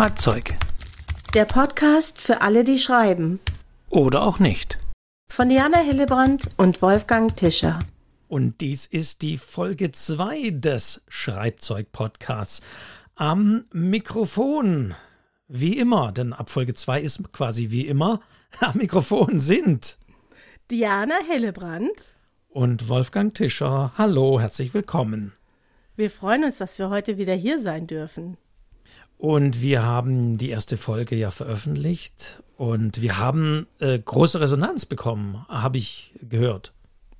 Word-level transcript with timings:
Schreibzeug. 0.00 0.54
Der 1.34 1.44
Podcast 1.44 2.22
für 2.22 2.40
alle, 2.40 2.64
die 2.64 2.78
schreiben. 2.78 3.38
Oder 3.90 4.22
auch 4.22 4.38
nicht. 4.38 4.78
Von 5.30 5.50
Diana 5.50 5.80
Hillebrand 5.80 6.48
und 6.56 6.80
Wolfgang 6.80 7.36
Tischer. 7.36 7.78
Und 8.26 8.62
dies 8.62 8.86
ist 8.86 9.20
die 9.20 9.36
Folge 9.36 9.92
2 9.92 10.52
des 10.52 11.02
Schreibzeug-Podcasts. 11.06 12.62
Am 13.14 13.66
Mikrofon. 13.74 14.94
Wie 15.48 15.76
immer, 15.76 16.12
denn 16.12 16.32
ab 16.32 16.48
Folge 16.48 16.74
2 16.74 17.02
ist 17.02 17.30
quasi 17.34 17.70
wie 17.70 17.86
immer. 17.86 18.22
Am 18.60 18.78
Mikrofon 18.78 19.38
sind 19.38 19.98
Diana 20.70 21.16
Hillebrand 21.30 21.90
und 22.48 22.88
Wolfgang 22.88 23.34
Tischer. 23.34 23.92
Hallo, 23.98 24.40
herzlich 24.40 24.72
willkommen. 24.72 25.34
Wir 25.94 26.08
freuen 26.08 26.44
uns, 26.44 26.56
dass 26.56 26.78
wir 26.78 26.88
heute 26.88 27.18
wieder 27.18 27.34
hier 27.34 27.60
sein 27.60 27.86
dürfen. 27.86 28.38
Und 29.20 29.60
wir 29.60 29.82
haben 29.82 30.38
die 30.38 30.48
erste 30.48 30.78
Folge 30.78 31.14
ja 31.14 31.30
veröffentlicht 31.30 32.42
und 32.56 33.02
wir 33.02 33.18
haben 33.18 33.66
äh, 33.78 33.98
große 33.98 34.40
Resonanz 34.40 34.86
bekommen, 34.86 35.44
habe 35.46 35.76
ich 35.76 36.14
gehört. 36.26 36.72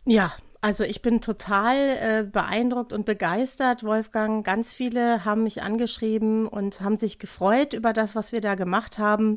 Ja, 0.07 0.33
also 0.63 0.83
ich 0.83 1.03
bin 1.03 1.21
total 1.21 1.77
äh, 1.77 2.25
beeindruckt 2.25 2.95
und 2.95 3.05
begeistert, 3.05 3.85
Wolfgang. 3.85 4.47
Ganz 4.47 4.73
viele 4.73 5.27
haben 5.27 5.43
mich 5.43 5.63
angeschrieben 5.63 6.49
und 6.49 6.81
haben 6.81 6.97
sich 6.97 7.19
gefreut 7.19 7.75
über 7.75 7.93
das, 7.93 8.15
was 8.15 8.33
wir 8.33 8.41
da 8.41 8.55
gemacht 8.55 8.97
haben. 8.97 9.37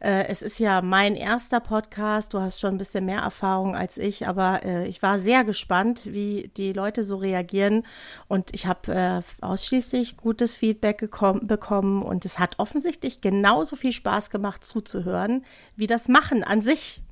Äh, 0.00 0.26
es 0.28 0.42
ist 0.42 0.58
ja 0.58 0.82
mein 0.82 1.14
erster 1.14 1.60
Podcast. 1.60 2.34
Du 2.34 2.40
hast 2.40 2.60
schon 2.60 2.74
ein 2.74 2.78
bisschen 2.78 3.04
mehr 3.04 3.20
Erfahrung 3.20 3.74
als 3.74 3.98
ich, 3.98 4.26
aber 4.26 4.64
äh, 4.64 4.86
ich 4.86 5.02
war 5.02 5.18
sehr 5.18 5.44
gespannt, 5.44 6.12
wie 6.12 6.50
die 6.56 6.72
Leute 6.72 7.04
so 7.04 7.16
reagieren. 7.16 7.84
Und 8.28 8.54
ich 8.54 8.66
habe 8.66 8.92
äh, 8.94 9.22
ausschließlich 9.44 10.16
gutes 10.16 10.56
Feedback 10.56 11.08
bekommen 11.42 12.02
und 12.02 12.24
es 12.24 12.38
hat 12.38 12.58
offensichtlich 12.58 13.20
genauso 13.20 13.76
viel 13.76 13.92
Spaß 13.92 14.30
gemacht 14.30 14.64
zuzuhören, 14.64 15.44
wie 15.76 15.86
das 15.86 16.08
Machen 16.08 16.44
an 16.44 16.62
sich. 16.62 17.02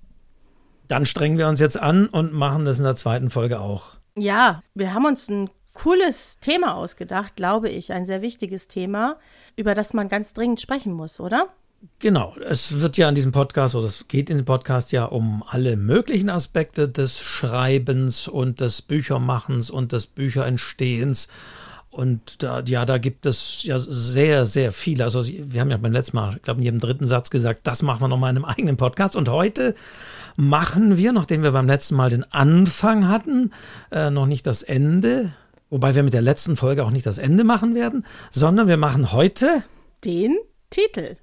Dann 0.89 1.07
strengen 1.07 1.39
wir 1.39 1.49
uns 1.49 1.61
jetzt 1.61 1.81
an 1.81 2.09
und 2.09 2.33
machen 2.33 2.65
das 2.65 2.79
in 2.79 2.85
der 2.85 2.97
zweiten 2.97 3.31
Folge 3.31 3.61
auch. 3.61 3.95
Ja, 4.19 4.63
wir 4.75 4.93
haben 4.93 5.07
uns 5.07 5.29
ein 5.29 5.51
cooles 5.73 6.39
Thema 6.39 6.77
ausgedacht, 6.77 7.37
glaube 7.37 7.69
ich, 7.69 7.93
ein 7.93 8.07
sehr 8.07 8.23
wichtiges 8.23 8.69
Thema, 8.69 9.19
über 9.57 9.75
das 9.75 9.93
man 9.93 10.09
ganz 10.09 10.33
dringend 10.33 10.61
sprechen 10.61 10.93
muss, 10.93 11.21
oder? 11.21 11.49
Genau, 11.99 12.35
es 12.49 12.81
wird 12.81 12.97
ja 12.97 13.09
in 13.09 13.15
diesem 13.15 13.33
Podcast 13.33 13.75
oder 13.75 13.87
es 13.87 14.09
geht 14.09 14.31
in 14.31 14.39
dem 14.39 14.47
Podcast 14.47 14.93
ja 14.93 15.05
um 15.05 15.43
alle 15.47 15.77
möglichen 15.77 16.31
Aspekte 16.31 16.89
des 16.89 17.21
Schreibens 17.21 18.29
und 18.29 18.61
des 18.61 18.83
Büchermachens 18.83 19.71
und 19.71 19.93
des 19.93 20.07
Bücherentstehens 20.07 21.29
und 21.95 22.43
da, 22.43 22.61
ja, 22.61 22.85
da 22.85 22.99
gibt 22.99 23.25
es 23.25 23.63
ja 23.63 23.79
sehr, 23.79 24.47
sehr 24.47 24.73
viele. 24.73 25.05
Also 25.05 25.25
wir 25.25 25.61
haben 25.61 25.71
ja 25.71 25.77
beim 25.77 25.93
letzten 25.93 26.17
Mal, 26.17 26.35
ich 26.35 26.43
glaube, 26.43 26.59
in 26.59 26.65
jedem 26.65 26.81
dritten 26.81 27.07
Satz 27.07 27.31
gesagt, 27.31 27.61
das 27.69 27.83
machen 27.83 28.01
wir 28.01 28.09
nochmal 28.09 28.31
in 28.31 28.37
einem 28.37 28.45
eigenen 28.45 28.77
Podcast. 28.77 29.15
Und 29.15 29.29
heute 29.29 29.77
machen 30.35 30.99
wir, 30.99 31.13
nachdem 31.13 31.45
wir 31.45 31.53
beim 31.53 31.69
letzten 31.69 31.95
Mal 31.95 32.11
den 32.11 32.25
Anfang 32.33 33.07
hatten, 33.07 33.53
äh, 33.93 34.11
noch 34.11 34.27
nicht 34.27 34.45
das 34.47 34.65
Ende. 34.65 35.33
Wobei 35.71 35.95
wir 35.95 36.03
mit 36.03 36.15
der 36.15 36.23
letzten 36.23 36.57
Folge 36.57 36.85
auch 36.85 36.91
nicht 36.91 37.07
das 37.07 37.19
Ende 37.19 37.45
machen 37.45 37.77
werden, 37.77 38.05
sondern 38.33 38.67
wir 38.67 38.77
machen 38.77 39.13
heute 39.13 39.63
den 40.05 40.37
Titel. 40.71 41.17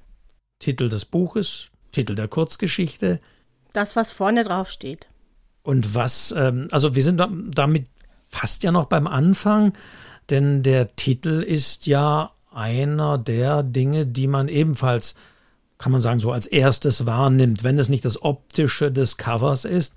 Titel 0.62 0.88
des 0.88 1.04
Buches, 1.04 1.72
Titel 1.92 2.16
der 2.16 2.30
Kurzgeschichte. 2.30 3.20
Das, 3.74 3.98
was 3.98 4.14
vorne 4.14 4.46
drauf 4.46 4.72
steht. 4.72 5.10
Und 5.64 5.94
was, 5.94 6.34
ähm, 6.38 6.70
also 6.72 6.96
wir 6.96 7.04
sind 7.04 7.22
damit 7.54 7.88
fast 8.30 8.64
ja 8.64 8.72
noch 8.72 8.86
beim 8.86 9.08
Anfang 9.08 9.74
denn 10.32 10.64
der 10.64 10.96
Titel 10.96 11.42
ist 11.42 11.88
ja 11.88 12.32
einer 12.52 13.18
der 13.18 13.64
Dinge, 13.64 14.06
die 14.06 14.28
man 14.28 14.48
ebenfalls, 14.48 15.16
kann 15.78 15.92
man 15.92 16.02
sagen, 16.02 16.20
so 16.20 16.32
als 16.32 16.48
erstes 16.48 17.06
wahrnimmt. 17.06 17.64
Wenn 17.64 17.78
es 17.78 17.90
nicht 17.90 18.06
das 18.06 18.22
Optische 18.22 18.92
des 18.92 19.18
Covers 19.18 19.66
ist, 19.66 19.96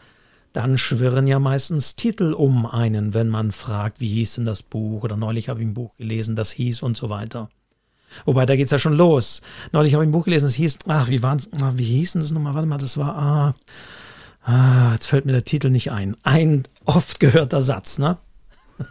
dann 0.52 0.78
schwirren 0.78 1.26
ja 1.26 1.38
meistens 1.38 1.96
Titel 1.96 2.32
um 2.32 2.66
einen, 2.66 3.12
wenn 3.14 3.28
man 3.28 3.52
fragt, 3.52 4.00
wie 4.00 4.08
hieß 4.08 4.36
denn 4.36 4.44
das 4.44 4.62
Buch? 4.62 5.02
Oder 5.02 5.16
neulich 5.16 5.48
habe 5.48 5.60
ich 5.60 5.66
ein 5.66 5.74
Buch 5.74 5.96
gelesen, 5.96 6.36
das 6.36 6.52
hieß 6.52 6.83
und 6.83 6.96
so 6.96 7.10
weiter. 7.10 7.48
Wobei, 8.25 8.47
da 8.47 8.57
geht 8.57 8.67
es 8.67 8.70
ja 8.70 8.79
schon 8.79 8.97
los. 8.97 9.42
Neulich 9.73 9.95
habe 9.95 10.05
ich 10.05 10.08
ein 10.08 10.13
Buch 10.13 10.25
gelesen, 10.25 10.47
das 10.47 10.55
hieß, 10.55 10.80
ach, 10.89 11.08
wie 11.08 11.23
waren 11.23 11.41
wie 11.77 11.85
hieß 11.85 12.13
denn 12.13 12.23
das 12.23 12.30
nochmal? 12.30 12.55
Warte 12.55 12.69
mal, 12.69 12.79
das 12.79 12.98
war, 12.98 13.17
ah, 13.17 13.55
ah, 14.45 14.92
jetzt 14.92 15.07
fällt 15.07 15.27
mir 15.27 15.33
der 15.33 15.45
Titel 15.45 15.70
nicht 15.70 15.92
ein. 15.92 16.17
Ein 16.23 16.64
oft 16.85 17.20
gehörter 17.20 17.61
Satz, 17.61 17.98
ne? 17.98 18.19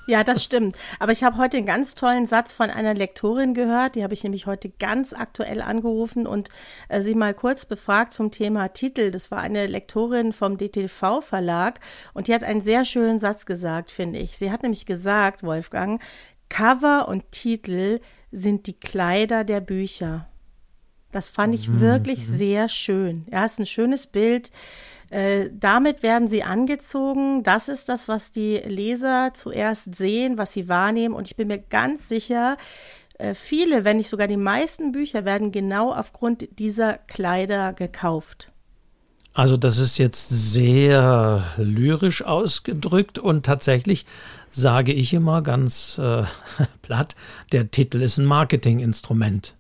Ja, 0.08 0.24
das 0.24 0.44
stimmt. 0.44 0.76
Aber 1.00 1.12
ich 1.12 1.24
habe 1.24 1.38
heute 1.38 1.58
einen 1.58 1.66
ganz 1.66 1.96
tollen 1.96 2.26
Satz 2.26 2.54
von 2.54 2.70
einer 2.70 2.94
Lektorin 2.94 3.54
gehört. 3.54 3.96
Die 3.96 4.04
habe 4.04 4.14
ich 4.14 4.24
nämlich 4.24 4.46
heute 4.46 4.70
ganz 4.70 5.14
aktuell 5.14 5.62
angerufen 5.62 6.26
und 6.26 6.50
äh, 6.90 7.02
sie 7.02 7.16
mal 7.16 7.34
kurz 7.34 7.66
befragt 7.66 8.12
zum 8.12 8.32
Thema 8.32 8.70
Titel. 8.70 9.12
Das 9.12 9.32
war 9.32 9.40
eine 9.40 9.68
Lektorin 9.68 10.34
vom 10.34 10.58
DTV 10.58 11.22
Verlag 11.22 11.80
und 12.14 12.28
die 12.28 12.34
hat 12.34 12.44
einen 12.44 12.62
sehr 12.62 12.86
schönen 12.86 13.20
Satz 13.20 13.46
gesagt, 13.46 13.92
finde 13.92 14.20
ich. 14.20 14.38
Sie 14.38 14.52
hat 14.52 14.64
nämlich 14.64 14.86
gesagt, 14.86 15.44
Wolfgang, 15.44 16.02
Cover 16.50 17.08
und 17.08 17.32
Titel 17.32 18.00
sind 18.34 18.68
die 18.68 18.80
Kleider 18.80 19.44
der 19.44 19.62
Bücher. 19.62 20.28
Das 21.12 21.30
fand 21.30 21.54
ich 21.54 21.70
mhm. 21.70 21.80
wirklich 21.80 22.26
sehr 22.26 22.68
schön. 22.68 23.26
Ja, 23.32 23.46
ist 23.46 23.60
ein 23.60 23.66
schönes 23.66 24.08
Bild 24.08 24.52
äh, 25.14 25.52
damit 25.54 26.02
werden 26.02 26.28
sie 26.28 26.42
angezogen. 26.42 27.44
Das 27.44 27.68
ist 27.68 27.88
das, 27.88 28.08
was 28.08 28.32
die 28.32 28.58
Leser 28.58 29.32
zuerst 29.36 29.94
sehen, 29.94 30.40
was 30.40 30.54
sie 30.54 30.68
wahrnehmen. 30.70 31.14
Und 31.14 31.28
ich 31.28 31.36
bin 31.36 31.50
mir 31.50 31.60
ganz 31.60 32.10
sicher, 32.10 32.58
äh, 33.20 33.36
viele, 33.36 33.84
wenn 33.84 33.98
nicht 33.98 34.10
sogar 34.10 34.26
die 34.26 34.38
meisten 34.38 34.92
Bücher 34.92 35.24
werden 35.24 35.52
genau 35.52 35.94
aufgrund 35.94 36.58
dieser 36.58 36.98
Kleider 36.98 37.74
gekauft. 37.74 38.52
Also 39.36 39.56
das 39.56 39.78
ist 39.78 40.00
jetzt 40.00 40.30
sehr 40.30 41.44
lyrisch 41.58 42.24
ausgedrückt 42.24 43.20
und 43.20 43.46
tatsächlich 43.46 44.08
sage 44.56 44.94
ich 44.94 45.14
immer 45.14 45.41
ganz 45.41 45.97
äh, 45.97 46.24
platt, 46.81 47.16
der 47.52 47.72
Titel 47.72 48.02
ist 48.02 48.18
ein 48.18 48.25
Marketinginstrument. 48.25 49.56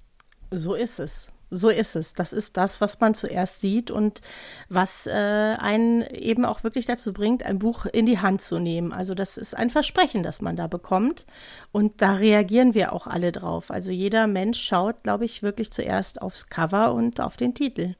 So 0.51 0.75
ist 0.75 0.99
es. 0.99 1.27
So 1.55 1.69
ist 1.69 1.95
es. 1.95 2.13
Das 2.13 2.33
ist 2.33 2.57
das, 2.57 2.81
was 2.81 2.99
man 2.99 3.13
zuerst 3.13 3.61
sieht 3.61 3.91
und 3.91 4.21
was 4.69 5.05
äh, 5.05 5.11
einen 5.11 6.01
eben 6.01 6.45
auch 6.45 6.63
wirklich 6.63 6.87
dazu 6.87 7.13
bringt, 7.13 7.45
ein 7.45 7.59
Buch 7.59 7.85
in 7.85 8.07
die 8.07 8.19
Hand 8.19 8.41
zu 8.41 8.57
nehmen. 8.57 8.91
Also 8.91 9.13
das 9.13 9.37
ist 9.37 9.55
ein 9.55 9.69
Versprechen, 9.69 10.23
das 10.23 10.41
man 10.41 10.55
da 10.55 10.65
bekommt. 10.65 11.27
Und 11.71 12.01
da 12.01 12.13
reagieren 12.13 12.73
wir 12.73 12.91
auch 12.91 13.05
alle 13.05 13.31
drauf. 13.31 13.69
Also 13.69 13.91
jeder 13.91 14.25
Mensch 14.25 14.59
schaut, 14.59 15.03
glaube 15.03 15.25
ich, 15.25 15.43
wirklich 15.43 15.71
zuerst 15.71 16.23
aufs 16.23 16.49
Cover 16.49 16.93
und 16.95 17.21
auf 17.21 17.37
den 17.37 17.53
Titel. 17.53 17.93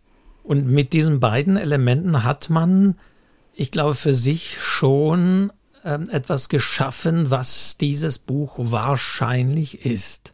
Und 0.44 0.68
mit 0.68 0.94
diesen 0.94 1.20
beiden 1.20 1.56
Elementen 1.56 2.24
hat 2.24 2.50
man, 2.50 2.98
ich 3.54 3.70
glaube, 3.70 3.94
für 3.94 4.16
sich 4.16 4.60
schon 4.60 5.54
ähm, 5.84 6.10
etwas 6.10 6.50
geschaffen, 6.50 7.32
was 7.32 7.78
dieses 7.78 8.20
Buch 8.20 8.56
wahrscheinlich 8.58 9.86
ist. 9.86 10.34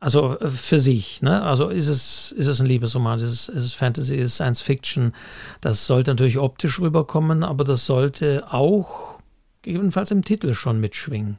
Also 0.00 0.38
äh, 0.40 0.48
für 0.48 0.80
sich, 0.80 1.22
ne? 1.22 1.42
Also 1.42 1.68
ist 1.68 1.88
es, 1.88 2.32
ist 2.32 2.46
es 2.46 2.60
ein 2.60 2.66
Liebesroman, 2.66 3.18
ist 3.18 3.24
es, 3.24 3.48
ist 3.48 3.64
es 3.64 3.74
Fantasy, 3.74 4.16
ist 4.16 4.30
es 4.30 4.34
Science 4.36 4.62
Fiction. 4.62 5.12
Das 5.60 5.86
sollte 5.86 6.10
natürlich 6.12 6.38
optisch 6.38 6.80
rüberkommen, 6.80 7.44
aber 7.44 7.64
das 7.64 7.86
sollte 7.86 8.44
auch 8.50 9.20
gegebenenfalls 9.62 10.10
im 10.10 10.24
Titel 10.24 10.54
schon 10.54 10.80
mitschwingen. 10.80 11.38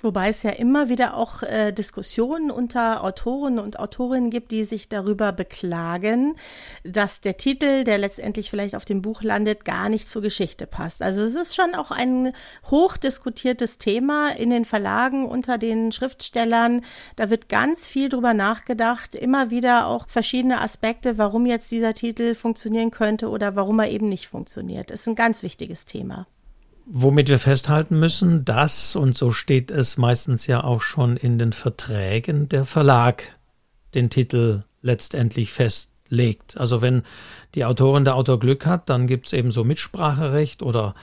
Wobei 0.00 0.28
es 0.28 0.44
ja 0.44 0.50
immer 0.50 0.88
wieder 0.88 1.16
auch 1.16 1.42
äh, 1.42 1.72
Diskussionen 1.72 2.50
unter 2.50 3.02
Autoren 3.02 3.58
und 3.58 3.80
Autorinnen 3.80 4.30
gibt, 4.30 4.52
die 4.52 4.62
sich 4.64 4.88
darüber 4.88 5.32
beklagen, 5.32 6.36
dass 6.84 7.20
der 7.20 7.36
Titel, 7.36 7.82
der 7.82 7.98
letztendlich 7.98 8.48
vielleicht 8.50 8.76
auf 8.76 8.84
dem 8.84 9.02
Buch 9.02 9.22
landet, 9.22 9.64
gar 9.64 9.88
nicht 9.88 10.08
zur 10.08 10.22
Geschichte 10.22 10.66
passt. 10.68 11.02
Also 11.02 11.22
es 11.22 11.34
ist 11.34 11.56
schon 11.56 11.74
auch 11.74 11.90
ein 11.90 12.32
hochdiskutiertes 12.70 13.78
Thema 13.78 14.30
in 14.30 14.50
den 14.50 14.64
Verlagen 14.64 15.26
unter 15.26 15.58
den 15.58 15.90
Schriftstellern. 15.90 16.84
Da 17.16 17.28
wird 17.28 17.48
ganz 17.48 17.88
viel 17.88 18.08
drüber 18.08 18.34
nachgedacht, 18.34 19.16
immer 19.16 19.50
wieder 19.50 19.88
auch 19.88 20.08
verschiedene 20.08 20.60
Aspekte, 20.60 21.18
warum 21.18 21.44
jetzt 21.44 21.72
dieser 21.72 21.94
Titel 21.94 22.34
funktionieren 22.34 22.92
könnte 22.92 23.28
oder 23.28 23.56
warum 23.56 23.80
er 23.80 23.90
eben 23.90 24.08
nicht 24.08 24.28
funktioniert. 24.28 24.90
Das 24.90 25.00
ist 25.00 25.08
ein 25.08 25.16
ganz 25.16 25.42
wichtiges 25.42 25.86
Thema. 25.86 26.26
Womit 26.90 27.28
wir 27.28 27.38
festhalten 27.38 28.00
müssen, 28.00 28.46
dass, 28.46 28.96
und 28.96 29.14
so 29.14 29.30
steht 29.30 29.70
es 29.70 29.98
meistens 29.98 30.46
ja 30.46 30.64
auch 30.64 30.80
schon 30.80 31.18
in 31.18 31.38
den 31.38 31.52
Verträgen, 31.52 32.48
der 32.48 32.64
Verlag 32.64 33.36
den 33.94 34.08
Titel 34.08 34.62
letztendlich 34.80 35.52
festlegt. 35.52 36.56
Also 36.56 36.80
wenn 36.80 37.02
die 37.54 37.66
Autorin 37.66 38.06
der 38.06 38.14
Autor 38.16 38.38
Glück 38.38 38.64
hat, 38.64 38.88
dann 38.88 39.06
gibt 39.06 39.26
es 39.26 39.34
eben 39.34 39.50
so 39.50 39.64
Mitspracherecht 39.64 40.62
oder 40.62 40.94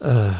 äh, 0.00 0.28
äh, 0.28 0.32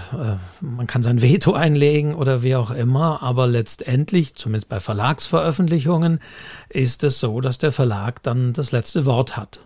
man 0.61 0.87
kann 0.87 1.03
sein 1.03 1.23
Veto 1.23 1.55
einlegen 1.55 2.15
oder 2.15 2.43
wie 2.43 2.57
auch 2.57 2.71
immer, 2.71 3.23
aber 3.23 3.47
letztendlich, 3.47 4.35
zumindest 4.35 4.69
bei 4.69 4.81
Verlagsveröffentlichungen, 4.81 6.21
ist 6.69 7.03
es 7.03 7.19
so, 7.19 7.41
dass 7.41 7.57
der 7.57 7.73
Verlag 7.73 8.23
dann 8.23 8.53
das 8.53 8.73
letzte 8.73 9.07
Wort 9.07 9.39
hat. 9.39 9.66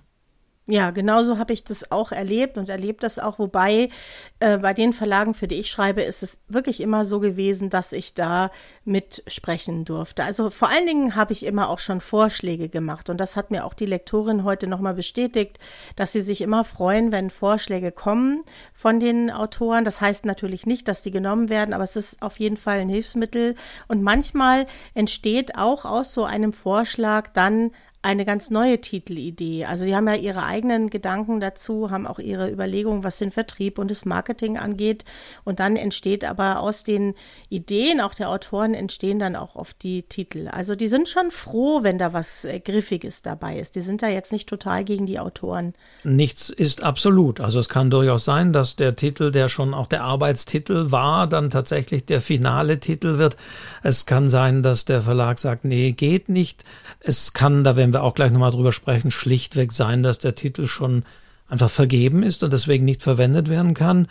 Ja, 0.70 0.92
genauso 0.92 1.38
habe 1.38 1.52
ich 1.52 1.64
das 1.64 1.90
auch 1.90 2.12
erlebt 2.12 2.56
und 2.56 2.68
erlebt 2.68 3.02
das 3.02 3.18
auch, 3.18 3.40
wobei 3.40 3.88
äh, 4.38 4.56
bei 4.56 4.72
den 4.72 4.92
Verlagen, 4.92 5.34
für 5.34 5.48
die 5.48 5.56
ich 5.56 5.68
schreibe, 5.68 6.02
ist 6.02 6.22
es 6.22 6.38
wirklich 6.46 6.80
immer 6.80 7.04
so 7.04 7.18
gewesen, 7.18 7.70
dass 7.70 7.92
ich 7.92 8.14
da 8.14 8.52
mitsprechen 8.84 9.84
durfte. 9.84 10.22
Also 10.22 10.48
vor 10.50 10.68
allen 10.68 10.86
Dingen 10.86 11.16
habe 11.16 11.32
ich 11.32 11.44
immer 11.44 11.70
auch 11.70 11.80
schon 11.80 12.00
Vorschläge 12.00 12.68
gemacht 12.68 13.10
und 13.10 13.18
das 13.18 13.34
hat 13.34 13.50
mir 13.50 13.64
auch 13.64 13.74
die 13.74 13.84
Lektorin 13.84 14.44
heute 14.44 14.68
nochmal 14.68 14.94
bestätigt, 14.94 15.58
dass 15.96 16.12
sie 16.12 16.20
sich 16.20 16.40
immer 16.40 16.62
freuen, 16.62 17.10
wenn 17.10 17.30
Vorschläge 17.30 17.90
kommen 17.90 18.44
von 18.72 19.00
den 19.00 19.32
Autoren. 19.32 19.84
Das 19.84 20.00
heißt 20.00 20.24
natürlich 20.24 20.66
nicht, 20.66 20.86
dass 20.86 21.02
die 21.02 21.10
genommen 21.10 21.48
werden, 21.48 21.74
aber 21.74 21.82
es 21.82 21.96
ist 21.96 22.22
auf 22.22 22.38
jeden 22.38 22.56
Fall 22.56 22.78
ein 22.78 22.88
Hilfsmittel 22.88 23.56
und 23.88 24.04
manchmal 24.04 24.66
entsteht 24.94 25.56
auch 25.56 25.84
aus 25.84 26.14
so 26.14 26.22
einem 26.22 26.52
Vorschlag 26.52 27.32
dann 27.32 27.72
eine 28.02 28.24
ganz 28.24 28.50
neue 28.50 28.80
Titelidee. 28.80 29.66
Also 29.66 29.84
die 29.84 29.94
haben 29.94 30.08
ja 30.08 30.14
ihre 30.14 30.44
eigenen 30.44 30.88
Gedanken 30.88 31.38
dazu, 31.38 31.90
haben 31.90 32.06
auch 32.06 32.18
ihre 32.18 32.50
Überlegungen, 32.50 33.04
was 33.04 33.18
den 33.18 33.30
Vertrieb 33.30 33.78
und 33.78 33.90
das 33.90 34.06
Marketing 34.06 34.56
angeht. 34.56 35.04
Und 35.44 35.60
dann 35.60 35.76
entsteht 35.76 36.24
aber 36.24 36.60
aus 36.60 36.82
den 36.82 37.14
Ideen 37.50 38.00
auch 38.00 38.14
der 38.14 38.30
Autoren 38.30 38.72
entstehen 38.72 39.18
dann 39.18 39.36
auch 39.36 39.54
oft 39.54 39.82
die 39.82 40.02
Titel. 40.04 40.48
Also 40.48 40.74
die 40.74 40.88
sind 40.88 41.10
schon 41.10 41.30
froh, 41.30 41.82
wenn 41.82 41.98
da 41.98 42.14
was 42.14 42.46
äh, 42.46 42.60
Griffiges 42.60 43.20
dabei 43.20 43.58
ist. 43.58 43.74
Die 43.74 43.82
sind 43.82 44.02
da 44.02 44.08
jetzt 44.08 44.32
nicht 44.32 44.48
total 44.48 44.84
gegen 44.84 45.04
die 45.04 45.18
Autoren. 45.18 45.74
Nichts 46.02 46.48
ist 46.48 46.82
absolut. 46.82 47.40
Also 47.40 47.60
es 47.60 47.68
kann 47.68 47.90
durchaus 47.90 48.24
sein, 48.24 48.54
dass 48.54 48.76
der 48.76 48.96
Titel, 48.96 49.30
der 49.30 49.48
schon 49.48 49.74
auch 49.74 49.86
der 49.86 50.04
Arbeitstitel 50.04 50.90
war, 50.90 51.26
dann 51.26 51.50
tatsächlich 51.50 52.06
der 52.06 52.22
finale 52.22 52.80
Titel 52.80 53.18
wird. 53.18 53.36
Es 53.82 54.06
kann 54.06 54.28
sein, 54.28 54.62
dass 54.62 54.86
der 54.86 55.02
Verlag 55.02 55.38
sagt, 55.38 55.64
nee, 55.64 55.92
geht 55.92 56.30
nicht. 56.30 56.64
Es 57.00 57.34
kann, 57.34 57.62
da 57.62 57.76
werden 57.76 57.89
werden 57.90 58.02
wir 58.02 58.06
auch 58.06 58.14
gleich 58.14 58.30
nochmal 58.30 58.52
drüber 58.52 58.72
sprechen, 58.72 59.10
schlichtweg 59.10 59.72
sein, 59.72 60.02
dass 60.02 60.18
der 60.18 60.34
Titel 60.34 60.66
schon 60.66 61.04
einfach 61.48 61.70
vergeben 61.70 62.22
ist 62.22 62.44
und 62.44 62.52
deswegen 62.52 62.84
nicht 62.84 63.02
verwendet 63.02 63.48
werden 63.48 63.74
kann. 63.74 64.06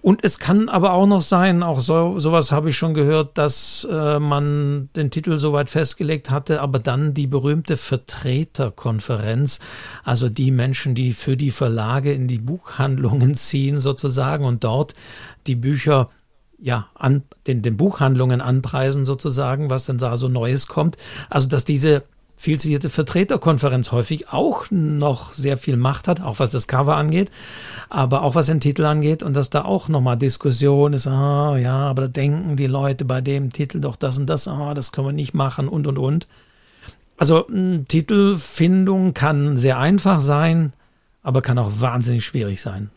Und 0.00 0.24
es 0.24 0.38
kann 0.38 0.70
aber 0.70 0.94
auch 0.94 1.06
noch 1.06 1.20
sein, 1.20 1.62
auch 1.62 1.80
so, 1.80 2.18
sowas 2.18 2.50
habe 2.50 2.70
ich 2.70 2.78
schon 2.78 2.94
gehört, 2.94 3.36
dass 3.36 3.86
äh, 3.90 4.18
man 4.18 4.88
den 4.96 5.10
Titel 5.10 5.36
soweit 5.36 5.68
festgelegt 5.68 6.30
hatte, 6.30 6.62
aber 6.62 6.78
dann 6.78 7.12
die 7.12 7.26
berühmte 7.26 7.76
Vertreterkonferenz, 7.76 9.60
also 10.02 10.30
die 10.30 10.50
Menschen, 10.50 10.94
die 10.94 11.12
für 11.12 11.36
die 11.36 11.50
Verlage 11.50 12.14
in 12.14 12.26
die 12.26 12.38
Buchhandlungen 12.38 13.34
ziehen 13.34 13.80
sozusagen 13.80 14.46
und 14.46 14.64
dort 14.64 14.94
die 15.46 15.56
Bücher 15.56 16.08
ja, 16.58 16.88
an 16.94 17.22
den, 17.46 17.60
den 17.60 17.76
Buchhandlungen 17.76 18.40
anpreisen 18.40 19.04
sozusagen, 19.04 19.68
was 19.68 19.84
denn 19.84 19.98
da 19.98 20.16
so 20.16 20.28
Neues 20.28 20.68
kommt. 20.68 20.96
Also, 21.28 21.48
dass 21.48 21.64
diese 21.64 22.02
viel 22.38 22.58
zitierte 22.58 22.88
Vertreterkonferenz 22.88 23.90
häufig 23.90 24.28
auch 24.28 24.66
noch 24.70 25.32
sehr 25.32 25.58
viel 25.58 25.76
Macht 25.76 26.06
hat, 26.06 26.20
auch 26.20 26.38
was 26.38 26.52
das 26.52 26.68
Cover 26.68 26.96
angeht, 26.96 27.32
aber 27.88 28.22
auch 28.22 28.36
was 28.36 28.46
den 28.46 28.60
Titel 28.60 28.84
angeht 28.84 29.24
und 29.24 29.34
dass 29.34 29.50
da 29.50 29.64
auch 29.64 29.88
nochmal 29.88 30.16
Diskussion 30.16 30.92
ist, 30.92 31.08
ah 31.08 31.56
ja, 31.58 31.76
aber 31.76 32.02
da 32.02 32.08
denken 32.08 32.56
die 32.56 32.68
Leute 32.68 33.04
bei 33.04 33.20
dem 33.20 33.52
Titel 33.52 33.80
doch 33.80 33.96
das 33.96 34.18
und 34.18 34.26
das, 34.26 34.46
ah, 34.46 34.72
das 34.72 34.92
können 34.92 35.08
wir 35.08 35.12
nicht 35.12 35.34
machen 35.34 35.68
und 35.68 35.88
und 35.88 35.98
und. 35.98 36.28
Also 37.16 37.44
Titelfindung 37.88 39.14
kann 39.14 39.56
sehr 39.56 39.78
einfach 39.78 40.20
sein, 40.20 40.72
aber 41.24 41.42
kann 41.42 41.58
auch 41.58 41.80
wahnsinnig 41.80 42.24
schwierig 42.24 42.60
sein. 42.60 42.90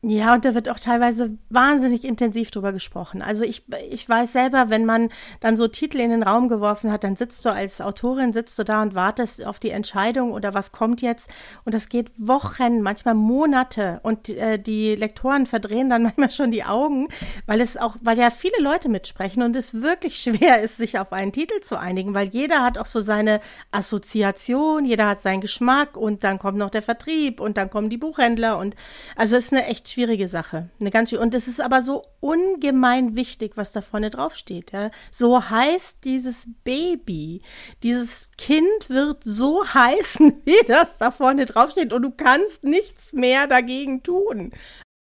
Ja, 0.00 0.34
und 0.34 0.44
da 0.44 0.54
wird 0.54 0.68
auch 0.68 0.78
teilweise 0.78 1.36
wahnsinnig 1.50 2.04
intensiv 2.04 2.52
drüber 2.52 2.72
gesprochen. 2.72 3.20
Also 3.20 3.42
ich, 3.42 3.64
ich 3.90 4.08
weiß 4.08 4.32
selber, 4.32 4.70
wenn 4.70 4.86
man 4.86 5.08
dann 5.40 5.56
so 5.56 5.66
Titel 5.66 5.98
in 5.98 6.10
den 6.10 6.22
Raum 6.22 6.48
geworfen 6.48 6.92
hat, 6.92 7.02
dann 7.02 7.16
sitzt 7.16 7.44
du 7.44 7.48
als 7.48 7.80
Autorin, 7.80 8.32
sitzt 8.32 8.56
du 8.60 8.62
da 8.62 8.80
und 8.80 8.94
wartest 8.94 9.44
auf 9.44 9.58
die 9.58 9.70
Entscheidung 9.70 10.30
oder 10.30 10.54
was 10.54 10.70
kommt 10.70 11.02
jetzt. 11.02 11.30
Und 11.64 11.74
das 11.74 11.88
geht 11.88 12.12
Wochen, 12.16 12.80
manchmal 12.80 13.14
Monate. 13.14 13.98
Und 14.04 14.28
äh, 14.28 14.60
die 14.60 14.94
Lektoren 14.94 15.46
verdrehen 15.46 15.90
dann 15.90 16.02
manchmal 16.04 16.30
schon 16.30 16.52
die 16.52 16.62
Augen, 16.62 17.08
weil 17.46 17.60
es 17.60 17.76
auch, 17.76 17.96
weil 18.00 18.18
ja 18.18 18.30
viele 18.30 18.60
Leute 18.60 18.88
mitsprechen 18.88 19.42
und 19.42 19.56
es 19.56 19.82
wirklich 19.82 20.16
schwer 20.22 20.62
ist, 20.62 20.76
sich 20.76 21.00
auf 21.00 21.12
einen 21.12 21.32
Titel 21.32 21.58
zu 21.60 21.76
einigen, 21.76 22.14
weil 22.14 22.28
jeder 22.28 22.62
hat 22.62 22.78
auch 22.78 22.86
so 22.86 23.00
seine 23.00 23.40
Assoziation, 23.72 24.84
jeder 24.84 25.08
hat 25.08 25.20
seinen 25.20 25.40
Geschmack 25.40 25.96
und 25.96 26.22
dann 26.22 26.38
kommt 26.38 26.56
noch 26.56 26.70
der 26.70 26.82
Vertrieb 26.82 27.40
und 27.40 27.56
dann 27.56 27.68
kommen 27.68 27.90
die 27.90 27.98
Buchhändler 27.98 28.58
und 28.58 28.76
also 29.16 29.34
es 29.34 29.46
ist 29.46 29.52
eine 29.52 29.66
echt 29.66 29.87
schwierige 29.92 30.28
Sache. 30.28 30.68
Eine 30.80 30.90
ganz 30.90 31.12
und 31.12 31.34
es 31.34 31.48
ist 31.48 31.60
aber 31.60 31.82
so 31.82 32.04
ungemein 32.20 33.16
wichtig, 33.16 33.56
was 33.56 33.72
da 33.72 33.80
vorne 33.80 34.10
draufsteht. 34.10 34.72
Ja. 34.72 34.90
So 35.10 35.48
heißt 35.48 35.98
dieses 36.04 36.46
Baby. 36.64 37.42
Dieses 37.82 38.30
Kind 38.36 38.88
wird 38.88 39.24
so 39.24 39.64
heißen, 39.74 40.42
wie 40.44 40.66
das 40.66 40.98
da 40.98 41.10
vorne 41.10 41.46
draufsteht 41.46 41.92
und 41.92 42.02
du 42.02 42.10
kannst 42.10 42.64
nichts 42.64 43.12
mehr 43.12 43.46
dagegen 43.46 44.02
tun. 44.02 44.52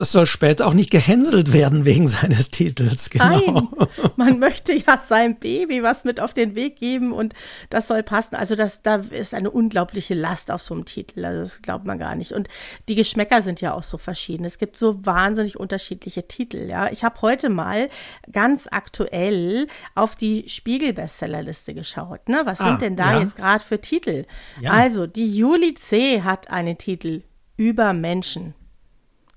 Es 0.00 0.12
soll 0.12 0.26
später 0.26 0.68
auch 0.68 0.74
nicht 0.74 0.92
gehänselt 0.92 1.52
werden 1.52 1.84
wegen 1.84 2.06
seines 2.08 2.50
Titels, 2.50 3.10
genau. 3.10 3.24
Nein, 3.26 3.68
man 4.14 4.38
möchte 4.38 4.72
ja 4.72 5.02
sein 5.04 5.40
Baby 5.40 5.82
was 5.82 6.04
mit 6.04 6.20
auf 6.20 6.32
den 6.32 6.54
Weg 6.54 6.76
geben 6.76 7.12
und 7.12 7.34
das 7.68 7.88
soll 7.88 8.04
passen. 8.04 8.36
Also 8.36 8.54
das, 8.54 8.82
da 8.82 8.96
ist 8.96 9.34
eine 9.34 9.50
unglaubliche 9.50 10.14
Last 10.14 10.52
auf 10.52 10.62
so 10.62 10.74
einem 10.74 10.84
Titel. 10.84 11.24
Also 11.24 11.40
das 11.40 11.62
glaubt 11.62 11.84
man 11.84 11.98
gar 11.98 12.14
nicht. 12.14 12.30
Und 12.30 12.48
die 12.88 12.94
Geschmäcker 12.94 13.42
sind 13.42 13.60
ja 13.60 13.74
auch 13.74 13.82
so 13.82 13.98
verschieden. 13.98 14.44
Es 14.44 14.58
gibt 14.58 14.78
so 14.78 15.04
wahnsinnig 15.04 15.58
unterschiedliche 15.58 16.28
Titel. 16.28 16.68
Ja, 16.68 16.88
ich 16.92 17.02
habe 17.02 17.20
heute 17.22 17.48
mal 17.48 17.88
ganz 18.30 18.68
aktuell 18.70 19.66
auf 19.96 20.14
die 20.14 20.48
Spiegel-Bestsellerliste 20.48 21.74
geschaut. 21.74 22.28
Ne? 22.28 22.42
Was 22.44 22.60
ah, 22.60 22.68
sind 22.68 22.82
denn 22.82 22.94
da 22.94 23.14
ja. 23.14 23.22
jetzt 23.22 23.34
gerade 23.34 23.64
für 23.64 23.80
Titel? 23.80 24.26
Ja. 24.60 24.70
Also 24.70 25.08
die 25.08 25.36
Juli 25.36 25.74
C. 25.74 26.22
hat 26.22 26.50
einen 26.50 26.78
Titel 26.78 27.22
über 27.56 27.92
Menschen. 27.92 28.54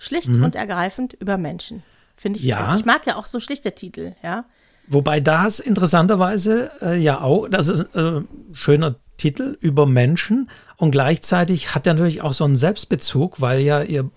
Schlicht 0.02 0.30
mhm. 0.30 0.44
und 0.44 0.56
ergreifend 0.56 1.14
über 1.14 1.38
Menschen. 1.38 1.84
Finde 2.16 2.40
ich. 2.40 2.46
Ja. 2.46 2.76
Ich 2.76 2.86
mag 2.86 3.06
ja 3.06 3.18
auch 3.18 3.28
so 3.28 3.40
schlichte 3.40 3.74
Titel, 3.74 4.14
ja. 4.24 4.46
Wobei 4.88 5.20
das 5.20 5.60
interessanterweise 5.60 6.72
äh, 6.82 6.98
ja 6.98 7.22
auch, 7.22 7.48
das 7.48 7.68
ist 7.68 7.96
ein 7.96 8.18
äh, 8.18 8.56
schöner 8.56 8.96
Titel 9.18 9.58
über 9.62 9.86
Menschen 9.86 10.50
und 10.78 10.90
gleichzeitig 10.90 11.76
hat 11.76 11.86
er 11.86 11.94
natürlich 11.94 12.24
auch 12.24 12.34
so 12.34 12.46
einen 12.46 12.56
Selbstbezug, 12.56 13.42
weil 13.42 13.60
ja 13.60 13.84
ihr 13.84 14.10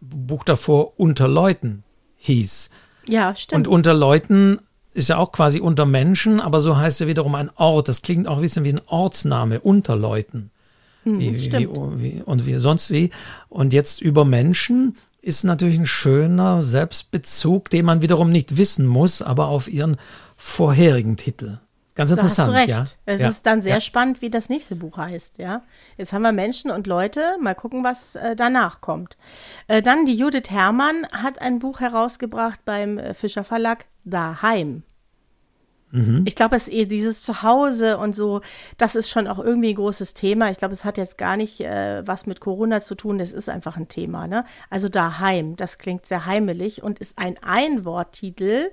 Buch 0.00 0.44
davor 0.44 0.92
unter 0.96 1.26
Leuten 1.26 1.82
hieß. 2.18 2.70
Ja, 3.08 3.34
stimmt. 3.34 3.66
Und 3.66 3.72
unter 3.72 3.94
Leuten 3.94 4.60
ist 4.94 5.08
ja 5.08 5.16
auch 5.16 5.32
quasi 5.32 5.58
unter 5.58 5.86
Menschen, 5.86 6.40
aber 6.40 6.60
so 6.60 6.76
heißt 6.76 7.00
er 7.00 7.08
wiederum 7.08 7.34
ein 7.34 7.50
Ort. 7.56 7.88
Das 7.88 8.02
klingt 8.02 8.28
auch 8.28 8.36
ein 8.36 8.42
bisschen 8.42 8.64
wie 8.64 8.72
ein 8.72 8.80
Ortsname, 8.86 9.60
unter 9.60 9.96
Leuten. 9.96 10.52
Hm, 11.02 11.18
wie, 11.18 11.34
wie, 11.34 11.68
wie, 11.68 12.22
und 12.22 12.46
wie 12.46 12.58
sonst 12.58 12.92
wie. 12.92 13.10
Und 13.48 13.72
jetzt 13.72 14.00
über 14.00 14.24
Menschen 14.24 14.96
ist 15.22 15.44
natürlich 15.44 15.78
ein 15.78 15.86
schöner 15.86 16.62
Selbstbezug, 16.62 17.70
den 17.70 17.86
man 17.86 18.02
wiederum 18.02 18.30
nicht 18.30 18.58
wissen 18.58 18.86
muss, 18.86 19.22
aber 19.22 19.48
auf 19.48 19.68
ihren 19.68 19.96
vorherigen 20.36 21.16
Titel. 21.16 21.58
Ganz 21.94 22.10
interessant, 22.10 22.48
da 22.48 22.58
hast 22.58 22.68
du 22.68 22.72
recht. 22.72 22.88
ja. 22.88 22.96
Es 23.04 23.20
ja. 23.20 23.28
ist 23.28 23.44
dann 23.44 23.62
sehr 23.62 23.74
ja. 23.74 23.80
spannend, 23.80 24.22
wie 24.22 24.30
das 24.30 24.48
nächste 24.48 24.76
Buch 24.76 24.96
heißt, 24.96 25.38
ja. 25.38 25.62
Jetzt 25.96 26.12
haben 26.12 26.22
wir 26.22 26.32
Menschen 26.32 26.70
und 26.70 26.86
Leute, 26.86 27.36
mal 27.40 27.54
gucken, 27.54 27.84
was 27.84 28.16
äh, 28.16 28.34
danach 28.34 28.80
kommt. 28.80 29.16
Äh, 29.68 29.82
dann 29.82 30.06
die 30.06 30.14
Judith 30.14 30.50
Herrmann 30.50 31.06
hat 31.12 31.40
ein 31.40 31.58
Buch 31.58 31.80
herausgebracht 31.80 32.60
beim 32.64 32.98
äh, 32.98 33.14
Fischer 33.14 33.44
Verlag 33.44 33.84
Daheim. 34.04 34.82
Mhm. 35.92 36.24
Ich 36.26 36.36
glaube, 36.36 36.56
es 36.56 36.68
ist 36.68 36.74
eh 36.74 36.86
dieses 36.86 37.22
Zuhause 37.22 37.98
und 37.98 38.14
so, 38.14 38.40
das 38.78 38.94
ist 38.94 39.10
schon 39.10 39.28
auch 39.28 39.38
irgendwie 39.38 39.74
ein 39.74 39.76
großes 39.76 40.14
Thema. 40.14 40.50
Ich 40.50 40.56
glaube, 40.56 40.72
es 40.72 40.84
hat 40.84 40.96
jetzt 40.96 41.18
gar 41.18 41.36
nicht 41.36 41.60
äh, 41.60 42.02
was 42.06 42.26
mit 42.26 42.40
Corona 42.40 42.80
zu 42.80 42.94
tun, 42.94 43.18
das 43.18 43.30
ist 43.30 43.50
einfach 43.50 43.76
ein 43.76 43.88
Thema. 43.88 44.26
Ne? 44.26 44.44
Also 44.70 44.88
daheim, 44.88 45.54
das 45.54 45.76
klingt 45.76 46.06
sehr 46.06 46.24
heimelig 46.24 46.82
und 46.82 46.98
ist 46.98 47.18
ein 47.18 47.36
Einworttitel. 47.42 48.70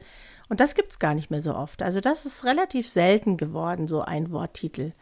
Und 0.48 0.62
das 0.62 0.76
gibt 0.76 0.94
es 0.94 1.00
gar 1.00 1.14
nicht 1.14 1.30
mehr 1.30 1.42
so 1.42 1.56
oft. 1.56 1.84
Also 1.84 2.00
das 2.00 2.26
ist 2.26 2.46
relativ 2.46 2.88
selten 2.88 3.36
geworden, 3.36 3.88
so 3.88 4.02
ein 4.02 4.32
Worttitel. 4.32 4.94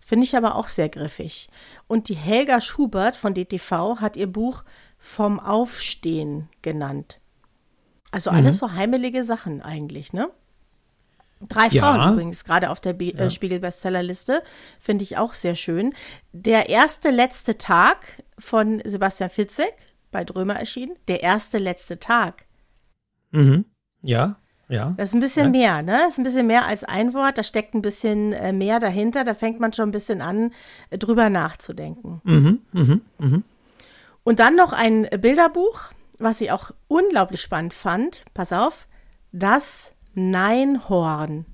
Finde 0.00 0.24
ich 0.24 0.36
aber 0.36 0.56
auch 0.56 0.68
sehr 0.68 0.88
griffig. 0.88 1.48
Und 1.86 2.08
die 2.08 2.16
Helga 2.16 2.60
Schubert 2.60 3.14
von 3.14 3.34
DTV 3.34 4.00
hat 4.00 4.16
ihr 4.16 4.26
Buch 4.26 4.64
Vom 4.98 5.38
Aufstehen 5.38 6.48
genannt. 6.60 7.20
Also 8.10 8.30
alles 8.30 8.56
mhm. 8.56 8.58
so 8.58 8.72
heimelige 8.72 9.24
Sachen 9.24 9.62
eigentlich, 9.62 10.12
ne? 10.12 10.28
Drei 11.48 11.70
Frauen 11.70 12.00
ja. 12.00 12.12
übrigens, 12.12 12.44
gerade 12.44 12.70
auf 12.70 12.80
der 12.80 12.92
Be 12.92 13.06
äh, 13.06 13.24
ja. 13.24 13.30
Spiegel-Bestsellerliste, 13.30 14.42
finde 14.80 15.04
ich 15.04 15.18
auch 15.18 15.34
sehr 15.34 15.54
schön. 15.54 15.94
Der 16.32 16.68
erste 16.68 17.10
letzte 17.10 17.58
Tag 17.58 18.22
von 18.38 18.80
Sebastian 18.84 19.30
Fitzek, 19.30 19.74
bei 20.10 20.24
Drömer 20.24 20.56
erschienen. 20.56 20.96
Der 21.08 21.22
erste 21.22 21.58
letzte 21.58 21.98
Tag. 21.98 22.44
Mhm. 23.30 23.64
Ja, 24.02 24.36
ja. 24.68 24.94
Das 24.96 25.10
ist 25.10 25.14
ein 25.14 25.20
bisschen 25.20 25.54
ja. 25.54 25.60
mehr, 25.60 25.82
ne? 25.82 25.98
Das 26.04 26.12
ist 26.12 26.18
ein 26.18 26.24
bisschen 26.24 26.46
mehr 26.46 26.66
als 26.66 26.82
ein 26.84 27.12
Wort. 27.14 27.36
Da 27.36 27.42
steckt 27.42 27.74
ein 27.74 27.82
bisschen 27.82 28.32
äh, 28.32 28.52
mehr 28.52 28.78
dahinter. 28.78 29.24
Da 29.24 29.34
fängt 29.34 29.60
man 29.60 29.72
schon 29.72 29.88
ein 29.88 29.92
bisschen 29.92 30.22
an, 30.22 30.52
äh, 30.90 30.98
drüber 30.98 31.28
nachzudenken. 31.28 32.20
Mhm, 32.24 32.60
mhm, 32.72 33.00
mhm. 33.18 33.44
Und 34.24 34.38
dann 34.38 34.56
noch 34.56 34.72
ein 34.72 35.08
Bilderbuch, 35.20 35.90
was 36.18 36.40
ich 36.40 36.52
auch 36.52 36.70
unglaublich 36.88 37.42
spannend 37.42 37.74
fand. 37.74 38.24
Pass 38.32 38.52
auf. 38.52 38.86
Das 39.32 39.92
Neinhorn. 40.14 41.46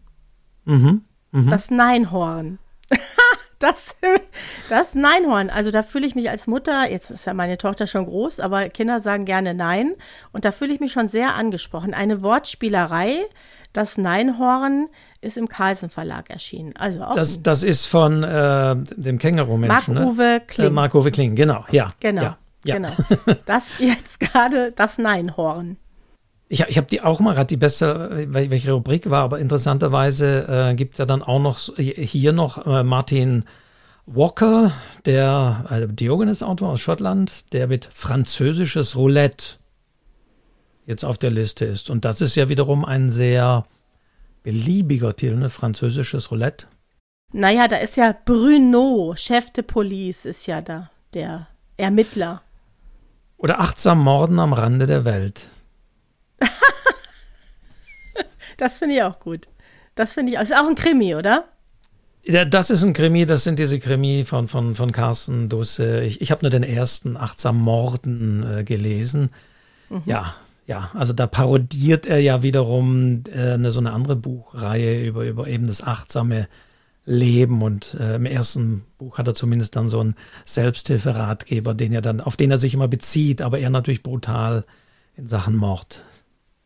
Mhm, 0.64 1.04
mh. 1.32 1.50
Das 1.50 1.70
Neinhorn. 1.70 2.58
das, 3.58 3.94
das 4.68 4.94
Neinhorn. 4.94 5.50
Also 5.50 5.70
da 5.70 5.82
fühle 5.82 6.06
ich 6.06 6.14
mich 6.14 6.30
als 6.30 6.46
Mutter, 6.46 6.90
jetzt 6.90 7.10
ist 7.10 7.26
ja 7.26 7.34
meine 7.34 7.58
Tochter 7.58 7.86
schon 7.86 8.06
groß, 8.06 8.40
aber 8.40 8.68
Kinder 8.68 9.00
sagen 9.00 9.24
gerne 9.24 9.54
Nein. 9.54 9.94
Und 10.32 10.44
da 10.44 10.52
fühle 10.52 10.72
ich 10.72 10.80
mich 10.80 10.92
schon 10.92 11.08
sehr 11.08 11.34
angesprochen. 11.34 11.94
Eine 11.94 12.22
Wortspielerei, 12.22 13.24
das 13.72 13.98
Neinhorn 13.98 14.88
ist 15.20 15.36
im 15.36 15.48
Carlsen 15.48 15.90
Verlag 15.90 16.30
erschienen. 16.30 16.74
Also 16.76 17.02
auch 17.02 17.14
das, 17.14 17.42
das 17.42 17.62
ist 17.62 17.86
von 17.86 18.22
äh, 18.22 18.76
dem 18.96 19.18
Känguru-Menschen. 19.18 19.94
Marc-Uwe 19.94 20.22
ne? 20.22 20.42
Kling. 20.46 20.66
Äh, 20.66 20.70
Marc-Uwe 20.70 21.10
Kling, 21.10 21.34
genau, 21.34 21.64
ja. 21.70 21.90
Genau, 22.00 22.22
ja, 22.22 22.38
ja. 22.64 22.74
genau. 22.76 22.90
Das 23.46 23.78
jetzt 23.78 24.20
gerade 24.20 24.72
das 24.72 24.98
Neinhorn. 24.98 25.76
Ich, 26.48 26.60
ich 26.60 26.76
habe 26.78 26.86
die 26.86 27.02
auch 27.02 27.20
mal 27.20 27.34
gerade 27.34 27.46
die 27.46 27.56
beste, 27.58 28.26
welche 28.30 28.72
Rubrik 28.72 29.10
war, 29.10 29.22
aber 29.22 29.38
interessanterweise 29.38 30.70
äh, 30.70 30.74
gibt 30.74 30.94
es 30.94 30.98
ja 30.98 31.04
dann 31.04 31.22
auch 31.22 31.40
noch 31.40 31.58
hier 31.76 32.32
noch 32.32 32.66
äh, 32.66 32.82
Martin 32.82 33.44
Walker, 34.06 34.72
der 35.04 35.66
äh, 35.70 35.86
Diogenes-Autor 35.86 36.70
aus 36.70 36.80
Schottland, 36.80 37.52
der 37.52 37.66
mit 37.66 37.90
französisches 37.92 38.96
Roulette 38.96 39.58
jetzt 40.86 41.04
auf 41.04 41.18
der 41.18 41.30
Liste 41.30 41.66
ist. 41.66 41.90
Und 41.90 42.06
das 42.06 42.22
ist 42.22 42.34
ja 42.34 42.48
wiederum 42.48 42.86
ein 42.86 43.10
sehr 43.10 43.66
beliebiger 44.42 45.14
Titel, 45.14 45.36
ne? 45.36 45.50
französisches 45.50 46.30
Roulette. 46.30 46.66
Naja, 47.34 47.68
da 47.68 47.76
ist 47.76 47.98
ja 47.98 48.14
Bruno, 48.24 49.12
Chef 49.14 49.50
de 49.50 49.62
Police, 49.62 50.24
ist 50.24 50.46
ja 50.46 50.62
da, 50.62 50.90
der 51.12 51.48
Ermittler. 51.76 52.40
Oder 53.36 53.60
achtsam 53.60 53.98
Morden 54.02 54.40
am 54.40 54.54
Rande 54.54 54.86
der 54.86 55.04
Welt. 55.04 55.48
das 58.56 58.78
finde 58.78 58.96
ich 58.96 59.02
auch 59.02 59.20
gut. 59.20 59.48
Das 59.94 60.12
finde 60.12 60.32
ich, 60.32 60.38
also 60.38 60.54
ist 60.54 60.60
auch 60.60 60.68
ein 60.68 60.74
Krimi, 60.74 61.14
oder? 61.14 61.48
Ja, 62.24 62.44
das 62.44 62.70
ist 62.70 62.82
ein 62.82 62.92
Krimi, 62.92 63.26
das 63.26 63.44
sind 63.44 63.58
diese 63.58 63.78
Krimi 63.78 64.24
von, 64.24 64.48
von, 64.48 64.74
von 64.74 64.92
Carsten 64.92 65.48
Dusse. 65.48 66.02
Ich, 66.02 66.20
ich 66.20 66.30
habe 66.30 66.42
nur 66.42 66.50
den 66.50 66.62
ersten 66.62 67.16
Achtsam 67.16 67.58
Morden 67.58 68.58
äh, 68.58 68.64
gelesen. 68.64 69.30
Mhm. 69.88 70.02
Ja, 70.04 70.34
ja, 70.66 70.90
also 70.92 71.14
da 71.14 71.26
parodiert 71.26 72.04
er 72.04 72.20
ja 72.20 72.42
wiederum 72.42 73.22
äh, 73.34 73.54
eine, 73.54 73.72
so 73.72 73.80
eine 73.80 73.92
andere 73.92 74.16
Buchreihe 74.16 75.02
über, 75.02 75.24
über 75.24 75.48
eben 75.48 75.66
das 75.66 75.82
achtsame 75.82 76.48
Leben. 77.06 77.62
Und 77.62 77.96
äh, 77.98 78.16
im 78.16 78.26
ersten 78.26 78.84
Buch 78.98 79.16
hat 79.16 79.26
er 79.26 79.34
zumindest 79.34 79.76
dann 79.76 79.88
so 79.88 80.00
einen 80.00 80.14
Selbsthilferatgeber, 80.44 81.72
den 81.72 81.94
er 81.94 82.02
dann, 82.02 82.20
auf 82.20 82.36
den 82.36 82.50
er 82.50 82.58
sich 82.58 82.74
immer 82.74 82.88
bezieht, 82.88 83.40
aber 83.40 83.58
er 83.58 83.70
natürlich 83.70 84.02
brutal 84.02 84.64
in 85.16 85.26
Sachen 85.26 85.56
Mord. 85.56 86.02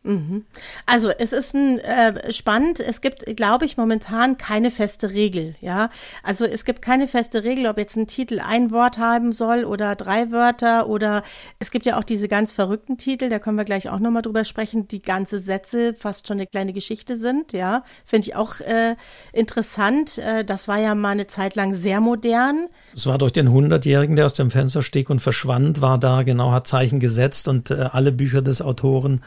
Mhm. 0.05 0.45
Also 0.85 1.11
es 1.11 1.33
ist 1.33 1.55
ein, 1.55 1.79
äh, 1.79 2.33
spannend. 2.33 2.81
Es 2.81 3.01
gibt, 3.01 3.37
glaube 3.37 3.65
ich, 3.67 3.77
momentan 3.77 4.37
keine 4.37 4.71
feste 4.73 5.11
Regel. 5.11 5.55
Ja, 5.61 5.91
also 6.25 6.45
es 6.45 6.65
gibt 6.65 6.83
keine 6.83 7.07
feste 7.07 7.45
Regel, 7.45 7.67
ob 7.67 7.79
jetzt 7.79 7.97
ein 7.97 8.09
Titel 8.09 8.41
ein 8.41 8.73
Wort 8.73 8.99
haben 8.99 9.33
soll 9.33 9.65
oder 9.65 9.95
drei 9.95 10.33
Wörter 10.33 10.89
oder 10.89 11.23
es 11.61 11.71
gibt 11.71 11.87
ja 11.87 11.99
auch 11.99 12.05
diese 12.05 12.27
ganz 12.27 12.53
verrückten 12.53 12.99
Titel. 12.99 13.29
Da 13.29 13.39
können 13.39 13.57
wir 13.57 13.65
gleich 13.65 13.91
auch 13.91 14.01
noch 14.01 14.11
mal 14.11 14.23
drüber 14.23 14.45
sprechen, 14.45 14.89
die 14.89 15.03
ganze 15.03 15.39
Sätze 15.39 15.95
fast 15.95 16.27
schon 16.27 16.39
eine 16.39 16.49
kleine 16.49 16.73
Geschichte 16.73 17.17
sind. 17.17 17.53
Ja, 17.53 17.85
finde 18.05 18.29
ich 18.29 18.35
auch 18.35 18.61
äh, 18.61 18.97
interessant. 19.33 20.19
Äh, 20.19 20.45
das 20.45 20.67
war 20.67 20.81
ja 20.81 20.97
mal 20.97 21.11
eine 21.11 21.29
Zeit 21.29 21.55
lang 21.55 21.75
sehr 21.75 22.01
modern. 22.01 22.69
Es 22.93 23.07
war 23.07 23.19
durch 23.19 23.33
den 23.33 23.53
Hundertjährigen, 23.53 24.17
der 24.17 24.27
aus 24.27 24.35
dem 24.35 24.51
Fenster 24.51 24.83
stieg 24.83 25.11
und 25.11 25.21
verschwand, 25.21 25.81
war 25.81 25.99
da 25.99 26.25
genau 26.25 26.51
hat 26.51 26.67
Zeichen 26.67 26.99
gesetzt 26.99 27.47
und 27.47 27.71
äh, 27.71 27.89
alle 27.93 28.11
Bücher 28.11 28.43
des 28.43 28.63
Autoren 28.63 29.21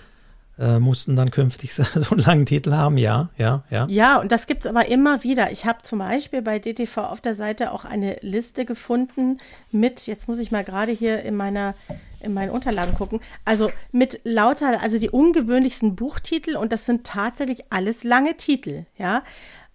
äh, 0.58 0.80
mussten 0.80 1.16
dann 1.16 1.32
künftig 1.32 1.74
so 1.74 1.84
einen 1.84 2.20
langen 2.20 2.46
Titel 2.46 2.74
haben, 2.74 2.98
ja, 2.98 3.30
ja, 3.38 3.64
ja. 3.70 3.86
Ja, 3.90 4.20
und 4.20 4.32
das 4.32 4.48
gibt 4.48 4.66
es 4.66 4.70
aber 4.70 4.88
immer 4.88 5.24
wieder. 5.24 5.52
Ich 5.52 5.66
habe 5.66 5.82
zum 5.84 6.00
Beispiel 6.00 6.42
bei 6.42 6.60
DTV 6.60 6.98
auf 6.98 7.22
der 7.22 7.36
Seite 7.36 7.72
auch 7.72 7.86
eine 7.86 8.18
Liste 8.22 8.66
gefunden 8.66 9.40
mit, 9.72 10.08
jetzt 10.08 10.28
muss 10.28 10.40
ich 10.40 10.52
mal 10.52 10.64
gerade 10.64 10.92
hier 10.92 11.24
in 11.24 11.36
meiner 11.36 11.74
in 12.22 12.34
meinen 12.34 12.50
Unterlagen 12.50 12.96
gucken. 12.96 13.20
Also 13.46 13.72
mit 13.92 14.20
lauter, 14.24 14.82
also 14.82 14.98
die 14.98 15.10
ungewöhnlichsten 15.10 15.96
Buchtitel 15.96 16.58
und 16.58 16.72
das 16.72 16.86
sind 16.86 17.06
tatsächlich 17.06 17.66
alles 17.70 18.04
lange 18.04 18.36
Titel, 18.36 18.86
ja. 18.98 19.24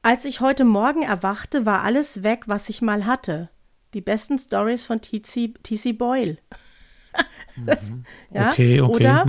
Als 0.02 0.24
ich 0.24 0.40
heute 0.40 0.64
Morgen 0.64 1.02
erwachte, 1.02 1.66
war 1.66 1.82
alles 1.82 2.22
weg, 2.22 2.44
was 2.46 2.70
ich 2.70 2.80
mal 2.80 3.04
hatte. 3.04 3.50
Die 3.92 4.00
besten 4.00 4.38
Stories 4.38 4.86
von 4.86 5.02
T.C. 5.02 5.92
Boyle. 5.92 6.38
das, 7.66 7.90
mhm. 7.90 8.04
ja? 8.32 8.50
Okay, 8.50 8.80
okay. 8.80 8.94
Oder 8.94 9.26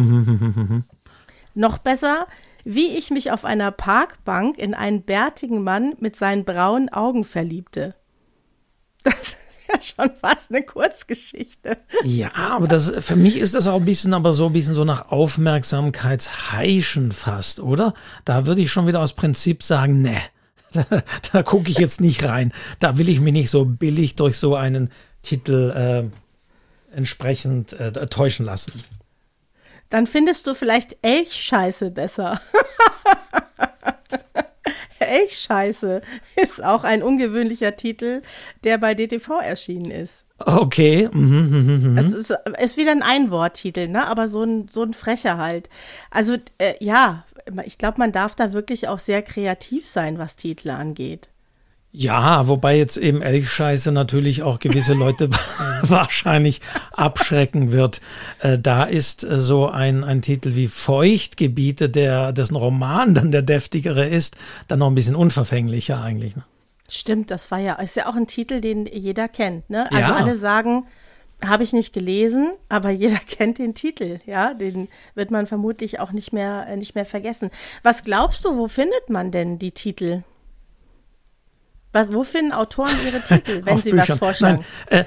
Noch 1.53 1.77
besser, 1.77 2.27
wie 2.63 2.97
ich 2.97 3.11
mich 3.11 3.31
auf 3.31 3.45
einer 3.45 3.71
Parkbank 3.71 4.57
in 4.57 4.73
einen 4.73 5.03
bärtigen 5.03 5.63
Mann 5.63 5.93
mit 5.99 6.15
seinen 6.15 6.45
braunen 6.45 6.89
Augen 6.89 7.23
verliebte. 7.23 7.93
Das 9.03 9.15
ist 9.15 9.37
ja 9.97 10.05
schon 10.05 10.15
fast 10.15 10.51
eine 10.51 10.61
Kurzgeschichte. 10.63 11.77
Ja, 12.03 12.35
aber 12.35 12.67
das, 12.67 12.91
für 12.99 13.15
mich 13.15 13.37
ist 13.37 13.55
das 13.55 13.65
auch 13.67 13.77
ein 13.77 13.85
bisschen, 13.85 14.13
aber 14.13 14.31
so 14.33 14.45
ein 14.47 14.53
bisschen 14.53 14.75
so 14.75 14.83
nach 14.83 15.09
Aufmerksamkeitsheischen 15.09 17.11
fast, 17.11 17.61
oder? 17.61 17.95
Da 18.25 18.45
würde 18.45 18.61
ich 18.61 18.71
schon 18.71 18.85
wieder 18.85 18.99
aus 18.99 19.13
Prinzip 19.13 19.63
sagen, 19.63 20.03
ne, 20.03 20.17
da, 20.73 20.85
da 21.31 21.41
gucke 21.41 21.71
ich 21.71 21.79
jetzt 21.79 21.99
nicht 21.99 22.23
rein. 22.25 22.53
Da 22.79 22.99
will 22.99 23.09
ich 23.09 23.21
mich 23.21 23.33
nicht 23.33 23.49
so 23.49 23.65
billig 23.65 24.15
durch 24.17 24.37
so 24.37 24.53
einen 24.55 24.91
Titel 25.23 25.71
äh, 25.71 26.03
entsprechend 26.95 27.73
äh, 27.73 27.91
täuschen 28.05 28.45
lassen 28.45 28.71
dann 29.91 30.07
findest 30.07 30.47
du 30.47 30.55
vielleicht 30.55 30.97
Elchscheiße 31.03 31.91
besser. 31.91 32.41
Elchscheiße 34.99 36.01
ist 36.37 36.63
auch 36.63 36.83
ein 36.83 37.03
ungewöhnlicher 37.03 37.75
Titel, 37.75 38.21
der 38.63 38.77
bei 38.77 38.95
DTV 38.95 39.41
erschienen 39.41 39.91
ist. 39.91 40.23
Okay. 40.39 41.09
Mhm, 41.11 41.49
mhm, 41.49 41.91
mhm, 41.91 41.97
es 41.97 42.13
ist, 42.13 42.33
ist 42.59 42.77
wieder 42.77 42.91
ein 42.91 43.03
Einworttitel, 43.03 43.87
ne? 43.87 44.07
aber 44.07 44.27
so 44.27 44.43
ein, 44.43 44.67
so 44.69 44.83
ein 44.83 44.93
frecher 44.93 45.37
halt. 45.37 45.69
Also 46.09 46.37
äh, 46.57 46.73
ja, 46.79 47.25
ich 47.65 47.77
glaube, 47.77 47.99
man 47.99 48.11
darf 48.11 48.35
da 48.35 48.53
wirklich 48.53 48.87
auch 48.87 48.99
sehr 48.99 49.21
kreativ 49.21 49.85
sein, 49.87 50.17
was 50.17 50.37
Titel 50.37 50.69
angeht. 50.69 51.29
Ja, 51.93 52.47
wobei 52.47 52.77
jetzt 52.77 52.95
eben 52.95 53.21
Elchscheiße 53.21 53.91
natürlich 53.91 54.43
auch 54.43 54.59
gewisse 54.59 54.93
Leute 54.93 55.29
wahrscheinlich 55.81 56.61
abschrecken 56.93 57.73
wird. 57.73 57.99
Äh, 58.39 58.57
da 58.57 58.85
ist 58.85 59.25
äh, 59.25 59.37
so 59.37 59.67
ein, 59.67 60.05
ein 60.05 60.21
Titel 60.21 60.55
wie 60.55 60.67
Feuchtgebiete, 60.67 61.89
der, 61.89 62.31
dessen 62.31 62.55
Roman 62.55 63.13
dann 63.13 63.31
der 63.33 63.41
deftigere 63.41 64.07
ist, 64.07 64.37
dann 64.69 64.79
noch 64.79 64.87
ein 64.87 64.95
bisschen 64.95 65.17
unverfänglicher 65.17 66.01
eigentlich. 66.01 66.37
Ne? 66.37 66.45
Stimmt, 66.87 67.29
das 67.29 67.51
war 67.51 67.59
ja, 67.59 67.73
ist 67.75 67.97
ja 67.97 68.07
auch 68.07 68.15
ein 68.15 68.27
Titel, 68.27 68.61
den 68.61 68.85
jeder 68.85 69.27
kennt. 69.27 69.69
Ne? 69.69 69.91
Also 69.91 70.11
ja. 70.11 70.15
alle 70.15 70.37
sagen, 70.37 70.85
habe 71.45 71.63
ich 71.63 71.73
nicht 71.73 71.91
gelesen, 71.91 72.53
aber 72.69 72.89
jeder 72.89 73.19
kennt 73.27 73.57
den 73.57 73.73
Titel, 73.73 74.21
ja, 74.25 74.53
den 74.53 74.87
wird 75.13 75.29
man 75.29 75.45
vermutlich 75.45 75.99
auch 75.99 76.13
nicht 76.13 76.31
mehr, 76.31 76.67
äh, 76.69 76.77
nicht 76.77 76.95
mehr 76.95 77.05
vergessen. 77.05 77.51
Was 77.83 78.05
glaubst 78.05 78.45
du, 78.45 78.55
wo 78.55 78.69
findet 78.69 79.09
man 79.09 79.31
denn 79.31 79.59
die 79.59 79.71
Titel? 79.71 80.23
Was, 81.93 82.07
wo 82.11 82.23
finden 82.23 82.53
Autoren 82.53 82.95
ihre 83.05 83.21
Titel, 83.21 83.65
wenn 83.65 83.77
sie 83.77 83.91
Büchern. 83.91 84.09
was 84.09 84.17
vorschlagen? 84.17 84.65
Nein, 84.89 85.05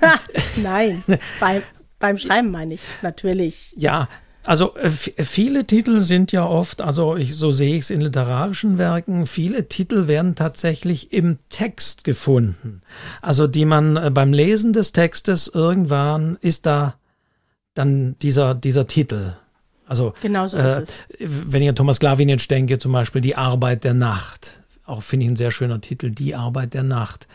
äh, 0.00 0.08
Nein 0.62 1.02
beim, 1.40 1.62
beim 1.98 2.18
Schreiben 2.18 2.50
meine 2.50 2.74
ich, 2.74 2.82
natürlich. 3.02 3.74
Ja, 3.76 4.08
also 4.44 4.74
äh, 4.76 4.88
viele 4.88 5.66
Titel 5.66 6.00
sind 6.00 6.32
ja 6.32 6.44
oft, 6.44 6.80
also 6.80 7.16
ich, 7.16 7.36
so 7.36 7.50
sehe 7.50 7.76
ich 7.76 7.82
es 7.82 7.90
in 7.90 8.00
literarischen 8.00 8.76
Werken, 8.76 9.26
viele 9.26 9.68
Titel 9.68 10.08
werden 10.08 10.34
tatsächlich 10.34 11.12
im 11.12 11.38
Text 11.48 12.04
gefunden. 12.04 12.82
Also 13.20 13.46
die 13.46 13.64
man 13.64 13.96
äh, 13.96 14.10
beim 14.10 14.32
Lesen 14.32 14.72
des 14.72 14.92
Textes 14.92 15.48
irgendwann 15.52 16.38
ist 16.40 16.66
da 16.66 16.94
dann 17.74 18.16
dieser, 18.20 18.54
dieser 18.54 18.86
Titel. 18.86 19.34
Also 19.86 20.12
genau 20.22 20.46
so 20.46 20.58
äh, 20.58 20.84
wenn 21.20 21.62
ich 21.62 21.68
an 21.68 21.76
Thomas 21.76 22.00
Glawinitsch 22.00 22.48
denke, 22.48 22.78
zum 22.78 22.92
Beispiel 22.92 23.20
die 23.20 23.36
Arbeit 23.36 23.84
der 23.84 23.94
Nacht 23.94 24.61
auch 24.84 25.02
finde 25.02 25.26
ich 25.26 25.32
ein 25.32 25.36
sehr 25.36 25.50
schöner 25.50 25.80
Titel, 25.80 26.10
Die 26.10 26.34
Arbeit 26.34 26.74
der 26.74 26.82
Nacht, 26.82 27.28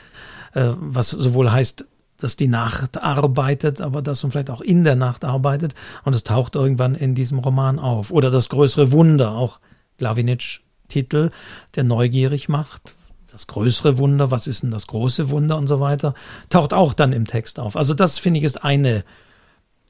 äh, 0.54 0.70
was 0.76 1.10
sowohl 1.10 1.52
heißt, 1.52 1.86
dass 2.18 2.36
die 2.36 2.48
Nacht 2.48 3.02
arbeitet, 3.02 3.80
aber 3.80 4.02
dass 4.02 4.24
man 4.24 4.32
vielleicht 4.32 4.50
auch 4.50 4.62
in 4.62 4.84
der 4.84 4.96
Nacht 4.96 5.24
arbeitet 5.24 5.76
und 6.04 6.16
es 6.16 6.24
taucht 6.24 6.56
irgendwann 6.56 6.96
in 6.96 7.16
diesem 7.16 7.40
Roman 7.40 7.80
auf. 7.80 8.12
Oder 8.12 8.32
das 8.32 8.50
größere 8.50 8.92
Wunder, 8.92 9.32
auch 9.32 9.60
Glavinic 9.98 10.62
Titel, 10.88 11.32
der 11.76 11.84
neugierig 11.84 12.50
macht. 12.50 12.96
Das 13.32 13.46
größere 13.46 13.98
Wunder, 13.98 14.32
was 14.32 14.48
ist 14.48 14.64
denn 14.64 14.72
das 14.72 14.88
große 14.88 15.30
Wunder 15.30 15.58
und 15.58 15.68
so 15.68 15.80
weiter, 15.80 16.14
taucht 16.50 16.74
auch 16.74 16.94
dann 16.94 17.14
im 17.14 17.28
Text 17.28 17.60
auf. 17.60 17.76
Also 17.76 17.94
das 17.94 18.18
finde 18.18 18.40
ich 18.40 18.46
ist 18.46 18.64
eine 18.64 19.04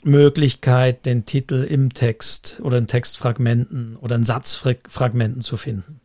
Möglichkeit, 0.03 1.05
den 1.05 1.25
Titel 1.25 1.63
im 1.63 1.93
Text 1.93 2.59
oder 2.61 2.77
in 2.77 2.87
Textfragmenten 2.87 3.95
oder 3.97 4.15
in 4.15 4.23
Satzfragmenten 4.23 5.41
zu 5.41 5.55
finden. 5.55 6.01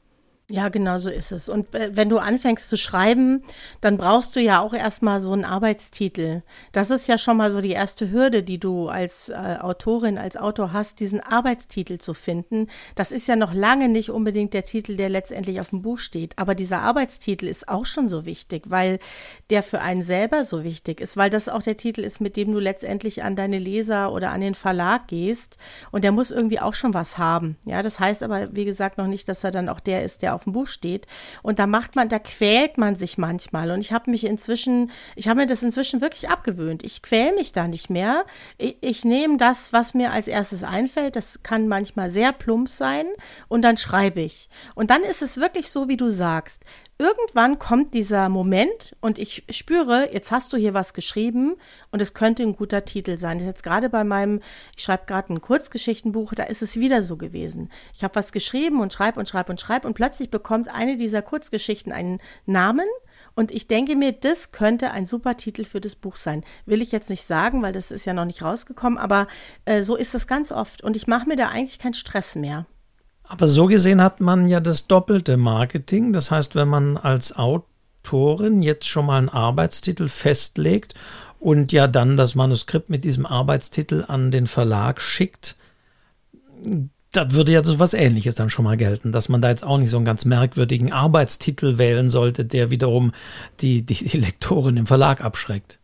Ja, 0.51 0.69
genau 0.69 0.99
so 0.99 1.09
ist 1.09 1.33
es. 1.33 1.49
Und 1.49 1.75
äh, 1.75 1.93
wenn 1.95 2.11
du 2.11 2.19
anfängst 2.19 2.69
zu 2.69 2.77
schreiben, 2.77 3.43
dann 3.81 3.97
brauchst 3.97 4.37
du 4.37 4.41
ja 4.41 4.61
auch 4.61 4.75
erstmal 4.75 5.21
so 5.21 5.33
einen 5.33 5.47
Arbeitstitel. 5.47 6.43
Das 6.73 6.91
ist 6.91 7.07
ja 7.07 7.17
schon 7.17 7.39
mal 7.39 7.51
so 7.51 7.61
die 7.61 7.71
erste 7.71 8.11
Hürde, 8.11 8.43
die 8.43 8.59
du 8.59 8.89
als 8.89 9.31
äh, 9.31 9.57
Autorin, 9.61 10.19
als 10.19 10.37
Autor 10.37 10.73
hast, 10.73 11.01
diesen 11.01 11.21
Arbeitstitel 11.21 11.99
zu 11.99 12.13
finden. 12.13 12.67
Das 12.97 13.13
ist 13.13 13.29
ja 13.29 13.37
noch 13.37 13.55
lange 13.55 13.89
nicht 13.89 14.11
unbedingt 14.11 14.53
der 14.53 14.65
Titel, 14.65 14.97
der 14.97 15.09
letztendlich 15.09 15.61
auf 15.61 15.71
dem 15.71 15.81
Buch 15.81 15.99
steht. 15.99 16.37
Aber 16.39 16.55
dieser 16.55 16.81
Arbeitstitel 16.81 17.47
ist 17.47 17.69
auch 17.69 17.87
schon 17.87 18.11
so 18.11 18.27
wichtig, 18.27 18.65
weil 18.67 18.99
der 19.49 19.63
für 19.63 19.81
einen 19.81 20.03
selber 20.03 20.45
so 20.45 20.65
wichtig 20.65 21.01
ist, 21.01 21.17
weil 21.17 21.31
das 21.31 21.49
auch 21.49 21.63
der 21.63 21.79
Titel 21.79 22.03
ist, 22.03 22.21
mit 22.21 22.37
dem 22.37 22.53
du 22.53 22.59
letztendlich 22.59 23.23
an 23.23 23.37
deine 23.37 23.59
Leser 23.59 24.13
oder 24.13 24.33
an 24.33 24.41
den 24.43 24.55
Verlag 24.55 25.07
gehst. 25.07 25.57
Und 25.93 26.05
der 26.05 26.13
muss 26.13 26.31
irgendwie 26.31 26.61
auch 26.61 26.75
schon 26.75 26.95
was 26.95 27.17
haben. 27.17 27.57
Ja, 27.65 27.83
das 27.83 28.01
heißt 28.01 28.23
aber, 28.23 28.55
wie 28.55 28.67
gesagt, 28.67 28.99
noch 28.99 29.07
nicht, 29.07 29.29
dass 29.29 29.45
er 29.45 29.51
dann 29.51 29.71
auch 29.71 29.81
der 29.81 30.03
ist, 30.03 30.21
der 30.21 30.32
auf 30.35 30.45
dem 30.45 30.53
Buch 30.53 30.69
steht. 30.69 31.07
Und 31.43 31.59
da 31.59 31.67
macht 31.67 31.97
man, 31.97 32.09
da 32.09 32.19
quält 32.19 32.79
man 32.79 32.97
sich 32.97 33.19
manchmal. 33.19 33.71
Und 33.71 33.81
ich 33.81 33.93
habe 33.93 34.11
mich 34.11 34.25
inzwischen, 34.25 34.91
ich 35.17 35.29
habe 35.29 35.41
mir 35.41 35.47
das 35.47 35.63
inzwischen 35.63 36.01
wirklich 36.01 36.29
abgewöhnt. 36.29 36.83
Ich 36.83 37.03
quäl 37.03 37.35
mich 37.35 37.53
da 37.53 37.69
nicht 37.69 37.91
mehr. 37.91 38.25
Ich, 38.59 38.77
ich 38.81 39.05
nehme 39.05 39.37
das, 39.37 39.73
was 39.73 39.95
mir 39.95 40.13
als 40.13 40.29
erstes 40.29 40.65
einfällt. 40.65 41.17
Das 41.17 41.43
kann 41.43 41.69
manchmal 41.69 42.11
sehr 42.11 42.33
plump 42.33 42.69
sein. 42.69 43.07
Und 43.49 43.63
dann 43.63 43.77
schreibe 43.77 44.21
ich. 44.21 44.49
Und 44.75 44.91
dann 44.91 45.03
ist 45.03 45.23
es 45.23 45.39
wirklich 45.39 45.71
so, 45.71 45.89
wie 45.89 45.97
du 45.97 46.11
sagst 46.11 46.65
irgendwann 46.99 47.59
kommt 47.59 47.95
dieser 47.95 48.29
Moment 48.29 48.97
und 49.01 49.19
ich 49.19 49.45
spüre, 49.51 50.13
jetzt 50.13 50.31
hast 50.31 50.53
du 50.53 50.57
hier 50.57 50.75
was 50.75 50.95
geschrieben 50.95 51.57
und 51.91 52.01
es 52.01 52.15
könnte 52.15 52.43
ein 52.43 52.57
guter 52.57 52.85
Titel 52.85 53.19
sein. 53.19 53.41
Jetzt 53.41 53.63
gerade 53.63 53.89
bei 53.89 54.05
meinem, 54.05 54.41
ich 54.77 54.85
schreibe 54.85 55.07
gerade 55.07 55.33
ein 55.33 55.41
Kurzgeschichtenbuch, 55.41 56.35
da 56.35 56.45
ist 56.45 56.63
es 56.63 56.79
wieder 56.79 57.03
so 57.03 57.17
gewesen. 57.17 57.71
Ich 57.95 58.05
habe 58.05 58.15
was 58.15 58.33
geschrieben 58.33 58.81
und 58.81 58.93
schreibe 58.93 59.19
und 59.19 59.29
schreibe 59.29 59.51
und 59.51 59.61
schreibe 59.61 59.89
und 59.89 59.95
plötzlich 59.95 60.31
bekommt 60.31 60.73
eine 60.73 60.97
dieser 60.97 61.23
Kurzgeschichten 61.23 61.93
einen 61.93 62.21
Namen 62.47 62.87
und 63.35 63.51
ich 63.51 63.67
denke 63.67 63.97
mir, 63.97 64.13
das 64.13 64.53
könnte 64.53 64.91
ein 64.91 65.07
super 65.07 65.37
Titel 65.37 65.65
für 65.65 65.81
das 65.81 65.97
Buch 65.97 66.17
sein. 66.17 66.45
Will 66.67 66.83
ich 66.83 66.93
jetzt 66.93 67.11
nicht 67.11 67.25
sagen, 67.25 67.63
weil 67.63 67.73
das 67.73 67.91
ist 67.91 68.05
ja 68.05 68.13
noch 68.13 68.27
nicht 68.27 68.43
rausgekommen, 68.43 68.99
aber 68.99 69.27
äh, 69.65 69.83
so 69.83 69.97
ist 69.97 70.15
es 70.15 70.27
ganz 70.27 70.53
oft 70.53 70.83
und 70.83 70.97
ich 70.97 71.07
mache 71.07 71.29
mir 71.29 71.37
da 71.37 71.49
eigentlich 71.49 71.79
keinen 71.79 71.95
Stress 71.95 72.35
mehr. 72.35 72.67
Aber 73.25 73.49
so 73.49 73.67
gesehen 73.67 74.03
hat 74.03 74.21
man 74.21 74.47
ja 74.47 74.61
das 74.61 74.87
doppelte 74.87 75.37
Marketing. 75.37 76.13
Das 76.13 76.31
heißt, 76.31 76.55
wenn 76.55 76.69
man 76.69 76.97
als 76.97 77.35
Autorin 77.37 78.63
jetzt 78.63 78.87
schon 78.87 79.07
mal 79.07 79.19
einen 79.19 79.29
Arbeitstitel 79.29 80.09
festlegt 80.09 80.95
und 81.41 81.73
ja 81.73 81.89
dann 81.89 82.17
das 82.17 82.35
Manuskript 82.35 82.91
mit 82.91 83.05
diesem 83.05 83.27
Arbeitstitel 83.27 84.05
an 84.07 84.31
den 84.31 84.47
Verlag 84.47 85.01
schickt, 85.01 85.57
da 87.13 87.31
würde 87.33 87.53
ja 87.53 87.65
so 87.65 87.79
was 87.79 87.95
ähnliches 87.95 88.35
dann 88.35 88.51
schon 88.51 88.65
mal 88.65 88.77
gelten, 88.77 89.13
dass 89.13 89.29
man 89.29 89.43
da 89.43 89.51
jetzt 89.51 89.65
auch 89.65 89.79
nicht 89.79 89.91
so 89.91 89.99
einen 89.99 90.07
ganz 90.07 90.25
merkwürdigen 90.25 90.93
Arbeitstitel 90.93 91.79
wählen 91.79 92.11
sollte, 92.11 92.45
der 92.45 92.71
wiederum 92.71 93.13
die, 93.61 93.83
die, 93.83 94.05
die 94.05 94.19
Lektorin 94.19 94.79
im 94.79 94.87
Verlag 94.87 95.23
abschreckt. 95.23 95.79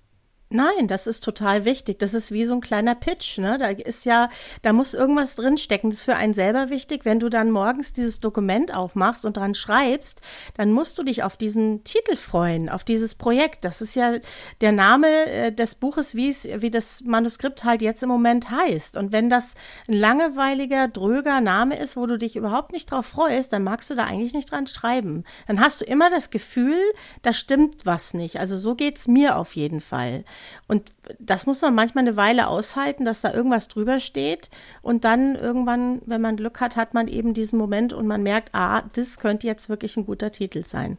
Nein, 0.50 0.88
das 0.88 1.06
ist 1.06 1.24
total 1.24 1.66
wichtig. 1.66 1.98
Das 1.98 2.14
ist 2.14 2.32
wie 2.32 2.46
so 2.46 2.54
ein 2.54 2.62
kleiner 2.62 2.94
Pitch, 2.94 3.36
ne? 3.36 3.58
Da 3.58 3.68
ist 3.68 4.06
ja, 4.06 4.30
da 4.62 4.72
muss 4.72 4.94
irgendwas 4.94 5.36
drinstecken. 5.36 5.90
Das 5.90 5.98
ist 5.98 6.04
für 6.06 6.16
einen 6.16 6.32
selber 6.32 6.70
wichtig. 6.70 7.04
Wenn 7.04 7.20
du 7.20 7.28
dann 7.28 7.50
morgens 7.50 7.92
dieses 7.92 8.20
Dokument 8.20 8.72
aufmachst 8.72 9.26
und 9.26 9.36
dran 9.36 9.54
schreibst, 9.54 10.22
dann 10.56 10.72
musst 10.72 10.96
du 10.96 11.02
dich 11.02 11.22
auf 11.22 11.36
diesen 11.36 11.84
Titel 11.84 12.16
freuen, 12.16 12.70
auf 12.70 12.82
dieses 12.82 13.14
Projekt. 13.14 13.66
Das 13.66 13.82
ist 13.82 13.94
ja 13.94 14.20
der 14.62 14.72
Name 14.72 15.06
äh, 15.26 15.52
des 15.52 15.74
Buches, 15.74 16.14
wie 16.14 16.30
es, 16.30 16.48
wie 16.50 16.70
das 16.70 17.02
Manuskript 17.02 17.64
halt 17.64 17.82
jetzt 17.82 18.02
im 18.02 18.08
Moment 18.08 18.50
heißt. 18.50 18.96
Und 18.96 19.12
wenn 19.12 19.28
das 19.28 19.52
ein 19.86 19.92
langweiliger, 19.96 20.88
dröger 20.88 21.42
Name 21.42 21.78
ist, 21.78 21.94
wo 21.94 22.06
du 22.06 22.16
dich 22.16 22.36
überhaupt 22.36 22.72
nicht 22.72 22.90
drauf 22.90 23.04
freust, 23.04 23.52
dann 23.52 23.64
magst 23.64 23.90
du 23.90 23.94
da 23.94 24.04
eigentlich 24.04 24.32
nicht 24.32 24.50
dran 24.50 24.66
schreiben. 24.66 25.24
Dann 25.46 25.60
hast 25.60 25.82
du 25.82 25.84
immer 25.84 26.08
das 26.08 26.30
Gefühl, 26.30 26.80
da 27.20 27.34
stimmt 27.34 27.84
was 27.84 28.14
nicht. 28.14 28.40
Also 28.40 28.56
so 28.56 28.74
geht's 28.74 29.08
mir 29.08 29.36
auf 29.36 29.54
jeden 29.54 29.80
Fall. 29.80 30.24
Und 30.66 30.92
das 31.18 31.46
muss 31.46 31.62
man 31.62 31.74
manchmal 31.74 32.06
eine 32.06 32.16
Weile 32.16 32.48
aushalten, 32.48 33.04
dass 33.04 33.20
da 33.20 33.32
irgendwas 33.32 33.68
drüber 33.68 34.00
steht. 34.00 34.50
Und 34.82 35.04
dann 35.04 35.34
irgendwann, 35.34 36.00
wenn 36.06 36.20
man 36.20 36.36
Glück 36.36 36.60
hat, 36.60 36.76
hat 36.76 36.94
man 36.94 37.08
eben 37.08 37.34
diesen 37.34 37.58
Moment 37.58 37.92
und 37.92 38.06
man 38.06 38.22
merkt, 38.22 38.54
ah, 38.54 38.82
das 38.94 39.18
könnte 39.18 39.46
jetzt 39.46 39.68
wirklich 39.68 39.96
ein 39.96 40.06
guter 40.06 40.30
Titel 40.30 40.64
sein. 40.64 40.98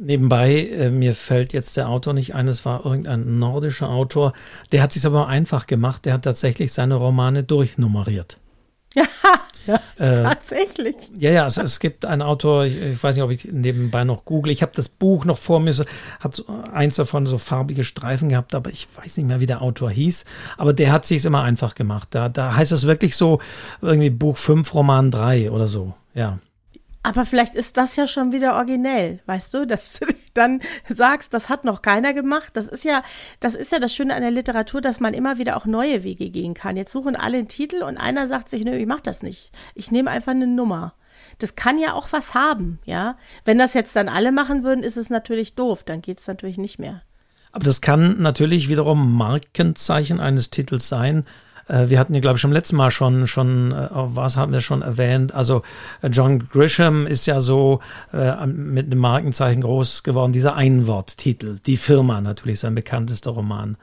Nebenbei, 0.00 0.68
äh, 0.68 0.90
mir 0.90 1.12
fällt 1.12 1.52
jetzt 1.52 1.76
der 1.76 1.88
Autor 1.88 2.14
nicht 2.14 2.32
ein, 2.32 2.46
es 2.46 2.64
war 2.64 2.86
irgendein 2.86 3.40
nordischer 3.40 3.90
Autor, 3.90 4.32
der 4.70 4.80
hat 4.80 4.92
sich 4.92 5.04
aber 5.04 5.26
einfach 5.26 5.66
gemacht, 5.66 6.04
der 6.04 6.14
hat 6.14 6.22
tatsächlich 6.22 6.72
seine 6.72 6.94
Romane 6.94 7.42
durchnummeriert. 7.42 8.38
Ja, 9.68 9.78
äh, 9.98 10.22
tatsächlich. 10.22 10.96
Ja, 11.16 11.30
ja, 11.30 11.46
es, 11.46 11.58
es, 11.58 11.78
gibt 11.78 12.06
einen 12.06 12.22
Autor, 12.22 12.64
ich, 12.64 12.76
ich, 12.76 13.02
weiß 13.02 13.14
nicht, 13.14 13.22
ob 13.22 13.30
ich 13.30 13.44
nebenbei 13.44 14.04
noch 14.04 14.24
google. 14.24 14.50
Ich 14.50 14.62
habe 14.62 14.72
das 14.74 14.88
Buch 14.88 15.24
noch 15.24 15.38
vor 15.38 15.60
mir, 15.60 15.74
hat 16.20 16.34
so, 16.34 16.44
eins 16.72 16.96
davon 16.96 17.26
so 17.26 17.38
farbige 17.38 17.84
Streifen 17.84 18.30
gehabt, 18.30 18.54
aber 18.54 18.70
ich 18.70 18.88
weiß 18.96 19.18
nicht 19.18 19.26
mehr, 19.26 19.40
wie 19.40 19.46
der 19.46 19.62
Autor 19.62 19.90
hieß. 19.90 20.24
Aber 20.56 20.72
der 20.72 20.90
hat 20.90 21.04
sich 21.04 21.24
immer 21.24 21.42
einfach 21.42 21.74
gemacht. 21.74 22.08
Da, 22.12 22.28
da 22.28 22.56
heißt 22.56 22.72
es 22.72 22.86
wirklich 22.86 23.14
so 23.14 23.40
irgendwie 23.82 24.10
Buch 24.10 24.38
5, 24.38 24.74
Roman 24.74 25.10
3 25.10 25.50
oder 25.50 25.66
so. 25.66 25.94
Ja. 26.14 26.38
Aber 27.02 27.24
vielleicht 27.24 27.54
ist 27.54 27.76
das 27.76 27.96
ja 27.96 28.06
schon 28.06 28.32
wieder 28.32 28.56
originell, 28.56 29.20
weißt 29.26 29.54
du, 29.54 29.66
dass 29.66 30.00
du 30.00 30.06
dann 30.38 30.60
sagst, 30.88 31.34
das 31.34 31.48
hat 31.48 31.64
noch 31.64 31.82
keiner 31.82 32.14
gemacht. 32.14 32.52
Das 32.54 32.66
ist 32.66 32.84
ja, 32.84 33.02
das 33.40 33.54
ist 33.54 33.72
ja 33.72 33.78
das 33.78 33.94
Schöne 33.94 34.14
an 34.14 34.22
der 34.22 34.30
Literatur, 34.30 34.80
dass 34.80 35.00
man 35.00 35.14
immer 35.14 35.38
wieder 35.38 35.56
auch 35.56 35.66
neue 35.66 36.02
Wege 36.02 36.30
gehen 36.30 36.54
kann. 36.54 36.76
Jetzt 36.76 36.92
suchen 36.92 37.16
alle 37.16 37.38
einen 37.38 37.48
Titel 37.48 37.82
und 37.82 37.98
einer 37.98 38.26
sagt 38.28 38.48
sich, 38.48 38.64
nö, 38.64 38.72
ich 38.72 38.86
mach 38.86 39.00
das 39.00 39.22
nicht. 39.22 39.52
Ich 39.74 39.90
nehme 39.90 40.10
einfach 40.10 40.32
eine 40.32 40.46
Nummer. 40.46 40.94
Das 41.38 41.54
kann 41.54 41.78
ja 41.78 41.92
auch 41.92 42.08
was 42.12 42.34
haben, 42.34 42.78
ja. 42.84 43.16
Wenn 43.44 43.58
das 43.58 43.74
jetzt 43.74 43.94
dann 43.94 44.08
alle 44.08 44.32
machen 44.32 44.64
würden, 44.64 44.82
ist 44.82 44.96
es 44.96 45.10
natürlich 45.10 45.54
doof. 45.54 45.84
Dann 45.84 46.02
geht 46.02 46.20
es 46.20 46.26
natürlich 46.26 46.58
nicht 46.58 46.78
mehr. 46.78 47.02
Aber 47.52 47.64
das 47.64 47.80
kann 47.80 48.20
natürlich 48.20 48.68
wiederum 48.68 49.16
Markenzeichen 49.16 50.20
eines 50.20 50.50
Titels 50.50 50.88
sein. 50.88 51.24
Äh, 51.68 51.88
wir 51.88 51.98
hatten 51.98 52.14
ja, 52.14 52.20
glaube 52.20 52.36
ich, 52.36 52.40
schon 52.40 52.52
letzten 52.52 52.76
Mal 52.76 52.90
schon, 52.90 53.26
schon, 53.26 53.72
äh, 53.72 53.88
was 53.92 54.36
haben 54.36 54.52
wir 54.52 54.60
schon 54.60 54.82
erwähnt? 54.82 55.34
Also 55.34 55.62
äh, 56.02 56.08
John 56.08 56.48
Grisham 56.48 57.06
ist 57.06 57.26
ja 57.26 57.40
so 57.40 57.80
äh, 58.12 58.46
mit 58.46 58.86
einem 58.86 58.98
Markenzeichen 58.98 59.62
groß 59.62 60.02
geworden, 60.02 60.32
dieser 60.32 60.56
Einworttitel. 60.56 61.58
Die 61.66 61.76
Firma 61.76 62.20
natürlich, 62.20 62.60
sein 62.60 62.74
bekanntester 62.74 63.30
Roman. 63.30 63.76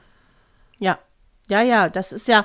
Ja, 0.78 0.98
ja, 1.48 1.62
ja, 1.62 1.88
das 1.88 2.10
ist 2.10 2.26
ja, 2.26 2.44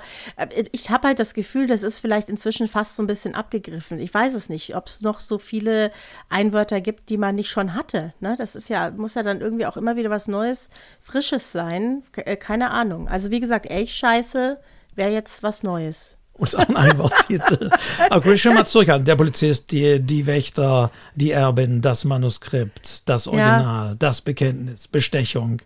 ich 0.71 0.91
habe 0.91 1.07
halt 1.07 1.17
das 1.17 1.33
Gefühl, 1.33 1.65
das 1.65 1.81
ist 1.81 1.97
vielleicht 1.97 2.29
inzwischen 2.29 2.67
fast 2.67 2.95
so 2.95 3.01
ein 3.01 3.07
bisschen 3.07 3.33
abgegriffen. 3.33 3.99
Ich 3.99 4.13
weiß 4.13 4.35
es 4.35 4.47
nicht, 4.47 4.75
ob 4.75 4.85
es 4.85 5.01
noch 5.01 5.19
so 5.19 5.39
viele 5.39 5.91
Einwörter 6.29 6.81
gibt, 6.81 7.09
die 7.09 7.17
man 7.17 7.33
nicht 7.33 7.49
schon 7.49 7.73
hatte. 7.73 8.13
Ne? 8.19 8.35
Das 8.37 8.55
ist 8.55 8.69
ja, 8.69 8.91
muss 8.91 9.15
ja 9.15 9.23
dann 9.23 9.41
irgendwie 9.41 9.65
auch 9.65 9.75
immer 9.75 9.95
wieder 9.95 10.11
was 10.11 10.27
Neues, 10.27 10.69
Frisches 11.01 11.51
sein. 11.51 12.03
Keine 12.11 12.69
Ahnung. 12.69 13.07
Also 13.07 13.31
wie 13.31 13.39
gesagt, 13.39 13.65
Elchscheiße 13.65 14.59
wäre 14.95 15.11
jetzt 15.11 15.43
was 15.43 15.63
Neues. 15.63 16.17
Und 16.33 16.55
ein 16.55 16.75
Einworttitel. 16.75 17.69
Aber 18.09 18.21
Grisham 18.21 18.57
hat 18.57 18.67
zurückhalten. 18.67 19.05
Der 19.05 19.15
Polizist, 19.15 19.71
die, 19.71 19.99
die 19.99 20.25
Wächter, 20.25 20.91
die 21.13 21.31
Erbin, 21.31 21.81
das 21.81 22.03
Manuskript, 22.03 23.07
das 23.07 23.27
Original, 23.27 23.89
ja. 23.89 23.95
das 23.95 24.21
Bekenntnis, 24.21 24.87
Bestechung, 24.87 25.61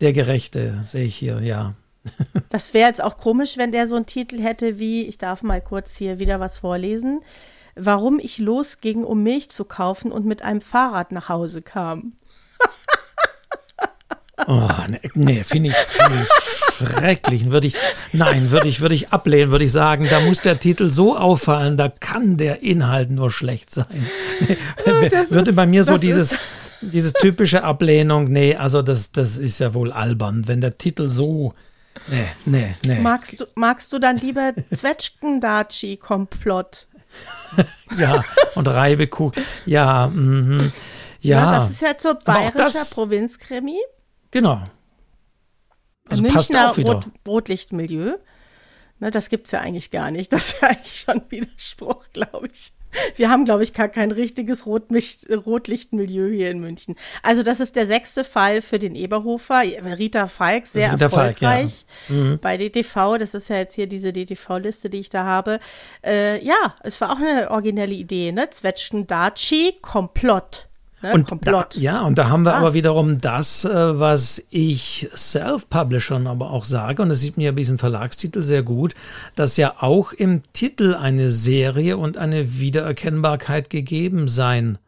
der 0.00 0.12
Gerechte, 0.12 0.80
sehe 0.82 1.04
ich 1.04 1.16
hier, 1.16 1.40
ja. 1.40 1.74
Das 2.50 2.74
wäre 2.74 2.88
jetzt 2.88 3.02
auch 3.02 3.16
komisch, 3.16 3.56
wenn 3.56 3.72
der 3.72 3.88
so 3.88 3.96
einen 3.96 4.06
Titel 4.06 4.40
hätte 4.40 4.78
wie, 4.78 5.06
ich 5.06 5.18
darf 5.18 5.42
mal 5.42 5.60
kurz 5.60 5.96
hier 5.96 6.18
wieder 6.18 6.38
was 6.38 6.58
vorlesen, 6.58 7.20
warum 7.74 8.20
ich 8.20 8.38
losging, 8.38 9.04
um 9.04 9.22
Milch 9.22 9.50
zu 9.50 9.64
kaufen 9.64 10.12
und 10.12 10.26
mit 10.26 10.42
einem 10.42 10.60
Fahrrad 10.60 11.12
nach 11.12 11.28
Hause 11.28 11.62
kam. 11.62 12.12
Oh, 14.46 14.68
nee, 14.88 15.00
nee 15.14 15.44
finde 15.44 15.70
ich, 15.70 15.76
find 15.76 16.10
ich 16.22 16.28
schrecklich. 16.74 17.50
Würde 17.50 17.68
ich, 17.68 17.76
nein, 18.12 18.50
würde 18.50 18.68
ich, 18.68 18.80
würde 18.80 18.94
ich 18.94 19.10
ablehnen, 19.10 19.50
würde 19.50 19.64
ich 19.64 19.72
sagen, 19.72 20.06
da 20.10 20.20
muss 20.20 20.40
der 20.40 20.58
Titel 20.58 20.90
so 20.90 21.16
auffallen, 21.16 21.76
da 21.76 21.88
kann 21.88 22.36
der 22.36 22.62
Inhalt 22.62 23.10
nur 23.10 23.30
schlecht 23.30 23.70
sein. 23.70 24.08
Nee, 24.40 24.56
würde 25.30 25.50
ist, 25.50 25.56
bei 25.56 25.66
mir 25.66 25.84
so 25.84 25.98
dieses, 25.98 26.36
dieses 26.80 27.12
typische 27.12 27.62
Ablehnung, 27.62 28.24
nee, 28.24 28.56
also 28.56 28.82
das, 28.82 29.12
das 29.12 29.38
ist 29.38 29.60
ja 29.60 29.72
wohl 29.74 29.92
albern, 29.92 30.48
wenn 30.48 30.60
der 30.60 30.78
Titel 30.78 31.08
so, 31.08 31.54
nee, 32.08 32.26
nee, 32.44 32.74
nee. 32.84 32.98
Magst 33.00 33.38
du, 33.40 33.44
magst 33.54 33.92
du 33.92 34.00
dann 34.00 34.16
lieber 34.16 34.52
Zwetschgendatschi-Komplott? 34.74 36.88
ja, 37.98 38.24
und 38.56 38.66
Reibekuh, 38.66 39.30
ja, 39.64 40.08
mhm. 40.08 40.72
Ja, 41.20 41.38
ja, 41.38 41.58
das 41.58 41.70
ist 41.70 41.80
ja 41.80 41.94
so 41.96 42.14
bayerischer 42.22 42.84
Provinzkrimi. 42.90 43.78
Genau. 44.34 44.60
Also 46.08 46.22
Münchner 46.22 46.38
passt 46.38 46.56
auch 46.56 46.76
wieder. 46.76 46.94
Rot 46.94 47.06
Rotlichtmilieu. 47.26 48.16
Ne, 48.98 49.10
das 49.12 49.28
gibt's 49.28 49.52
ja 49.52 49.60
eigentlich 49.60 49.92
gar 49.92 50.10
nicht. 50.10 50.32
Das 50.32 50.48
ist 50.48 50.60
ja 50.60 50.68
eigentlich 50.68 51.00
schon 51.00 51.20
ein 51.20 51.30
Widerspruch, 51.30 52.04
glaube 52.12 52.48
ich. 52.52 52.72
Wir 53.14 53.30
haben, 53.30 53.44
glaube 53.44 53.62
ich, 53.62 53.74
gar 53.74 53.88
kein 53.88 54.10
richtiges 54.10 54.66
Rotlichtmilieu 54.66 56.30
hier 56.30 56.50
in 56.50 56.58
München. 56.58 56.96
Also 57.22 57.44
das 57.44 57.60
ist 57.60 57.76
der 57.76 57.86
sechste 57.86 58.24
Fall 58.24 58.60
für 58.60 58.80
den 58.80 58.96
Eberhofer. 58.96 59.62
Rita 59.62 60.26
Falk, 60.26 60.66
sehr 60.66 60.92
Rita 60.92 61.04
erfolgreich 61.04 61.86
Falk, 62.08 62.18
ja. 62.18 62.24
mhm. 62.24 62.38
bei 62.40 62.56
DTV. 62.56 63.18
Das 63.18 63.34
ist 63.34 63.48
ja 63.48 63.56
jetzt 63.58 63.76
hier 63.76 63.86
diese 63.86 64.12
DTV-Liste, 64.12 64.90
die 64.90 64.98
ich 64.98 65.10
da 65.10 65.24
habe. 65.24 65.60
Äh, 66.04 66.44
ja, 66.44 66.74
es 66.82 67.00
war 67.00 67.12
auch 67.12 67.20
eine 67.20 67.52
originelle 67.52 67.94
Idee, 67.94 68.32
ne? 68.32 68.50
Zwetschgen 68.50 69.06
Daci, 69.06 69.74
Komplott. 69.80 70.68
Ne? 71.04 71.12
Und 71.12 71.28
Da, 71.42 71.68
ja, 71.74 72.00
und 72.00 72.16
da 72.16 72.30
haben 72.30 72.46
wir 72.46 72.54
ah. 72.54 72.60
aber 72.60 72.72
wiederum 72.72 73.18
das, 73.18 73.66
äh, 73.66 73.98
was 74.00 74.42
ich 74.48 75.06
Self-Publishern 75.14 76.26
aber 76.26 76.50
auch 76.50 76.64
sage, 76.64 77.02
und 77.02 77.10
das 77.10 77.20
sieht 77.20 77.36
mir 77.36 77.44
ja 77.44 77.52
bei 77.52 77.56
diesem 77.56 77.76
Verlagstitel 77.76 78.42
sehr 78.42 78.62
gut, 78.62 78.94
dass 79.34 79.58
ja 79.58 79.74
auch 79.80 80.14
im 80.14 80.40
Titel 80.54 80.94
eine 80.94 81.28
Serie 81.28 81.98
und 81.98 82.16
eine 82.16 82.58
Wiedererkennbarkeit 82.58 83.68
gegeben 83.68 84.28
sein 84.28 84.78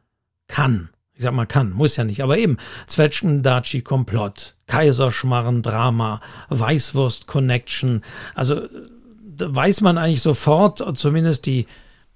kann. 0.49 0.89
Ich 1.13 1.23
sag 1.23 1.35
mal 1.35 1.45
kann, 1.45 1.73
muss 1.73 1.97
ja 1.97 2.05
nicht, 2.05 2.23
aber 2.23 2.39
eben 2.39 2.57
Zwetschgen, 2.87 3.43
Daci, 3.43 3.83
Komplott, 3.83 4.55
Kaiserschmarren, 4.67 5.61
Drama, 5.61 6.23
Weißwurst, 6.49 7.27
Connection. 7.27 8.01
Also 8.35 8.63
da 9.37 9.55
weiß 9.55 9.83
man 9.83 9.99
eigentlich 9.99 10.23
sofort, 10.23 10.83
zumindest 10.97 11.45
die, 11.45 11.67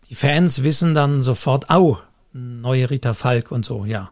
die 0.08 0.14
Fans 0.14 0.64
wissen 0.64 0.94
dann 0.94 1.20
sofort, 1.20 1.68
au, 1.68 1.98
neue 2.32 2.90
Rita 2.90 3.14
Falk 3.14 3.52
und 3.52 3.64
so, 3.64 3.84
ja. 3.84 4.10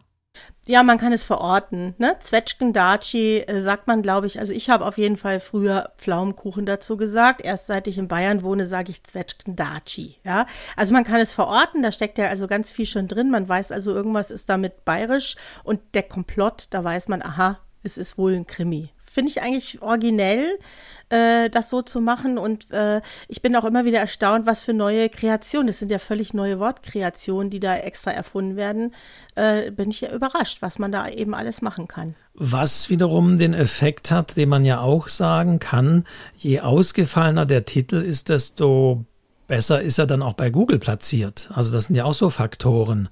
Ja, 0.67 0.83
man 0.83 0.99
kann 0.99 1.13
es 1.13 1.23
verorten. 1.23 1.95
Ne? 1.97 2.15
Zwetschgendaci 2.19 3.39
äh, 3.39 3.61
sagt 3.61 3.87
man, 3.87 4.03
glaube 4.03 4.27
ich. 4.27 4.39
Also 4.39 4.53
ich 4.53 4.69
habe 4.69 4.85
auf 4.85 4.97
jeden 4.97 5.17
Fall 5.17 5.39
früher 5.39 5.91
Pflaumenkuchen 5.97 6.65
dazu 6.65 6.95
gesagt. 6.95 7.41
Erst 7.41 7.65
seit 7.67 7.87
ich 7.87 7.97
in 7.97 8.07
Bayern 8.07 8.43
wohne, 8.43 8.67
sage 8.67 8.91
ich 8.91 9.03
Zwetschgendaci. 9.03 10.17
Ja, 10.23 10.45
also 10.75 10.93
man 10.93 11.03
kann 11.03 11.21
es 11.21 11.33
verorten. 11.33 11.81
Da 11.81 11.91
steckt 11.91 12.19
ja 12.19 12.27
also 12.27 12.45
ganz 12.45 12.69
viel 12.69 12.85
schon 12.85 13.07
drin. 13.07 13.31
Man 13.31 13.49
weiß 13.49 13.71
also, 13.71 13.93
irgendwas 13.93 14.29
ist 14.29 14.47
damit 14.47 14.85
bayerisch. 14.85 15.35
Und 15.63 15.81
der 15.95 16.03
Komplott, 16.03 16.67
da 16.69 16.83
weiß 16.83 17.07
man, 17.07 17.23
aha, 17.23 17.59
es 17.81 17.97
ist 17.97 18.17
wohl 18.19 18.35
ein 18.35 18.45
Krimi. 18.45 18.91
Finde 19.19 19.31
ich 19.31 19.41
eigentlich 19.41 19.81
originell 19.81 20.57
äh, 21.09 21.49
das 21.49 21.69
so 21.69 21.81
zu 21.81 21.99
machen. 21.99 22.37
Und 22.37 22.71
äh, 22.71 23.01
ich 23.27 23.41
bin 23.41 23.53
auch 23.57 23.65
immer 23.65 23.83
wieder 23.83 23.99
erstaunt, 23.99 24.45
was 24.45 24.61
für 24.61 24.73
neue 24.73 25.09
Kreationen, 25.09 25.67
das 25.67 25.79
sind 25.79 25.91
ja 25.91 25.99
völlig 25.99 26.33
neue 26.33 26.57
Wortkreationen, 26.57 27.49
die 27.49 27.59
da 27.59 27.75
extra 27.75 28.11
erfunden 28.11 28.55
werden. 28.55 28.93
Äh, 29.35 29.71
bin 29.71 29.89
ich 29.89 29.99
ja 29.99 30.13
überrascht, 30.13 30.61
was 30.61 30.79
man 30.79 30.93
da 30.93 31.09
eben 31.09 31.33
alles 31.35 31.61
machen 31.61 31.89
kann. 31.89 32.15
Was 32.33 32.89
wiederum 32.89 33.37
den 33.37 33.53
Effekt 33.53 34.09
hat, 34.09 34.37
den 34.37 34.47
man 34.47 34.63
ja 34.63 34.79
auch 34.79 35.09
sagen 35.09 35.59
kann, 35.59 36.05
je 36.37 36.61
ausgefallener 36.61 37.45
der 37.45 37.65
Titel 37.65 37.97
ist, 37.97 38.29
desto 38.29 39.03
besser 39.47 39.81
ist 39.81 39.97
er 39.97 40.07
dann 40.07 40.21
auch 40.21 40.33
bei 40.33 40.49
Google 40.49 40.79
platziert. 40.79 41.49
Also 41.53 41.73
das 41.73 41.87
sind 41.87 41.97
ja 41.97 42.05
auch 42.05 42.13
so 42.13 42.29
Faktoren. 42.29 43.09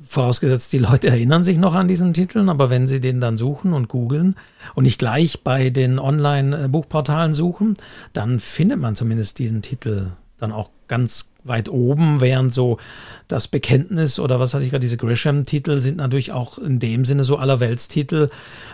Vorausgesetzt, 0.00 0.72
die 0.72 0.78
Leute 0.78 1.08
erinnern 1.08 1.44
sich 1.44 1.58
noch 1.58 1.74
an 1.74 1.88
diesen 1.88 2.14
Titeln, 2.14 2.48
aber 2.48 2.70
wenn 2.70 2.86
sie 2.86 3.00
den 3.00 3.20
dann 3.20 3.36
suchen 3.36 3.72
und 3.72 3.88
googeln 3.88 4.36
und 4.74 4.84
nicht 4.84 4.98
gleich 4.98 5.42
bei 5.42 5.70
den 5.70 5.98
Online-Buchportalen 5.98 7.34
suchen, 7.34 7.74
dann 8.12 8.38
findet 8.38 8.80
man 8.80 8.94
zumindest 8.94 9.38
diesen 9.38 9.62
Titel 9.62 10.12
dann 10.38 10.52
auch 10.52 10.70
ganz 10.86 11.30
weit 11.44 11.68
oben, 11.68 12.20
während 12.20 12.52
so 12.52 12.78
das 13.26 13.48
Bekenntnis 13.48 14.18
oder 14.18 14.38
was 14.38 14.54
hatte 14.54 14.64
ich 14.64 14.70
gerade, 14.70 14.82
diese 14.82 14.96
Grisham-Titel 14.96 15.80
sind 15.80 15.96
natürlich 15.96 16.32
auch 16.32 16.58
in 16.58 16.78
dem 16.78 17.04
Sinne 17.04 17.24
so 17.24 17.36
Allerweltstitel, 17.36 18.28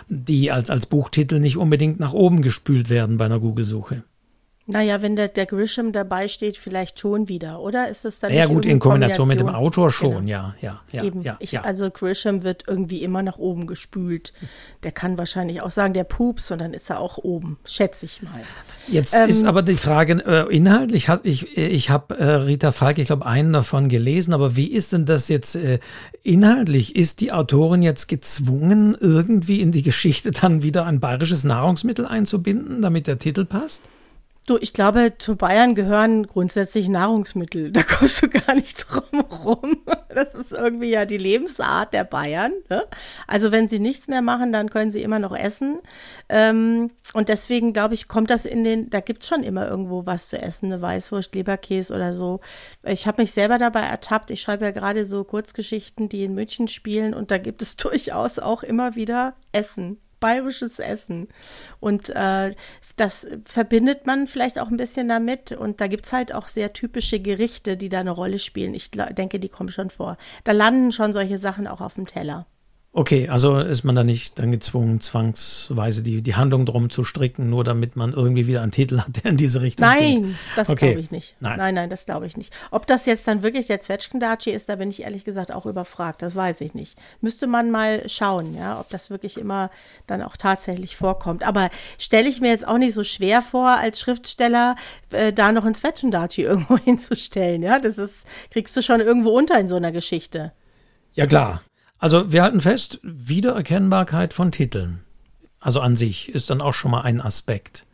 die 0.09 0.51
als, 0.51 0.69
als 0.69 0.85
Buchtitel 0.85 1.39
nicht 1.39 1.57
unbedingt 1.57 1.99
nach 1.99 2.13
oben 2.13 2.41
gespült 2.41 2.89
werden 2.89 3.17
bei 3.17 3.25
einer 3.25 3.39
Google-Suche. 3.39 4.03
Naja, 4.67 5.03
wenn 5.03 5.15
der, 5.15 5.27
der 5.27 5.45
Grisham 5.45 5.91
dabei 5.91 6.27
steht, 6.27 6.57
vielleicht 6.57 6.99
schon 6.99 7.29
wieder, 7.29 7.59
oder? 7.59 7.87
Ist 7.87 8.03
das 8.03 8.19
dann 8.19 8.33
Ja, 8.33 8.47
gut, 8.47 8.65
in 8.65 8.79
Kombination, 8.79 9.27
Kombination, 9.27 9.27
mit 9.27 9.39
dem 9.39 9.49
Autor 9.49 9.91
schon, 9.91 10.23
genau. 10.23 10.27
ja, 10.27 10.55
ja, 10.59 10.81
ja. 10.91 11.03
Eben. 11.03 11.21
Ja, 11.21 11.37
ich, 11.39 11.51
ja. 11.51 11.61
Also 11.61 11.91
Grisham 11.91 12.43
wird 12.43 12.63
irgendwie 12.67 13.03
immer 13.03 13.21
nach 13.21 13.37
oben 13.37 13.67
gespült. 13.67 14.33
Der 14.81 14.91
kann 14.91 15.19
wahrscheinlich 15.19 15.61
auch 15.61 15.69
sagen, 15.69 15.93
der 15.93 16.03
Pups, 16.03 16.49
und 16.49 16.61
dann 16.61 16.73
ist 16.73 16.89
er 16.89 16.99
auch 16.99 17.19
oben, 17.19 17.59
schätze 17.63 18.07
ich 18.07 18.23
mal. 18.23 18.41
Jetzt 18.87 19.13
ähm, 19.13 19.29
ist 19.29 19.45
aber 19.45 19.61
die 19.61 19.77
Frage, 19.77 20.13
äh, 20.25 20.55
inhaltlich, 20.55 21.09
ich, 21.21 21.55
ich 21.55 21.91
habe 21.91 22.17
äh, 22.17 22.23
Rita 22.23 22.71
Falk, 22.71 22.97
ich 22.97 23.05
glaube, 23.05 23.27
einen 23.27 23.53
davon 23.53 23.87
gelesen, 23.87 24.33
aber 24.33 24.55
wie 24.55 24.71
ist 24.71 24.93
denn 24.93 25.05
das 25.05 25.29
jetzt 25.29 25.55
äh, 25.55 25.77
inhaltlich? 26.23 26.95
Ist 26.95 27.21
die 27.21 27.31
Autorin 27.31 27.83
jetzt 27.83 28.07
gezwungen, 28.07 28.97
irgendwie 28.99 29.61
in 29.61 29.71
die 29.71 29.83
Geschichte 29.83 30.31
dann 30.31 30.63
wieder 30.63 30.87
ein 30.87 30.99
bayerisches 30.99 31.43
Nahrungsmittel 31.43 32.07
einzubinden, 32.07 32.81
damit 32.81 33.05
der 33.05 33.19
Titel 33.19 33.45
passt? 33.45 33.83
Du, 34.47 34.59
ich 34.61 34.73
glaube, 34.73 35.13
zu 35.17 35.35
Bayern 35.35 35.73
gehören 35.73 36.27
grundsätzlich 36.27 36.87
Nahrungsmittel. 36.87 37.71
Da 37.71 37.81
kommst 37.81 38.21
du 38.21 38.29
gar 38.29 38.53
nicht 38.53 38.85
drum 38.87 39.21
rum. 39.21 39.77
Das 40.09 40.35
ist 40.35 40.51
irgendwie 40.51 40.91
ja 40.91 41.05
die 41.05 41.17
Lebensart 41.17 41.93
der 41.93 42.03
Bayern. 42.03 42.53
Ne? 42.69 42.85
Also 43.25 43.51
wenn 43.51 43.67
sie 43.67 43.79
nichts 43.79 44.07
mehr 44.07 44.21
machen, 44.21 44.53
dann 44.53 44.69
können 44.69 44.91
sie 44.91 45.01
immer 45.01 45.17
noch 45.17 45.35
essen. 45.35 45.79
Ähm, 46.29 46.91
und 47.13 47.29
deswegen, 47.29 47.73
glaube 47.73 47.95
ich, 47.95 48.07
kommt 48.07 48.29
das 48.29 48.45
in 48.45 48.63
den, 48.63 48.91
da 48.91 48.99
gibt's 48.99 49.27
schon 49.27 49.41
immer 49.43 49.67
irgendwo 49.67 50.05
was 50.05 50.29
zu 50.29 50.39
essen, 50.39 50.71
eine 50.71 50.81
Weißwurst, 50.81 51.33
Leberkäse 51.33 51.95
oder 51.95 52.13
so. 52.13 52.39
Ich 52.83 53.07
habe 53.07 53.23
mich 53.23 53.31
selber 53.31 53.57
dabei 53.57 53.81
ertappt. 53.81 54.29
Ich 54.29 54.41
schreibe 54.43 54.65
ja 54.65 54.71
gerade 54.71 55.05
so 55.05 55.23
Kurzgeschichten, 55.23 56.07
die 56.07 56.23
in 56.23 56.35
München 56.35 56.67
spielen 56.67 57.15
und 57.15 57.31
da 57.31 57.39
gibt 57.39 57.63
es 57.63 57.75
durchaus 57.77 58.37
auch 58.37 58.61
immer 58.61 58.95
wieder 58.95 59.33
Essen 59.51 59.97
bayerisches 60.19 60.79
Essen. 60.79 61.27
Und 61.79 62.09
äh, 62.09 62.53
das 62.95 63.27
verbindet 63.45 64.05
man 64.05 64.27
vielleicht 64.27 64.59
auch 64.59 64.69
ein 64.69 64.77
bisschen 64.77 65.07
damit. 65.07 65.51
Und 65.51 65.81
da 65.81 65.87
gibt 65.87 66.05
es 66.05 66.13
halt 66.13 66.33
auch 66.33 66.47
sehr 66.47 66.73
typische 66.73 67.19
Gerichte, 67.19 67.77
die 67.77 67.89
da 67.89 67.99
eine 67.99 68.11
Rolle 68.11 68.39
spielen. 68.39 68.73
Ich 68.73 68.91
denke, 68.91 69.39
die 69.39 69.49
kommen 69.49 69.69
schon 69.69 69.89
vor. 69.89 70.17
Da 70.43 70.51
landen 70.51 70.91
schon 70.91 71.13
solche 71.13 71.37
Sachen 71.37 71.67
auch 71.67 71.81
auf 71.81 71.95
dem 71.95 72.07
Teller. 72.07 72.47
Okay, 72.97 73.27
also 73.27 73.59
ist 73.59 73.83
man 73.83 73.93
da 73.93 74.05
nicht 74.05 74.39
dann 74.39 74.51
gezwungen, 74.51 75.01
zwangsweise 75.01 76.01
die, 76.01 76.21
die 76.21 76.35
Handlung 76.35 76.65
drum 76.65 76.89
zu 76.89 77.03
stricken, 77.03 77.49
nur 77.49 77.65
damit 77.65 77.97
man 77.97 78.13
irgendwie 78.13 78.47
wieder 78.47 78.61
einen 78.61 78.71
Titel 78.71 78.99
hat, 78.99 79.21
der 79.21 79.31
in 79.31 79.37
diese 79.37 79.61
Richtung 79.61 79.85
nein, 79.85 80.23
geht. 80.23 80.35
Das 80.55 80.69
okay. 80.69 80.85
glaube 80.85 81.01
ich 81.01 81.11
nicht. 81.11 81.35
Nein, 81.41 81.57
nein, 81.57 81.75
nein 81.75 81.89
das 81.89 82.05
glaube 82.05 82.25
ich 82.25 82.37
nicht. 82.37 82.53
Ob 82.71 82.87
das 82.87 83.05
jetzt 83.05 83.27
dann 83.27 83.43
wirklich 83.43 83.67
der 83.67 83.81
Zwetschgendatschi 83.81 84.51
ist, 84.51 84.69
da 84.69 84.77
bin 84.77 84.89
ich 84.89 85.01
ehrlich 85.01 85.25
gesagt 85.25 85.51
auch 85.51 85.65
überfragt. 85.65 86.21
Das 86.21 86.37
weiß 86.37 86.61
ich 86.61 86.73
nicht. 86.73 86.97
Müsste 87.19 87.47
man 87.47 87.69
mal 87.69 88.07
schauen, 88.07 88.55
ja, 88.55 88.79
ob 88.79 88.89
das 88.89 89.09
wirklich 89.09 89.37
immer 89.37 89.71
dann 90.07 90.21
auch 90.21 90.37
tatsächlich 90.37 90.95
vorkommt. 90.95 91.45
Aber 91.45 91.71
stelle 91.97 92.29
ich 92.29 92.39
mir 92.39 92.51
jetzt 92.51 92.65
auch 92.65 92.77
nicht 92.77 92.93
so 92.93 93.03
schwer 93.03 93.41
vor, 93.41 93.71
als 93.71 93.99
Schriftsteller 93.99 94.77
äh, 95.11 95.33
da 95.33 95.51
noch 95.51 95.65
ein 95.65 95.75
Zwetschgendatschi 95.75 96.43
irgendwo 96.43 96.77
hinzustellen. 96.77 97.61
Ja, 97.61 97.77
das 97.77 97.97
ist, 97.97 98.25
kriegst 98.51 98.77
du 98.77 98.81
schon 98.81 99.01
irgendwo 99.01 99.31
unter 99.31 99.59
in 99.59 99.67
so 99.67 99.75
einer 99.75 99.91
Geschichte. 99.91 100.53
Ja, 101.11 101.27
klar. 101.27 101.61
Also 101.99 102.31
wir 102.31 102.43
halten 102.43 102.59
fest, 102.59 102.99
Wiedererkennbarkeit 103.03 104.33
von 104.33 104.51
Titeln. 104.51 105.01
Also 105.59 105.79
an 105.79 105.95
sich 105.95 106.29
ist 106.29 106.49
dann 106.49 106.61
auch 106.61 106.73
schon 106.73 106.91
mal 106.91 107.01
ein 107.01 107.21
Aspekt, 107.21 107.85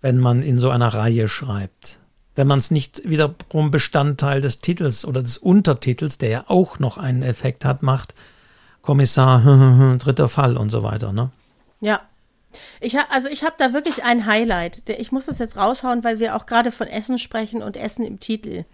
wenn 0.00 0.18
man 0.18 0.42
in 0.42 0.58
so 0.58 0.70
einer 0.70 0.94
Reihe 0.94 1.28
schreibt. 1.28 1.98
Wenn 2.34 2.46
man 2.46 2.58
es 2.58 2.70
nicht 2.70 3.08
wiederum 3.08 3.70
Bestandteil 3.70 4.40
des 4.40 4.60
Titels 4.60 5.04
oder 5.04 5.22
des 5.22 5.38
Untertitels, 5.38 6.18
der 6.18 6.28
ja 6.28 6.44
auch 6.48 6.78
noch 6.78 6.98
einen 6.98 7.22
Effekt 7.22 7.64
hat, 7.64 7.82
macht, 7.82 8.14
Kommissar, 8.82 9.96
dritter 9.98 10.28
Fall 10.28 10.56
und 10.56 10.70
so 10.70 10.82
weiter, 10.82 11.12
ne? 11.12 11.30
Ja, 11.80 12.02
ich 12.80 12.96
hab, 12.96 13.12
also 13.14 13.28
ich 13.28 13.44
habe 13.44 13.54
da 13.58 13.72
wirklich 13.72 14.04
ein 14.04 14.26
Highlight. 14.26 14.82
Ich 14.88 15.12
muss 15.12 15.26
das 15.26 15.38
jetzt 15.38 15.56
raushauen, 15.56 16.04
weil 16.04 16.18
wir 16.18 16.36
auch 16.36 16.46
gerade 16.46 16.70
von 16.70 16.86
Essen 16.86 17.18
sprechen 17.18 17.62
und 17.62 17.76
Essen 17.76 18.04
im 18.04 18.20
Titel. 18.20 18.64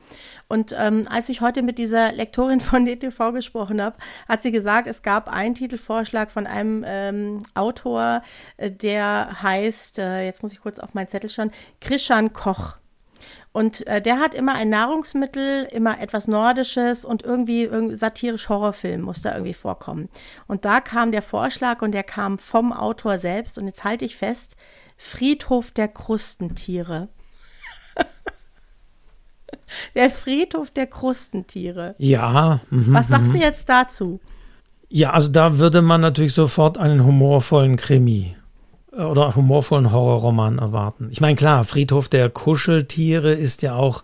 Und 0.48 0.74
ähm, 0.78 1.06
als 1.08 1.28
ich 1.28 1.40
heute 1.40 1.62
mit 1.62 1.78
dieser 1.78 2.12
Lektorin 2.12 2.60
von 2.60 2.84
DTV 2.84 3.32
gesprochen 3.32 3.80
habe, 3.80 3.96
hat 4.28 4.42
sie 4.42 4.52
gesagt, 4.52 4.86
es 4.86 5.02
gab 5.02 5.32
einen 5.32 5.54
Titelvorschlag 5.54 6.30
von 6.30 6.46
einem 6.46 6.84
ähm, 6.86 7.42
Autor, 7.54 8.22
äh, 8.56 8.70
der 8.70 9.42
heißt, 9.42 9.98
äh, 9.98 10.24
jetzt 10.24 10.42
muss 10.42 10.52
ich 10.52 10.60
kurz 10.60 10.78
auf 10.78 10.94
meinen 10.94 11.08
Zettel 11.08 11.30
schauen, 11.30 11.52
Krishan 11.80 12.32
Koch. 12.32 12.81
Und 13.52 13.86
äh, 13.86 14.00
der 14.00 14.18
hat 14.18 14.34
immer 14.34 14.54
ein 14.54 14.70
Nahrungsmittel, 14.70 15.68
immer 15.70 16.00
etwas 16.00 16.26
Nordisches 16.26 17.04
und 17.04 17.22
irgendwie, 17.22 17.64
irgendwie 17.64 17.96
satirisch 17.96 18.48
Horrorfilm 18.48 19.02
muss 19.02 19.20
da 19.20 19.32
irgendwie 19.32 19.52
vorkommen. 19.52 20.08
Und 20.46 20.64
da 20.64 20.80
kam 20.80 21.12
der 21.12 21.20
Vorschlag 21.20 21.82
und 21.82 21.92
der 21.92 22.02
kam 22.02 22.38
vom 22.38 22.72
Autor 22.72 23.18
selbst. 23.18 23.58
Und 23.58 23.66
jetzt 23.66 23.84
halte 23.84 24.06
ich 24.06 24.16
fest, 24.16 24.56
Friedhof 24.96 25.70
der 25.70 25.88
Krustentiere. 25.88 27.08
der 29.94 30.08
Friedhof 30.08 30.70
der 30.70 30.86
Krustentiere. 30.86 31.94
Ja. 31.98 32.60
Mhm, 32.70 32.94
Was 32.94 33.08
sagst 33.08 33.28
du 33.28 33.36
mhm. 33.36 33.42
jetzt 33.42 33.68
dazu? 33.68 34.18
Ja, 34.88 35.10
also 35.10 35.30
da 35.30 35.58
würde 35.58 35.82
man 35.82 36.00
natürlich 36.00 36.34
sofort 36.34 36.78
einen 36.78 37.04
humorvollen 37.04 37.76
Krimi 37.76 38.34
oder 38.92 39.34
humorvollen 39.34 39.92
Horrorroman 39.92 40.58
erwarten. 40.58 41.08
Ich 41.10 41.20
meine, 41.20 41.36
klar, 41.36 41.64
Friedhof 41.64 42.08
der 42.08 42.28
Kuscheltiere 42.30 43.32
ist 43.32 43.62
ja 43.62 43.74
auch 43.74 44.02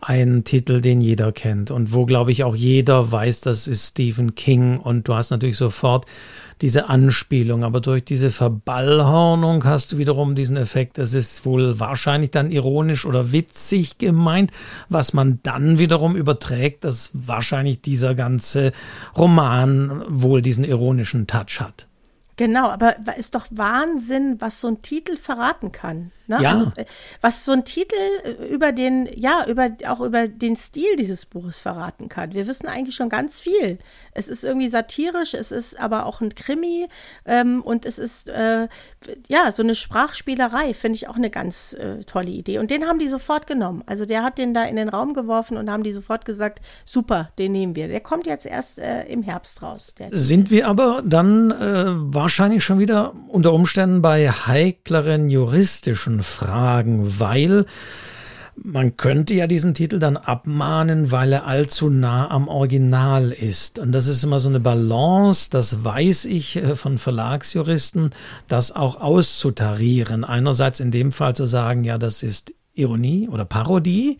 ein 0.00 0.44
Titel, 0.44 0.80
den 0.80 1.00
jeder 1.00 1.32
kennt 1.32 1.70
und 1.70 1.92
wo, 1.92 2.04
glaube 2.04 2.30
ich, 2.30 2.44
auch 2.44 2.54
jeder 2.54 3.10
weiß, 3.10 3.40
das 3.40 3.66
ist 3.66 3.90
Stephen 3.90 4.34
King 4.34 4.78
und 4.78 5.08
du 5.08 5.14
hast 5.14 5.30
natürlich 5.30 5.56
sofort 5.56 6.04
diese 6.60 6.88
Anspielung, 6.90 7.64
aber 7.64 7.80
durch 7.80 8.04
diese 8.04 8.30
Verballhornung 8.30 9.64
hast 9.64 9.92
du 9.92 9.98
wiederum 9.98 10.34
diesen 10.34 10.58
Effekt, 10.58 10.98
es 10.98 11.14
ist 11.14 11.46
wohl 11.46 11.80
wahrscheinlich 11.80 12.30
dann 12.30 12.50
ironisch 12.50 13.06
oder 13.06 13.32
witzig 13.32 13.96
gemeint, 13.96 14.50
was 14.90 15.14
man 15.14 15.40
dann 15.42 15.78
wiederum 15.78 16.16
überträgt, 16.16 16.84
dass 16.84 17.10
wahrscheinlich 17.14 17.80
dieser 17.80 18.14
ganze 18.14 18.72
Roman 19.16 20.02
wohl 20.08 20.42
diesen 20.42 20.64
ironischen 20.64 21.26
Touch 21.26 21.60
hat. 21.60 21.86
Genau, 22.36 22.68
aber 22.68 22.96
ist 23.16 23.34
doch 23.34 23.46
Wahnsinn, 23.50 24.40
was 24.40 24.60
so 24.60 24.68
ein 24.68 24.82
Titel 24.82 25.16
verraten 25.16 25.70
kann. 25.70 26.10
Ne? 26.26 26.38
Ja. 26.40 26.50
Also, 26.50 26.72
äh, 26.76 26.84
was 27.20 27.44
so 27.44 27.52
ein 27.52 27.64
Titel 27.64 27.94
äh, 28.24 28.48
über 28.48 28.72
den, 28.72 29.08
ja, 29.14 29.46
über, 29.46 29.70
auch 29.86 30.00
über 30.00 30.26
den 30.26 30.56
Stil 30.56 30.96
dieses 30.96 31.26
Buches 31.26 31.60
verraten 31.60 32.08
kann. 32.08 32.32
Wir 32.34 32.46
wissen 32.46 32.66
eigentlich 32.66 32.96
schon 32.96 33.08
ganz 33.08 33.40
viel. 33.40 33.78
Es 34.14 34.28
ist 34.28 34.44
irgendwie 34.44 34.68
satirisch, 34.68 35.34
es 35.34 35.52
ist 35.52 35.78
aber 35.78 36.06
auch 36.06 36.20
ein 36.20 36.34
Krimi 36.34 36.88
ähm, 37.26 37.62
und 37.62 37.84
es 37.84 37.98
ist, 37.98 38.28
äh, 38.28 38.68
ja, 39.28 39.52
so 39.52 39.62
eine 39.62 39.74
Sprachspielerei, 39.74 40.72
finde 40.74 40.96
ich 40.96 41.08
auch 41.08 41.16
eine 41.16 41.30
ganz 41.30 41.74
äh, 41.74 42.00
tolle 42.04 42.30
Idee. 42.30 42.58
Und 42.58 42.70
den 42.70 42.84
haben 42.84 42.98
die 42.98 43.08
sofort 43.08 43.46
genommen. 43.46 43.82
Also 43.86 44.06
der 44.06 44.22
hat 44.22 44.38
den 44.38 44.54
da 44.54 44.64
in 44.64 44.76
den 44.76 44.88
Raum 44.88 45.14
geworfen 45.14 45.56
und 45.56 45.70
haben 45.70 45.82
die 45.82 45.92
sofort 45.92 46.24
gesagt, 46.24 46.60
super, 46.84 47.30
den 47.38 47.52
nehmen 47.52 47.76
wir. 47.76 47.88
Der 47.88 48.00
kommt 48.00 48.26
jetzt 48.26 48.46
erst 48.46 48.78
äh, 48.78 49.04
im 49.04 49.22
Herbst 49.22 49.62
raus. 49.62 49.94
Sind 50.10 50.50
wir 50.50 50.68
aber 50.68 51.02
dann 51.04 51.50
äh, 51.50 51.84
wahrscheinlich 51.88 52.64
schon 52.64 52.78
wieder 52.78 53.14
unter 53.28 53.52
Umständen 53.52 54.02
bei 54.02 54.30
heikleren 54.30 55.28
juristischen 55.28 56.22
Fragen, 56.22 57.18
weil 57.18 57.66
man 58.56 58.96
könnte 58.96 59.34
ja 59.34 59.46
diesen 59.46 59.74
Titel 59.74 59.98
dann 59.98 60.16
abmahnen, 60.16 61.10
weil 61.10 61.32
er 61.32 61.46
allzu 61.46 61.90
nah 61.90 62.30
am 62.30 62.48
Original 62.48 63.32
ist. 63.32 63.78
Und 63.78 63.92
das 63.92 64.06
ist 64.06 64.22
immer 64.24 64.40
so 64.40 64.48
eine 64.48 64.60
Balance, 64.60 65.50
das 65.50 65.84
weiß 65.84 66.26
ich 66.26 66.56
äh, 66.56 66.76
von 66.76 66.98
Verlagsjuristen, 66.98 68.10
das 68.48 68.72
auch 68.72 69.00
auszutarieren. 69.00 70.24
Einerseits 70.24 70.80
in 70.80 70.90
dem 70.90 71.12
Fall 71.12 71.34
zu 71.34 71.46
sagen, 71.46 71.84
ja, 71.84 71.98
das 71.98 72.22
ist 72.22 72.52
Ironie 72.74 73.28
oder 73.28 73.44
Parodie. 73.44 74.18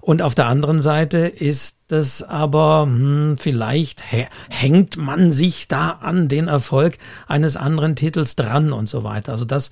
Und 0.00 0.22
auf 0.22 0.34
der 0.34 0.46
anderen 0.46 0.80
Seite 0.80 1.18
ist 1.18 1.92
es 1.92 2.22
aber, 2.22 2.84
hm, 2.84 3.36
vielleicht 3.38 4.04
hängt 4.48 4.96
man 4.96 5.30
sich 5.30 5.68
da 5.68 5.90
an 5.90 6.28
den 6.28 6.48
Erfolg 6.48 6.98
eines 7.26 7.56
anderen 7.56 7.96
Titels 7.96 8.36
dran 8.36 8.72
und 8.72 8.88
so 8.88 9.04
weiter. 9.04 9.32
Also 9.32 9.44
das 9.44 9.70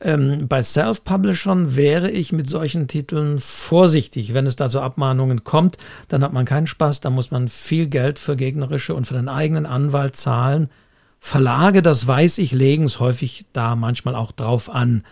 ähm, 0.00 0.48
bei 0.48 0.62
Self-Publishern 0.62 1.76
wäre 1.76 2.10
ich 2.10 2.32
mit 2.32 2.48
solchen 2.48 2.88
Titeln 2.88 3.38
vorsichtig. 3.38 4.34
Wenn 4.34 4.46
es 4.46 4.56
da 4.56 4.68
zu 4.68 4.80
Abmahnungen 4.80 5.44
kommt, 5.44 5.76
dann 6.08 6.22
hat 6.22 6.32
man 6.32 6.44
keinen 6.44 6.66
Spaß, 6.66 7.00
da 7.00 7.10
muss 7.10 7.30
man 7.30 7.48
viel 7.48 7.86
Geld 7.86 8.18
für 8.18 8.36
gegnerische 8.36 8.94
und 8.94 9.06
für 9.06 9.14
den 9.14 9.28
eigenen 9.28 9.66
Anwalt 9.66 10.16
zahlen. 10.16 10.70
Verlage, 11.18 11.82
das 11.82 12.06
weiß 12.06 12.38
ich, 12.38 12.52
legen 12.52 12.84
es 12.84 12.98
häufig 12.98 13.44
da 13.52 13.76
manchmal 13.76 14.14
auch 14.14 14.32
drauf 14.32 14.70
an 14.70 15.04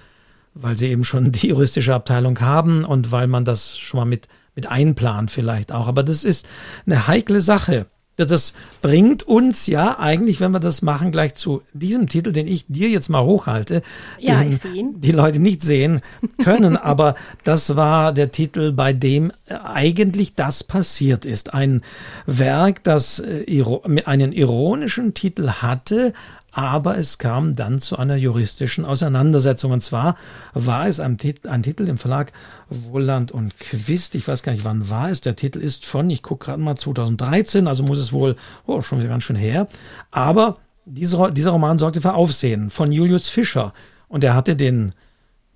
weil 0.63 0.77
sie 0.77 0.89
eben 0.89 1.05
schon 1.05 1.33
die 1.33 1.49
juristische 1.49 1.95
Abteilung 1.95 2.41
haben 2.41 2.85
und 2.85 3.13
weil 3.13 3.27
man 3.27 3.45
das 3.45 3.79
schon 3.79 3.99
mal 3.99 4.07
mit, 4.07 4.29
mit 4.55 4.67
einplant 4.67 5.31
vielleicht 5.31 5.73
auch. 5.73 5.89
Aber 5.89 6.03
das 6.03 6.25
ist 6.25 6.49
eine 6.87 7.07
heikle 7.07 7.41
Sache. 7.41 7.87
Das 8.27 8.55
bringt 8.83 9.23
uns 9.23 9.69
ja 9.69 9.99
eigentlich, 9.99 10.41
wenn 10.41 10.51
wir 10.51 10.59
das 10.59 10.83
machen, 10.83 11.13
gleich 11.13 11.35
zu 11.35 11.63
diesem 11.73 12.09
Titel, 12.09 12.33
den 12.33 12.49
ich 12.49 12.65
dir 12.67 12.89
jetzt 12.89 13.09
mal 13.09 13.23
hochhalte, 13.23 13.83
ja, 14.19 14.43
den 14.43 15.01
die 15.01 15.13
Leute 15.13 15.39
nicht 15.39 15.63
sehen 15.63 16.01
können. 16.43 16.77
aber 16.89 17.15
das 17.45 17.77
war 17.77 18.13
der 18.13 18.33
Titel, 18.33 18.73
bei 18.73 18.93
dem 18.93 19.33
eigentlich 19.47 20.35
das 20.35 20.65
passiert 20.65 21.25
ist. 21.25 21.55
Ein 21.55 21.83
Werk, 22.27 22.83
das 22.83 23.21
äh, 23.21 23.65
einen 24.05 24.33
ironischen 24.33 25.15
Titel 25.15 25.49
hatte, 25.49 26.13
aber 26.59 26.99
es 26.99 27.19
kam 27.19 27.55
dann 27.55 27.79
zu 27.79 27.99
einer 27.99 28.17
juristischen 28.17 28.85
Auseinandersetzung. 28.85 29.71
Und 29.71 29.81
zwar 29.81 30.17
war 30.55 30.89
es 30.89 30.99
ein, 30.99 31.17
Titel, 31.17 31.47
ein 31.47 31.63
Titel 31.63 31.87
im 31.87 31.99
Verlag 31.99 32.33
Wohland 32.69 33.31
und 33.31 33.61
Quist. 33.61 34.17
Ich 34.17 34.27
weiß 34.27 34.43
gar 34.43 34.51
nicht, 34.51 34.65
wann 34.65 34.91
war 34.91 35.09
es. 35.09 35.21
Der 35.21 35.37
Titel 35.37 35.61
ist 35.61 35.87
von, 35.87 36.11
ich 36.11 36.21
gucke 36.21 36.47
gerade 36.47 36.61
mal, 36.61 36.75
2013, 36.75 37.69
also 37.69 37.85
muss 37.85 38.01
es 38.01 38.13
wohl 38.13 38.35
oh, 38.67 38.83
schon 38.83 38.99
wieder 38.99 39.09
ganz 39.09 39.23
schön 39.23 39.37
her. 39.37 39.69
Aber 40.11 40.57
dieser, 40.85 41.31
dieser 41.31 41.53
Roman 41.53 41.79
sorgte 41.79 42.01
für 42.01 42.15
Aufsehen 42.15 42.71
von 42.71 42.91
Julius 42.91 43.29
Fischer. 43.29 43.73
Und 44.09 44.25
er 44.25 44.35
hatte 44.35 44.57
den 44.57 44.91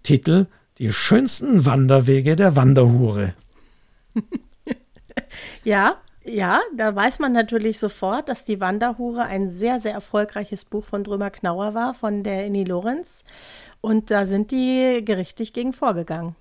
Titel 0.04 0.46
Die 0.78 0.92
schönsten 0.92 1.66
Wanderwege 1.66 2.36
der 2.36 2.54
Wanderhure. 2.54 3.34
ja, 5.64 5.96
ja, 6.24 6.60
da 6.74 6.94
weiß 6.94 7.18
man 7.18 7.32
natürlich 7.32 7.78
sofort, 7.78 8.28
dass 8.28 8.44
die 8.44 8.60
Wanderhure 8.60 9.24
ein 9.24 9.50
sehr, 9.50 9.80
sehr 9.80 9.92
erfolgreiches 9.92 10.64
Buch 10.64 10.84
von 10.84 11.04
Drömer 11.04 11.30
Knauer 11.30 11.74
war, 11.74 11.94
von 11.94 12.22
der 12.22 12.46
Inni 12.46 12.64
Lorenz. 12.64 13.24
Und 13.80 14.10
da 14.10 14.24
sind 14.24 14.50
die 14.50 15.02
gerichtlich 15.04 15.52
gegen 15.52 15.72
vorgegangen. 15.72 16.36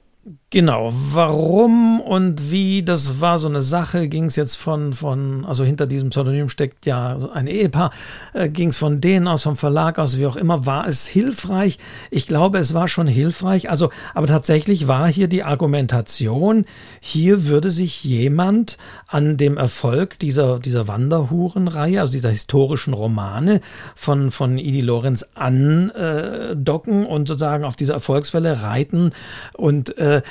Genau, 0.51 0.89
warum 0.91 2.01
und 2.01 2.51
wie, 2.51 2.84
das 2.84 3.21
war 3.21 3.39
so 3.39 3.47
eine 3.47 3.62
Sache, 3.62 4.10
ging 4.10 4.25
es 4.25 4.36
jetzt 4.36 4.57
von, 4.57 4.91
von, 4.91 5.45
also 5.45 5.63
hinter 5.63 5.88
diesem 5.88 6.10
Pseudonym 6.10 6.49
steckt 6.49 6.86
ja 6.86 7.17
ein 7.34 7.47
Ehepaar, 7.47 7.91
äh, 8.34 8.49
ging 8.49 8.69
es 8.69 8.77
von 8.77 8.99
denen 8.99 9.29
aus, 9.29 9.43
vom 9.43 9.55
Verlag 9.55 9.97
aus, 9.97 10.19
wie 10.19 10.27
auch 10.27 10.36
immer, 10.36 10.65
war 10.65 10.88
es 10.88 11.07
hilfreich? 11.07 11.79
Ich 12.12 12.27
glaube, 12.27 12.60
es 12.60 12.73
war 12.73 12.89
schon 12.89 13.07
hilfreich, 13.07 13.69
also, 13.69 13.91
aber 14.13 14.27
tatsächlich 14.27 14.89
war 14.89 15.07
hier 15.07 15.29
die 15.29 15.45
Argumentation, 15.45 16.65
hier 16.99 17.45
würde 17.45 17.71
sich 17.71 18.03
jemand 18.03 18.77
an 19.07 19.38
dem 19.38 19.55
Erfolg 19.55 20.19
dieser, 20.19 20.60
dieser 20.60 20.89
Wanderhurenreihe, 20.89 22.01
also 22.01 22.12
dieser 22.12 22.29
historischen 22.29 22.93
Romane 22.93 23.62
von, 23.95 24.31
von 24.31 24.57
Idi 24.57 24.81
Lorenz 24.81 25.29
andocken 25.34 27.05
und 27.05 27.29
sozusagen 27.29 27.63
auf 27.63 27.77
diese 27.77 27.93
Erfolgswelle 27.93 28.63
reiten 28.63 29.12
und 29.53 29.97
äh, 29.97 30.11
äh, 30.12 30.21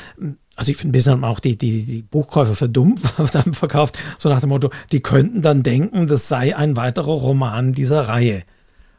also 0.57 0.71
ich 0.71 0.77
finde 0.77 0.90
ein 0.90 0.93
bisschen 0.93 1.25
auch 1.25 1.40
die, 1.40 1.57
die, 1.57 1.85
die 1.85 2.03
Buchkäufer 2.03 2.55
für 2.55 2.69
dumm 2.69 2.99
verkauft, 3.53 3.99
so 4.19 4.29
nach 4.29 4.40
dem 4.40 4.51
Motto, 4.51 4.71
die 4.93 5.01
könnten 5.01 5.43
dann 5.43 5.62
denken, 5.62 6.07
das 6.07 6.29
sei 6.29 6.55
ein 6.55 6.77
weiterer 6.77 7.12
Roman 7.12 7.73
dieser 7.73 8.09
Reihe. 8.09 8.43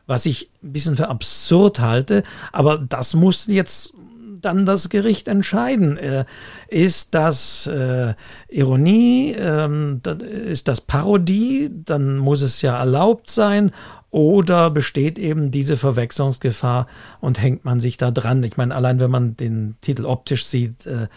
Was 0.08 0.26
ich 0.26 0.50
ein 0.64 0.74
bisschen 0.74 0.96
für 0.96 1.10
absurd 1.10 1.80
halte, 1.80 2.24
aber 2.52 2.80
das 2.80 3.14
muss 3.14 3.46
jetzt 3.48 3.94
dann 4.42 4.66
das 4.66 4.90
Gericht 4.90 5.28
entscheiden. 5.28 5.98
Äh, 5.98 6.26
ist 6.68 7.14
das 7.16 7.68
äh, 7.68 8.14
Ironie? 8.50 9.34
Ähm, 9.38 10.02
ist 10.48 10.68
das 10.68 10.82
Parodie? 10.82 11.70
Dann 11.72 12.18
muss 12.18 12.42
es 12.42 12.62
ja 12.62 12.78
erlaubt 12.78 13.30
sein. 13.30 13.72
Oder 14.12 14.70
besteht 14.70 15.18
eben 15.18 15.52
diese 15.52 15.78
Verwechslungsgefahr 15.78 16.88
und 17.22 17.42
hängt 17.42 17.64
man 17.64 17.80
sich 17.80 17.96
da 17.96 18.12
dran? 18.12 18.44
Ich 18.44 18.58
meine, 18.58 18.76
allein 18.76 19.00
wenn 19.00 19.10
man 19.10 19.38
den 19.38 19.78
Titel 19.80 20.06
optisch 20.06 20.46
sieht, 20.46 20.86
äh, 20.86 21.08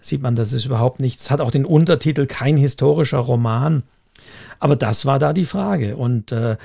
sieht 0.00 0.22
man, 0.22 0.36
das 0.36 0.52
ist 0.52 0.64
überhaupt 0.64 1.00
nichts. 1.00 1.32
Hat 1.32 1.40
auch 1.40 1.50
den 1.50 1.64
Untertitel 1.64 2.26
kein 2.26 2.56
historischer 2.56 3.18
Roman. 3.18 3.82
Aber 4.60 4.76
das 4.76 5.04
war 5.04 5.18
da 5.18 5.32
die 5.32 5.46
Frage. 5.46 5.96
Und 5.96 6.30
äh, 6.30 6.56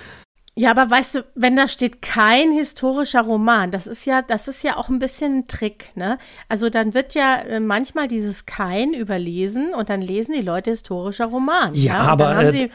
ja, 0.59 0.71
aber 0.71 0.91
weißt 0.91 1.15
du, 1.15 1.25
wenn 1.35 1.55
da 1.55 1.67
steht 1.67 2.01
kein 2.01 2.51
historischer 2.51 3.21
Roman, 3.21 3.71
das 3.71 3.87
ist 3.87 4.05
ja, 4.05 4.21
das 4.21 4.49
ist 4.49 4.63
ja 4.63 4.75
auch 4.75 4.89
ein 4.89 4.99
bisschen 4.99 5.39
ein 5.39 5.47
Trick, 5.47 5.91
ne? 5.95 6.17
Also 6.49 6.69
dann 6.69 6.93
wird 6.93 7.15
ja 7.15 7.37
äh, 7.37 7.59
manchmal 7.61 8.09
dieses 8.09 8.45
kein 8.45 8.93
überlesen 8.93 9.73
und 9.73 9.89
dann 9.89 10.01
lesen 10.01 10.35
die 10.35 10.41
Leute 10.41 10.71
historischer 10.71 11.27
Roman. 11.27 11.75
Ja, 11.75 11.93
ja? 11.93 11.99
aber 12.01 12.53
äh, 12.53 12.69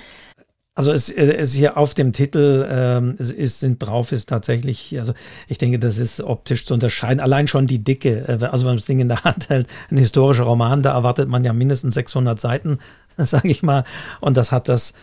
also 0.74 0.92
es 0.92 1.08
ist 1.08 1.54
hier 1.54 1.76
auf 1.76 1.94
dem 1.94 2.12
Titel 2.12 2.66
ähm, 2.68 3.14
es 3.18 3.30
ist, 3.30 3.60
sind 3.60 3.78
drauf 3.78 4.10
ist 4.10 4.28
tatsächlich, 4.28 4.98
also 4.98 5.12
ich 5.46 5.58
denke, 5.58 5.78
das 5.78 5.98
ist 5.98 6.20
optisch 6.20 6.66
zu 6.66 6.74
unterscheiden. 6.74 7.20
Allein 7.20 7.46
schon 7.46 7.66
die 7.66 7.84
Dicke, 7.84 8.24
äh, 8.26 8.44
also 8.46 8.64
wenn 8.64 8.70
man 8.70 8.76
das 8.78 8.86
Ding 8.86 8.98
in 8.98 9.08
der 9.08 9.22
Hand 9.24 9.50
hält, 9.50 9.68
ein 9.90 9.98
historischer 9.98 10.44
Roman, 10.44 10.82
da 10.82 10.94
erwartet 10.94 11.28
man 11.28 11.44
ja 11.44 11.52
mindestens 11.52 11.94
600 11.94 12.40
Seiten, 12.40 12.78
sage 13.18 13.50
ich 13.50 13.62
mal, 13.62 13.84
und 14.20 14.36
das 14.36 14.50
hat 14.50 14.68
das 14.68 14.94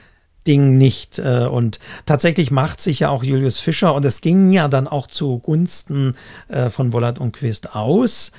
Ding 0.47 0.77
nicht. 0.77 1.19
Äh, 1.19 1.45
und 1.45 1.80
tatsächlich 2.06 2.51
macht 2.51 2.82
sich 2.82 3.01
ja 3.01 3.10
auch 3.10 3.23
Julius 3.23 3.60
Fischer, 3.60 3.93
und 3.93 4.06
es 4.06 4.21
ging 4.21 4.51
ja 4.51 4.67
dann 4.67 4.88
auch 4.88 5.08
zugunsten 5.08 6.15
äh, 6.47 6.69
von 6.69 6.93
Wollert 6.93 7.19
und 7.19 7.34
Quist 7.34 7.75
aus, 7.75 8.32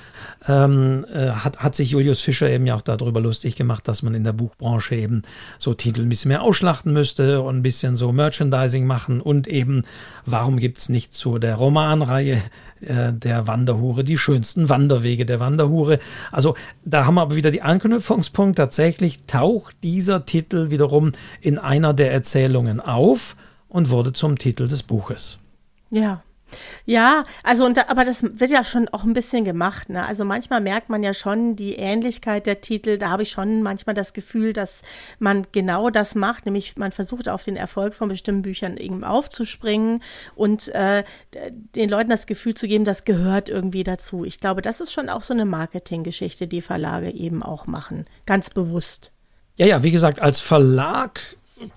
ähm, 0.47 1.05
äh, 1.13 1.29
hat, 1.29 1.59
hat 1.59 1.75
sich 1.75 1.91
Julius 1.91 2.21
Fischer 2.21 2.49
eben 2.49 2.65
ja 2.67 2.75
auch 2.75 2.81
darüber 2.81 3.21
lustig 3.21 3.55
gemacht, 3.55 3.87
dass 3.87 4.03
man 4.03 4.13
in 4.13 4.23
der 4.23 4.33
Buchbranche 4.33 4.95
eben 4.95 5.21
so 5.57 5.73
Titel 5.73 6.01
ein 6.01 6.09
bisschen 6.09 6.29
mehr 6.29 6.41
ausschlachten 6.41 6.91
müsste 6.91 7.41
und 7.41 7.57
ein 7.57 7.61
bisschen 7.61 7.95
so 7.95 8.11
Merchandising 8.11 8.85
machen 8.85 9.21
und 9.21 9.47
eben, 9.47 9.83
warum 10.25 10.57
gibt's 10.57 10.89
nicht 10.89 11.13
zu 11.13 11.39
der 11.39 11.55
Romanreihe 11.55 12.41
äh, 12.81 13.13
der 13.13 13.47
Wanderhure, 13.47 14.03
die 14.03 14.17
schönsten 14.17 14.69
Wanderwege 14.69 15.25
der 15.25 15.39
Wanderhure. 15.39 15.99
Also 16.31 16.55
da 16.83 17.05
haben 17.05 17.15
wir 17.15 17.21
aber 17.21 17.35
wieder 17.35 17.51
die 17.51 17.61
Anknüpfungspunkt. 17.61 18.57
Tatsächlich 18.57 19.21
taucht 19.21 19.75
dieser 19.83 20.25
Titel 20.25 20.71
wiederum 20.71 21.13
in 21.41 21.57
einer 21.57 21.93
der 21.93 22.11
Erzählungen 22.11 22.79
auf 22.79 23.35
und 23.69 23.89
wurde 23.89 24.13
zum 24.13 24.37
Titel 24.37 24.67
des 24.67 24.83
Buches. 24.83 25.39
Ja. 25.89 26.21
Ja, 26.85 27.25
also 27.43 27.65
und 27.65 27.77
da, 27.77 27.85
aber 27.87 28.05
das 28.05 28.23
wird 28.23 28.51
ja 28.51 28.63
schon 28.63 28.87
auch 28.89 29.03
ein 29.03 29.13
bisschen 29.13 29.45
gemacht. 29.45 29.89
Ne? 29.89 30.05
Also 30.05 30.25
manchmal 30.25 30.61
merkt 30.61 30.89
man 30.89 31.03
ja 31.03 31.13
schon 31.13 31.55
die 31.55 31.75
Ähnlichkeit 31.75 32.45
der 32.45 32.61
Titel. 32.61 32.97
Da 32.97 33.09
habe 33.09 33.23
ich 33.23 33.29
schon 33.29 33.61
manchmal 33.61 33.95
das 33.95 34.13
Gefühl, 34.13 34.53
dass 34.53 34.83
man 35.19 35.47
genau 35.51 35.89
das 35.89 36.15
macht, 36.15 36.45
nämlich 36.45 36.77
man 36.77 36.91
versucht 36.91 37.29
auf 37.29 37.43
den 37.43 37.55
Erfolg 37.55 37.93
von 37.93 38.09
bestimmten 38.09 38.41
Büchern 38.41 38.77
eben 38.77 39.03
aufzuspringen 39.03 40.03
und 40.35 40.69
äh, 40.69 41.03
den 41.75 41.89
Leuten 41.89 42.09
das 42.09 42.27
Gefühl 42.27 42.53
zu 42.53 42.67
geben, 42.67 42.85
das 42.85 43.05
gehört 43.05 43.49
irgendwie 43.49 43.83
dazu. 43.83 44.25
Ich 44.25 44.39
glaube, 44.39 44.61
das 44.61 44.81
ist 44.81 44.91
schon 44.91 45.09
auch 45.09 45.21
so 45.21 45.33
eine 45.33 45.45
Marketinggeschichte, 45.45 46.47
die 46.47 46.61
Verlage 46.61 47.11
eben 47.11 47.43
auch 47.43 47.67
machen, 47.67 48.05
ganz 48.25 48.49
bewusst. 48.49 49.11
Ja, 49.55 49.67
ja, 49.67 49.83
wie 49.83 49.91
gesagt, 49.91 50.21
als 50.21 50.41
Verlag 50.41 51.19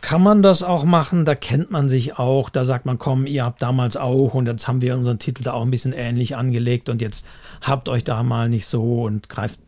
kann 0.00 0.22
man 0.22 0.42
das 0.42 0.62
auch 0.62 0.84
machen, 0.84 1.24
da 1.24 1.34
kennt 1.34 1.70
man 1.70 1.88
sich 1.88 2.18
auch, 2.18 2.48
da 2.48 2.64
sagt 2.64 2.86
man, 2.86 2.98
komm, 2.98 3.26
ihr 3.26 3.44
habt 3.44 3.62
damals 3.62 3.96
auch 3.96 4.34
und 4.34 4.46
jetzt 4.46 4.66
haben 4.68 4.80
wir 4.80 4.94
unseren 4.96 5.18
Titel 5.18 5.42
da 5.42 5.52
auch 5.52 5.62
ein 5.62 5.70
bisschen 5.70 5.92
ähnlich 5.92 6.36
angelegt 6.36 6.88
und 6.88 7.02
jetzt 7.02 7.26
habt 7.60 7.88
euch 7.88 8.04
da 8.04 8.22
mal 8.22 8.48
nicht 8.48 8.66
so 8.66 9.02
und 9.02 9.28
greift 9.28 9.60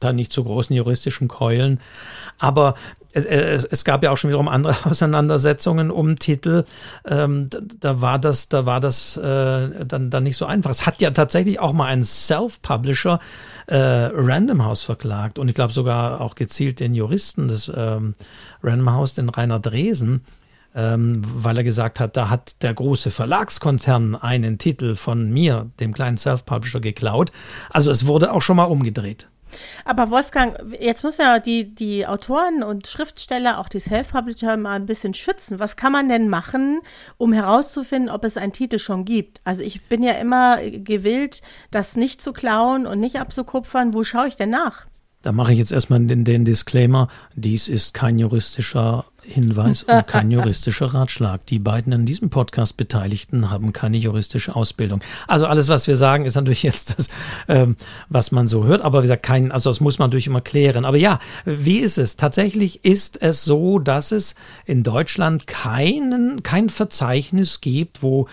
da 0.00 0.12
nicht 0.12 0.32
zu 0.32 0.44
großen 0.44 0.74
juristischen 0.74 1.28
Keulen. 1.28 1.80
Aber 2.38 2.74
es, 3.14 3.24
es, 3.24 3.64
es, 3.64 3.84
gab 3.84 4.02
ja 4.02 4.10
auch 4.10 4.16
schon 4.16 4.28
wiederum 4.28 4.48
andere 4.48 4.74
Auseinandersetzungen 4.84 5.90
um 5.90 6.18
Titel. 6.18 6.64
Ähm, 7.06 7.48
da, 7.48 7.60
da, 7.80 8.00
war 8.00 8.18
das, 8.18 8.48
da 8.48 8.66
war 8.66 8.80
das 8.80 9.16
äh, 9.16 9.84
dann, 9.84 10.10
dann 10.10 10.24
nicht 10.24 10.36
so 10.36 10.46
einfach. 10.46 10.70
Es 10.70 10.84
hat 10.84 11.00
ja 11.00 11.12
tatsächlich 11.12 11.60
auch 11.60 11.72
mal 11.72 11.86
ein 11.86 12.02
Self-Publisher 12.02 13.20
äh, 13.68 13.76
Random 13.76 14.64
House 14.64 14.82
verklagt 14.82 15.38
und 15.38 15.48
ich 15.48 15.54
glaube 15.54 15.72
sogar 15.72 16.20
auch 16.20 16.34
gezielt 16.34 16.80
den 16.80 16.94
Juristen 16.94 17.48
des 17.48 17.70
ähm, 17.74 18.14
Random 18.62 18.92
House, 18.92 19.14
den 19.14 19.28
Rainer 19.28 19.60
Dresen. 19.60 20.24
Ähm, 20.76 21.22
weil 21.24 21.56
er 21.56 21.62
gesagt 21.62 22.00
hat, 22.00 22.16
da 22.16 22.30
hat 22.30 22.64
der 22.64 22.74
große 22.74 23.12
Verlagskonzern 23.12 24.16
einen 24.16 24.58
Titel 24.58 24.96
von 24.96 25.30
mir, 25.30 25.70
dem 25.78 25.94
kleinen 25.94 26.16
Self-Publisher, 26.16 26.80
geklaut. 26.80 27.30
Also 27.70 27.92
es 27.92 28.08
wurde 28.08 28.32
auch 28.32 28.42
schon 28.42 28.56
mal 28.56 28.64
umgedreht. 28.64 29.28
Aber 29.84 30.10
Wolfgang, 30.10 30.56
jetzt 30.80 31.04
müssen 31.04 31.18
wir 31.18 31.40
die, 31.40 31.74
die 31.74 32.06
Autoren 32.06 32.62
und 32.62 32.86
Schriftsteller, 32.86 33.58
auch 33.58 33.68
die 33.68 33.80
Self-Publisher 33.80 34.56
mal 34.56 34.74
ein 34.74 34.86
bisschen 34.86 35.14
schützen. 35.14 35.58
Was 35.58 35.76
kann 35.76 35.92
man 35.92 36.08
denn 36.08 36.28
machen, 36.28 36.80
um 37.16 37.32
herauszufinden, 37.32 38.10
ob 38.10 38.24
es 38.24 38.36
einen 38.36 38.52
Titel 38.52 38.78
schon 38.78 39.04
gibt? 39.04 39.40
Also 39.44 39.62
ich 39.62 39.82
bin 39.88 40.02
ja 40.02 40.12
immer 40.12 40.58
gewillt, 40.70 41.42
das 41.70 41.96
nicht 41.96 42.20
zu 42.20 42.32
klauen 42.32 42.86
und 42.86 43.00
nicht 43.00 43.20
abzukupfern. 43.20 43.94
Wo 43.94 44.04
schaue 44.04 44.28
ich 44.28 44.36
denn 44.36 44.50
nach? 44.50 44.86
Da 45.22 45.32
mache 45.32 45.52
ich 45.52 45.58
jetzt 45.58 45.72
erstmal 45.72 46.00
den, 46.00 46.24
den 46.24 46.44
Disclaimer. 46.44 47.08
Dies 47.34 47.68
ist 47.68 47.94
kein 47.94 48.18
juristischer 48.18 49.06
Hinweis 49.26 49.82
und 49.82 50.06
kein 50.06 50.30
juristischer 50.30 50.92
Ratschlag. 50.92 51.44
Die 51.46 51.58
beiden 51.58 51.92
an 51.92 52.06
diesem 52.06 52.30
Podcast 52.30 52.76
Beteiligten 52.76 53.50
haben 53.50 53.72
keine 53.72 53.96
juristische 53.96 54.54
Ausbildung. 54.54 55.00
Also 55.26 55.46
alles, 55.46 55.68
was 55.68 55.86
wir 55.86 55.96
sagen, 55.96 56.24
ist 56.24 56.34
natürlich 56.34 56.62
jetzt 56.62 56.98
das, 56.98 57.08
ähm, 57.48 57.76
was 58.08 58.32
man 58.32 58.48
so 58.48 58.64
hört. 58.64 58.82
Aber 58.82 58.98
wie 58.98 59.04
gesagt, 59.04 59.22
kein, 59.22 59.50
also 59.52 59.70
das 59.70 59.80
muss 59.80 59.98
man 59.98 60.08
natürlich 60.08 60.26
immer 60.26 60.40
klären. 60.40 60.84
Aber 60.84 60.96
ja, 60.96 61.18
wie 61.44 61.78
ist 61.78 61.98
es? 61.98 62.16
Tatsächlich 62.16 62.84
ist 62.84 63.20
es 63.22 63.44
so, 63.44 63.78
dass 63.78 64.12
es 64.12 64.34
in 64.66 64.82
Deutschland 64.82 65.46
keinen, 65.46 66.42
kein 66.42 66.68
Verzeichnis 66.68 67.60
gibt, 67.60 68.02
wo 68.02 68.28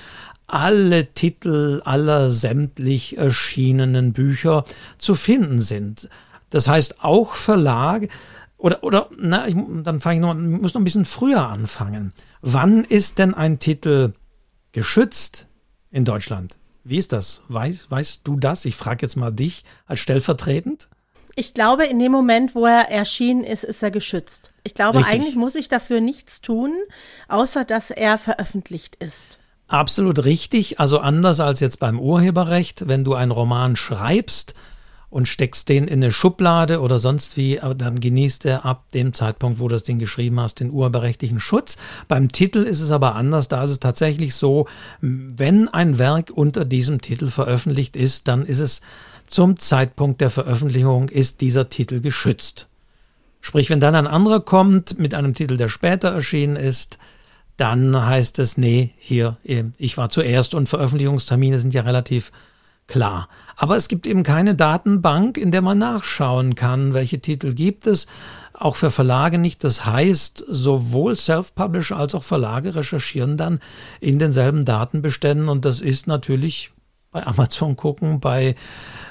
alle 0.47 1.13
Titel 1.13 1.81
aller 1.85 2.29
sämtlich 2.29 3.17
erschienenen 3.17 4.11
Bücher 4.11 4.65
zu 4.97 5.15
finden 5.15 5.61
sind. 5.61 6.09
Das 6.49 6.67
heißt, 6.67 7.03
auch 7.03 7.33
Verlag 7.33 8.09
oder, 8.61 8.83
oder, 8.83 9.09
na, 9.17 9.47
ich, 9.47 9.55
dann 9.83 9.99
fange 9.99 10.15
ich 10.15 10.21
noch, 10.21 10.35
muss 10.35 10.75
noch 10.75 10.81
ein 10.81 10.85
bisschen 10.85 11.05
früher 11.05 11.47
anfangen. 11.47 12.13
Wann 12.41 12.83
ist 12.83 13.17
denn 13.17 13.33
ein 13.33 13.57
Titel 13.57 14.13
geschützt 14.71 15.47
in 15.89 16.05
Deutschland? 16.05 16.57
Wie 16.83 16.97
ist 16.97 17.11
das? 17.11 17.41
Weiß, 17.47 17.89
weißt 17.89 18.21
du 18.23 18.37
das? 18.37 18.65
Ich 18.65 18.75
frage 18.75 18.99
jetzt 19.01 19.15
mal 19.15 19.31
dich 19.31 19.63
als 19.87 19.99
stellvertretend. 19.99 20.89
Ich 21.35 21.55
glaube, 21.55 21.85
in 21.85 21.97
dem 21.97 22.11
Moment, 22.11 22.53
wo 22.53 22.67
er 22.67 22.91
erschienen 22.91 23.43
ist, 23.43 23.63
ist 23.63 23.81
er 23.81 23.89
geschützt. 23.89 24.51
Ich 24.63 24.75
glaube, 24.75 24.99
Richtig. 24.99 25.13
eigentlich 25.15 25.35
muss 25.35 25.55
ich 25.55 25.67
dafür 25.67 25.99
nichts 25.99 26.41
tun, 26.41 26.71
außer 27.29 27.65
dass 27.65 27.89
er 27.89 28.19
veröffentlicht 28.19 28.95
ist. 28.97 29.39
Absolut 29.67 30.25
richtig. 30.25 30.79
Also 30.79 30.99
anders 30.99 31.39
als 31.39 31.61
jetzt 31.61 31.79
beim 31.79 31.99
Urheberrecht, 31.99 32.87
wenn 32.87 33.05
du 33.05 33.13
einen 33.15 33.31
Roman 33.31 33.75
schreibst, 33.75 34.53
und 35.11 35.27
steckst 35.27 35.69
den 35.69 35.87
in 35.87 36.01
eine 36.01 36.11
Schublade 36.11 36.79
oder 36.79 36.97
sonst 36.97 37.37
wie, 37.37 37.59
dann 37.77 37.99
genießt 37.99 38.45
er 38.45 38.65
ab 38.65 38.85
dem 38.93 39.13
Zeitpunkt, 39.13 39.59
wo 39.59 39.67
du 39.67 39.75
das 39.75 39.83
Ding 39.83 39.99
geschrieben 39.99 40.39
hast, 40.39 40.61
den 40.61 40.71
urheberrechtlichen 40.71 41.39
Schutz. 41.39 41.77
Beim 42.07 42.31
Titel 42.31 42.59
ist 42.59 42.79
es 42.79 42.91
aber 42.91 43.13
anders. 43.15 43.49
Da 43.49 43.63
ist 43.63 43.69
es 43.69 43.79
tatsächlich 43.79 44.33
so, 44.33 44.67
wenn 45.01 45.67
ein 45.67 45.99
Werk 45.99 46.31
unter 46.33 46.65
diesem 46.65 47.01
Titel 47.01 47.27
veröffentlicht 47.27 47.95
ist, 47.95 48.29
dann 48.29 48.45
ist 48.45 48.59
es 48.59 48.81
zum 49.27 49.59
Zeitpunkt 49.59 50.21
der 50.21 50.29
Veröffentlichung 50.29 51.09
ist 51.09 51.41
dieser 51.41 51.69
Titel 51.69 51.99
geschützt. 51.99 52.67
Sprich, 53.41 53.69
wenn 53.69 53.79
dann 53.79 53.95
ein 53.95 54.07
anderer 54.07 54.39
kommt 54.39 54.97
mit 54.97 55.13
einem 55.13 55.33
Titel, 55.33 55.57
der 55.57 55.67
später 55.67 56.09
erschienen 56.09 56.55
ist, 56.55 56.99
dann 57.57 58.05
heißt 58.05 58.39
es, 58.39 58.57
nee, 58.57 58.91
hier, 58.97 59.37
ich 59.77 59.97
war 59.97 60.09
zuerst 60.09 60.53
und 60.53 60.69
Veröffentlichungstermine 60.69 61.59
sind 61.59 61.73
ja 61.73 61.81
relativ 61.81 62.31
klar. 62.91 63.29
Aber 63.55 63.77
es 63.77 63.87
gibt 63.87 64.05
eben 64.05 64.23
keine 64.23 64.53
Datenbank, 64.53 65.37
in 65.37 65.51
der 65.51 65.61
man 65.61 65.77
nachschauen 65.77 66.55
kann, 66.55 66.93
welche 66.93 67.21
Titel 67.21 67.53
gibt 67.53 67.87
es. 67.87 68.05
Auch 68.53 68.75
für 68.75 68.89
Verlage 68.89 69.37
nicht. 69.37 69.63
Das 69.63 69.85
heißt, 69.85 70.43
sowohl 70.47 71.15
Self-Publisher 71.15 71.95
als 71.97 72.13
auch 72.13 72.23
Verlage 72.23 72.75
recherchieren 72.75 73.37
dann 73.37 73.59
in 74.01 74.19
denselben 74.19 74.65
Datenbeständen 74.65 75.47
und 75.47 75.63
das 75.63 75.79
ist 75.79 76.05
natürlich 76.05 76.71
bei 77.11 77.25
Amazon 77.25 77.75
gucken, 77.75 78.19
bei, 78.19 78.55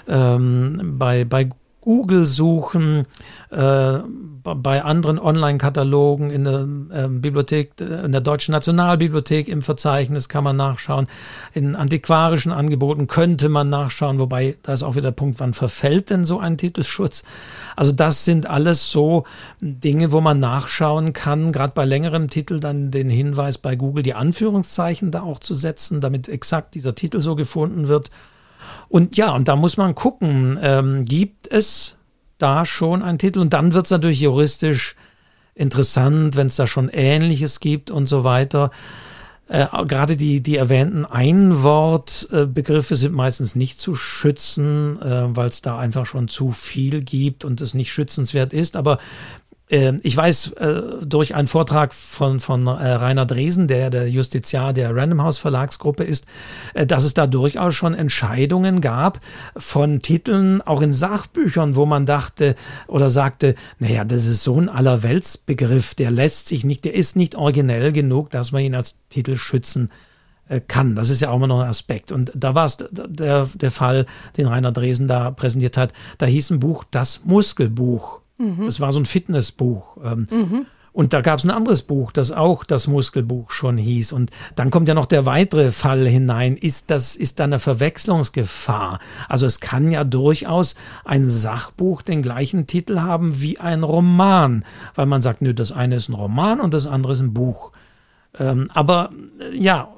ähm, 0.07 0.97
bei, 0.99 1.25
bei 1.25 1.49
Google 1.81 2.27
suchen, 2.27 3.07
äh, 3.51 3.99
bei 4.43 4.83
anderen 4.83 5.19
Online-Katalogen 5.19 6.31
in 6.31 6.45
der 6.45 7.05
äh, 7.05 7.09
Bibliothek, 7.09 7.73
in 7.81 8.13
der 8.13 8.21
Deutschen 8.21 8.53
Nationalbibliothek 8.53 9.49
im 9.49 9.63
Verzeichnis 9.63 10.29
kann 10.29 10.45
man 10.45 10.57
nachschauen. 10.57 11.09
In 11.53 11.77
antiquarischen 11.77 12.53
Angeboten 12.53 13.07
könnte 13.07 13.49
man 13.49 13.69
nachschauen, 13.71 14.19
wobei 14.19 14.57
da 14.63 14.73
ist 14.73 14.83
auch 14.83 14.95
wieder 14.95 15.11
der 15.11 15.17
Punkt, 15.17 15.41
wann 15.41 15.53
verfällt 15.53 16.11
denn 16.11 16.25
so 16.25 16.39
ein 16.39 16.59
Titelschutz? 16.59 17.23
Also 17.77 17.93
das 17.93 18.25
sind 18.25 18.49
alles 18.49 18.91
so 18.91 19.25
Dinge, 19.61 20.13
wo 20.13 20.21
man 20.21 20.41
nachschauen 20.41 21.13
kann, 21.13 21.53
gerade 21.53 21.73
bei 21.75 21.85
längeren 21.85 22.29
Titeln 22.29 22.61
dann 22.61 22.91
den 22.91 23.11
Hinweis 23.11 23.59
bei 23.59 23.77
Google 23.77 24.03
die 24.03 24.15
Anführungszeichen 24.15 25.11
da 25.11 25.23
auch 25.23 25.39
zu 25.39 25.55
setzen, 25.55 26.01
damit 26.01 26.29
exakt 26.29 26.75
dieser 26.75 26.95
Titel 26.95 27.21
so 27.21 27.35
gefunden 27.37 27.89
wird. 27.89 28.11
Und 28.89 29.17
ja, 29.17 29.33
und 29.33 29.49
da 29.49 29.57
muss 29.57 29.77
man 29.77 29.95
gucken, 29.95 30.59
ähm, 30.63 31.05
gibt 31.05 31.47
es 31.49 31.97
da 32.39 32.65
schon 32.65 33.03
einen 33.03 33.19
Titel? 33.19 33.41
Und 33.41 33.53
dann 33.53 33.75
wird 33.75 33.87
es 33.87 33.91
natürlich 33.91 34.21
juristisch 34.21 34.97
interessant, 35.55 36.37
wenn 36.37 36.47
es 36.47 36.57
da 36.57 36.67
schon 36.67 36.89
Ähnliches 36.89 37.61
gibt 37.61 37.91
und 37.91 38.07
so 38.07 38.25
weiter. 38.25 38.71
Äh, 39.51 39.67
gerade 39.87 40.17
die, 40.17 40.41
die 40.41 40.57
erwähnten 40.57 41.05
Einwortbegriffe 41.05 42.95
sind 42.95 43.13
meistens 43.13 43.57
nicht 43.57 43.81
zu 43.81 43.97
schützen, 43.97 45.03
äh, 45.03 45.37
weil 45.37 45.49
es 45.49 45.61
da 45.61 45.77
einfach 45.77 46.07
schon 46.07 46.29
zu 46.29 46.53
viel 46.53 47.03
gibt 47.03 47.45
und 47.45 47.61
es 47.61 47.75
nicht 47.75 47.93
schützenswert 47.93 48.53
ist. 48.53 48.77
Aber 48.77 48.99
ich 50.03 50.17
weiß 50.17 50.53
äh, 50.55 50.83
durch 51.07 51.37
einen 51.37 51.47
Vortrag 51.47 51.95
von, 51.95 52.41
von 52.41 52.67
äh, 52.67 52.71
Rainer 52.71 53.25
Dresen, 53.25 53.69
der 53.69 53.91
der 53.91 54.09
Justiziar 54.11 54.73
der 54.73 54.97
Random 54.97 55.23
House 55.23 55.39
Verlagsgruppe 55.39 56.03
ist, 56.03 56.27
äh, 56.75 56.87
dass 56.87 57.05
es 57.05 57.15
da 57.15 57.29
durchaus 57.29 57.77
schon 57.77 57.95
Entscheidungen 57.95 58.81
gab 58.81 59.21
von 59.57 60.01
Titeln, 60.01 60.61
auch 60.61 60.83
in 60.83 60.93
Sachbüchern, 60.93 61.77
wo 61.77 61.87
man 61.87 62.05
dachte 62.05 62.57
oder 62.89 63.11
sagte, 63.11 63.55
naja, 63.79 64.05
das 64.05 64.27
ist 64.27 64.43
so 64.43 64.61
ein 64.61 64.69
Allerweltsbegriff, 64.69 65.95
der 65.95 66.11
lässt 66.11 66.49
sich 66.49 66.65
nicht, 66.65 66.85
der 66.85 66.95
ist 66.95 67.15
nicht 67.15 67.37
originell 67.37 67.93
genug, 67.93 68.31
dass 68.31 68.51
man 68.51 68.63
ihn 68.63 68.75
als 68.75 68.97
Titel 69.09 69.37
schützen 69.37 69.91
kann. 70.67 70.97
Das 70.97 71.11
ist 71.11 71.21
ja 71.21 71.31
auch 71.31 71.37
immer 71.37 71.47
noch 71.47 71.61
ein 71.61 71.69
Aspekt. 71.69 72.11
Und 72.11 72.33
da 72.35 72.57
war 72.57 72.67
es 72.67 72.77
der, 72.91 73.47
der 73.55 73.71
Fall, 73.71 74.05
den 74.37 74.47
Rainer 74.47 74.73
Dresen 74.73 75.07
da 75.07 75.31
präsentiert 75.31 75.77
hat. 75.77 75.93
Da 76.19 76.27
hieß 76.27 76.51
ein 76.51 76.59
Buch 76.59 76.83
Das 76.91 77.21
Muskelbuch. 77.25 78.21
Mhm. 78.41 78.67
Es 78.67 78.81
war 78.81 78.93
so 78.93 79.01
ein 79.01 79.07
Fitnessbuch. 79.07 79.97
Mhm. 79.97 80.67
Und 80.93 81.13
da 81.13 81.21
gab 81.21 81.39
es 81.39 81.45
ein 81.45 81.51
anderes 81.51 81.83
Buch, 81.83 82.11
das 82.11 82.33
auch 82.33 82.65
das 82.65 82.89
Muskelbuch 82.89 83.53
schon 83.53 83.79
hieß. 83.79 84.13
Und 84.13 84.31
dann 84.57 84.71
kommt 84.71 84.89
ja 84.89 84.95
noch 84.95 85.07
der 85.07 85.25
weitere 85.25 85.71
Fall 85.71 86.07
hinein. 86.07 86.57
Ist 86.57 86.91
das, 86.91 87.15
ist 87.15 87.39
da 87.39 87.45
eine 87.45 87.61
Verwechslungsgefahr? 87.61 88.99
Also 89.29 89.47
es 89.47 89.61
kann 89.61 89.93
ja 89.93 90.03
durchaus 90.03 90.75
ein 91.05 91.31
Sachbuch 91.31 92.03
den 92.03 92.23
gleichen 92.23 92.67
Titel 92.67 93.01
haben 93.01 93.41
wie 93.41 93.59
ein 93.59 93.85
Roman, 93.85 94.65
weil 94.97 95.07
man 95.07 95.23
sagt, 95.23 95.43
nö, 95.43 95.55
das 95.55 95.71
eine 95.71 95.97
ist 95.97 96.09
ein 96.09 96.15
Roman 96.15 96.61
und 96.61 96.75
das 96.75 96.89
andere 96.89 97.13
ist 97.13 97.21
ein 97.21 97.35
Buch. 97.35 97.71
Ähm, 98.39 98.69
aber 98.75 99.11
äh, 99.41 99.57
ja, 99.57 99.89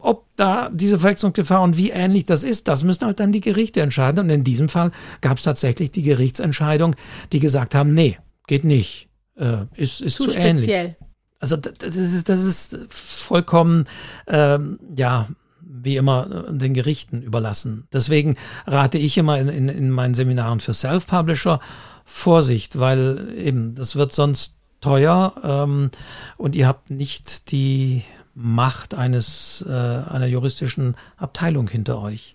ob 0.00 0.26
da 0.36 0.70
diese 0.70 0.98
Verwechslungsgefahr 0.98 1.62
und 1.62 1.76
wie 1.76 1.90
ähnlich 1.90 2.24
das 2.24 2.44
ist, 2.44 2.68
das 2.68 2.84
müssen 2.84 3.04
halt 3.04 3.20
dann 3.20 3.32
die 3.32 3.40
Gerichte 3.40 3.80
entscheiden. 3.80 4.20
Und 4.20 4.30
in 4.30 4.44
diesem 4.44 4.68
Fall 4.68 4.92
gab 5.20 5.38
es 5.38 5.44
tatsächlich 5.44 5.90
die 5.90 6.02
Gerichtsentscheidung, 6.02 6.96
die 7.32 7.40
gesagt 7.40 7.74
haben, 7.74 7.94
nee, 7.94 8.18
geht 8.46 8.64
nicht, 8.64 9.08
äh, 9.36 9.64
ist, 9.74 10.00
ist 10.00 10.16
zu, 10.16 10.28
zu 10.28 10.38
ähnlich. 10.38 10.96
Also 11.38 11.56
das 11.56 11.96
ist, 11.96 12.28
das 12.28 12.44
ist 12.44 12.78
vollkommen, 12.88 13.86
ähm, 14.28 14.78
ja, 14.96 15.28
wie 15.60 15.96
immer 15.96 16.46
äh, 16.48 16.54
den 16.54 16.72
Gerichten 16.72 17.22
überlassen. 17.22 17.88
Deswegen 17.92 18.36
rate 18.66 18.98
ich 18.98 19.18
immer 19.18 19.38
in, 19.38 19.48
in, 19.48 19.68
in 19.68 19.90
meinen 19.90 20.14
Seminaren 20.14 20.60
für 20.60 20.74
Self-Publisher 20.74 21.58
Vorsicht, 22.04 22.78
weil 22.78 23.34
eben 23.36 23.74
das 23.74 23.96
wird 23.96 24.12
sonst 24.12 24.56
teuer 24.80 25.34
ähm, 25.42 25.90
und 26.36 26.56
ihr 26.56 26.66
habt 26.66 26.90
nicht 26.90 27.50
die 27.52 28.02
Macht 28.34 28.94
eines 28.94 29.64
äh, 29.68 29.70
einer 29.72 30.26
juristischen 30.26 30.96
Abteilung 31.16 31.68
hinter 31.68 32.00
euch. 32.00 32.34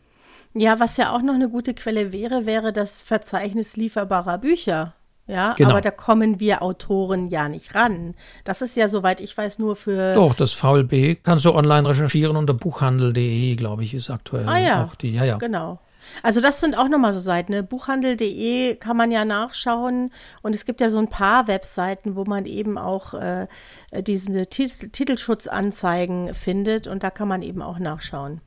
Ja, 0.54 0.80
was 0.80 0.98
ja 0.98 1.12
auch 1.16 1.22
noch 1.22 1.34
eine 1.34 1.50
gute 1.50 1.74
Quelle 1.74 2.12
wäre, 2.12 2.46
wäre 2.46 2.72
das 2.74 3.02
Verzeichnis 3.02 3.76
lieferbarer 3.78 4.38
Bücher. 4.38 4.94
Ja, 5.28 5.54
Genau. 5.58 5.72
aber 5.72 5.82
da 5.82 5.92
kommen 5.92 6.40
wir 6.40 6.62
Autoren 6.62 7.28
ja 7.28 7.50
nicht 7.50 7.76
ran. 7.76 8.16
Das 8.46 8.62
ist 8.62 8.78
ja, 8.78 8.88
soweit 8.88 9.20
ich 9.20 9.38
weiß, 9.38 9.60
nur 9.60 9.76
für. 9.76 10.14
Doch, 10.14 10.34
das 10.34 10.54
VLB 10.54 11.22
kannst 11.22 11.44
du 11.44 11.54
online 11.54 11.88
recherchieren 11.90 12.38
unter 12.38 12.54
buchhandel.de, 12.54 13.56
glaube 13.56 13.84
ich, 13.84 13.94
ist 13.94 14.10
aktuell 14.10 14.48
Ah 14.48 14.58
ja, 14.58 14.84
auch 14.86 14.96
die. 14.96 15.12
Ja, 15.14 15.26
ja. 15.26 15.38
Genau. 15.38 15.80
Also 16.24 16.42
das 16.42 16.60
sind 16.60 16.78
auch 16.78 16.90
nochmal 16.90 17.14
so 17.14 17.20
Seiten. 17.20 17.52
Ne? 17.52 17.64
Buchhandel.de 17.64 18.76
kann 18.76 18.98
man 18.98 19.12
ja 19.12 19.26
nachschauen 19.26 20.12
und 20.42 20.54
es 20.54 20.66
gibt 20.66 20.82
ja 20.82 20.90
so 20.90 21.00
ein 21.00 21.10
paar 21.10 21.48
Webseiten, 21.48 22.16
wo 22.16 22.24
man 22.24 22.46
eben 22.46 22.78
auch 22.78 23.14
äh, 23.14 23.48
diese 23.92 24.48
Tit 24.48 24.94
Titelschutzanzeigen 24.94 26.34
findet 26.34 26.88
und 26.88 27.04
da 27.04 27.10
kann 27.10 27.28
man 27.28 27.42
eben 27.42 27.62
auch 27.62 27.80
nachschauen. 27.80 28.42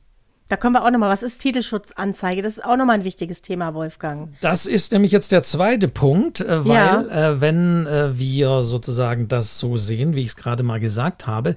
Da 0.51 0.57
können 0.57 0.75
wir 0.75 0.83
auch 0.83 0.91
nochmal, 0.91 1.09
was 1.09 1.23
ist 1.23 1.39
Titelschutzanzeige? 1.39 2.41
Das 2.41 2.57
ist 2.57 2.65
auch 2.65 2.75
nochmal 2.75 2.97
ein 2.97 3.03
wichtiges 3.05 3.41
Thema, 3.41 3.73
Wolfgang. 3.73 4.33
Das 4.41 4.65
ist 4.65 4.91
nämlich 4.91 5.13
jetzt 5.13 5.31
der 5.31 5.43
zweite 5.43 5.87
Punkt, 5.87 6.41
äh, 6.41 6.65
weil 6.67 7.07
Ja. 7.07 7.29
äh, 7.31 7.39
wenn 7.39 7.87
äh, 7.87 8.19
wir 8.19 8.61
sozusagen 8.63 9.29
das 9.29 9.57
so 9.59 9.77
sehen, 9.77 10.13
wie 10.13 10.19
ich 10.19 10.27
es 10.27 10.35
gerade 10.35 10.63
mal 10.63 10.81
gesagt 10.81 11.25
habe, 11.25 11.55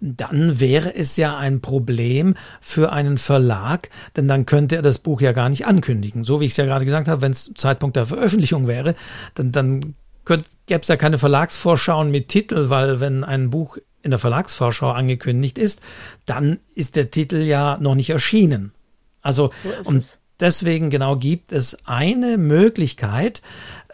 dann 0.00 0.58
wäre 0.58 0.92
es 0.92 1.16
ja 1.16 1.36
ein 1.36 1.60
Problem 1.60 2.34
für 2.60 2.90
einen 2.90 3.16
Verlag, 3.16 3.90
denn 4.16 4.26
dann 4.26 4.44
könnte 4.44 4.74
er 4.74 4.82
das 4.82 4.98
Buch 4.98 5.20
ja 5.20 5.30
gar 5.30 5.48
nicht 5.48 5.68
ankündigen. 5.68 6.24
So 6.24 6.40
wie 6.40 6.46
ich 6.46 6.50
es 6.50 6.56
ja 6.56 6.64
gerade 6.64 6.84
gesagt 6.84 7.06
habe, 7.06 7.22
wenn 7.22 7.30
es 7.30 7.52
Zeitpunkt 7.54 7.94
der 7.94 8.06
Veröffentlichung 8.06 8.66
wäre, 8.66 8.96
dann, 9.36 9.52
dann 9.52 9.94
gäbe 10.24 10.80
es 10.80 10.88
ja 10.88 10.96
keine 10.96 11.18
Verlagsvorschauen 11.18 12.10
mit 12.10 12.28
Titel, 12.28 12.70
weil 12.70 12.98
wenn 12.98 13.22
ein 13.22 13.50
Buch 13.50 13.78
in 14.02 14.10
der 14.10 14.18
Verlagsvorschau 14.18 14.90
angekündigt 14.90 15.58
ist, 15.58 15.80
dann 16.26 16.58
ist 16.74 16.96
der 16.96 17.10
Titel 17.10 17.38
ja 17.38 17.78
noch 17.80 17.94
nicht 17.94 18.10
erschienen. 18.10 18.72
Also 19.22 19.50
ist 19.64 19.86
und 19.86 19.98
es. 19.98 20.18
deswegen 20.40 20.90
genau 20.90 21.16
gibt 21.16 21.52
es 21.52 21.76
eine 21.86 22.38
Möglichkeit, 22.38 23.42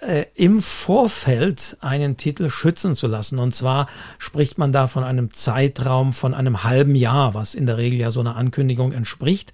äh, 0.01 0.27
im 0.35 0.63
Vorfeld 0.63 1.77
einen 1.81 2.17
Titel 2.17 2.49
schützen 2.49 2.95
zu 2.95 3.07
lassen. 3.07 3.39
Und 3.39 3.55
zwar 3.55 3.87
spricht 4.19 4.59
man 4.59 4.73
da 4.73 4.87
von 4.87 5.05
einem 5.05 5.33
Zeitraum 5.35 6.13
von 6.13 6.35
einem 6.35 6.65
halben 6.65 6.95
Jahr, 6.95 7.35
was 7.35 7.55
in 7.55 7.67
der 7.67 7.77
Regel 7.77 7.99
ja 7.99 8.11
so 8.11 8.21
einer 8.21 8.37
Ankündigung 8.37 8.93
entspricht. 8.93 9.53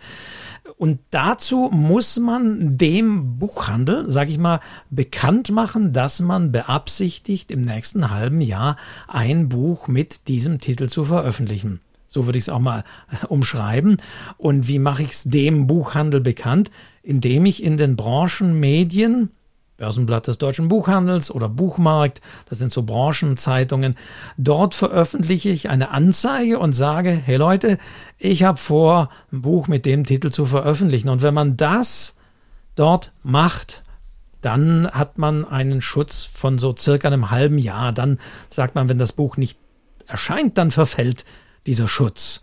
Und 0.77 1.01
dazu 1.11 1.69
muss 1.71 2.19
man 2.19 2.79
dem 2.79 3.39
Buchhandel, 3.39 4.11
sage 4.11 4.31
ich 4.31 4.39
mal, 4.39 4.61
bekannt 4.91 5.51
machen, 5.51 5.93
dass 5.93 6.21
man 6.21 6.53
beabsichtigt, 6.53 7.51
im 7.51 7.61
nächsten 7.61 8.11
halben 8.11 8.41
Jahr 8.41 8.77
ein 9.07 9.49
Buch 9.49 9.89
mit 9.89 10.27
diesem 10.27 10.59
Titel 10.59 10.89
zu 10.89 11.05
veröffentlichen. 11.05 11.81
So 12.07 12.27
würde 12.27 12.39
ich 12.39 12.45
es 12.45 12.49
auch 12.49 12.61
mal 12.61 12.85
umschreiben. 13.29 13.99
Und 14.37 14.69
wie 14.69 14.79
mache 14.79 15.03
ich 15.03 15.13
es 15.13 15.25
dem 15.25 15.67
Buchhandel 15.67 16.21
bekannt? 16.21 16.71
Indem 17.03 17.45
ich 17.45 17.63
in 17.63 17.77
den 17.77 17.97
Branchenmedien, 17.97 19.31
Börsenblatt 19.85 20.29
des 20.29 20.39
deutschen 20.39 20.69
Buchhandels 20.69 21.31
oder 21.31 21.47
Buchmarkt, 21.47 22.23
das 22.49 22.57
sind 22.57 22.73
so 22.73 22.85
Branchenzeitungen, 22.85 23.97
dort 24.39 24.75
veröffentliche 24.75 25.51
ich 25.51 25.69
eine 25.69 25.91
Anzeige 25.91 26.59
und 26.59 26.73
sage, 26.73 27.11
hey 27.11 27.37
Leute, 27.37 27.77
ich 28.17 28.45
habe 28.45 28.57
vor, 28.57 29.11
ein 29.31 29.43
Buch 29.43 29.69
mit 29.69 29.85
dem 29.85 30.05
Titel 30.05 30.31
zu 30.31 30.47
veröffentlichen. 30.47 31.11
Und 31.11 31.21
wenn 31.21 31.35
man 31.35 31.59
das 31.59 32.17
dort 32.77 33.13
macht, 33.23 33.85
dann 34.41 34.91
hat 34.91 35.19
man 35.19 35.45
einen 35.45 35.83
Schutz 35.83 36.25
von 36.25 36.59
so 36.59 36.75
circa 36.75 37.09
einem 37.09 37.31
halben 37.31 37.59
Jahr. 37.59 37.93
Dann 37.93 38.19
sagt 38.49 38.75
man, 38.75 38.89
wenn 38.89 38.99
das 38.99 39.13
Buch 39.13 39.37
nicht 39.37 39.59
erscheint, 40.07 40.57
dann 40.57 40.71
verfällt 40.71 41.27
dieser 41.67 41.89
Schutz. 41.89 42.41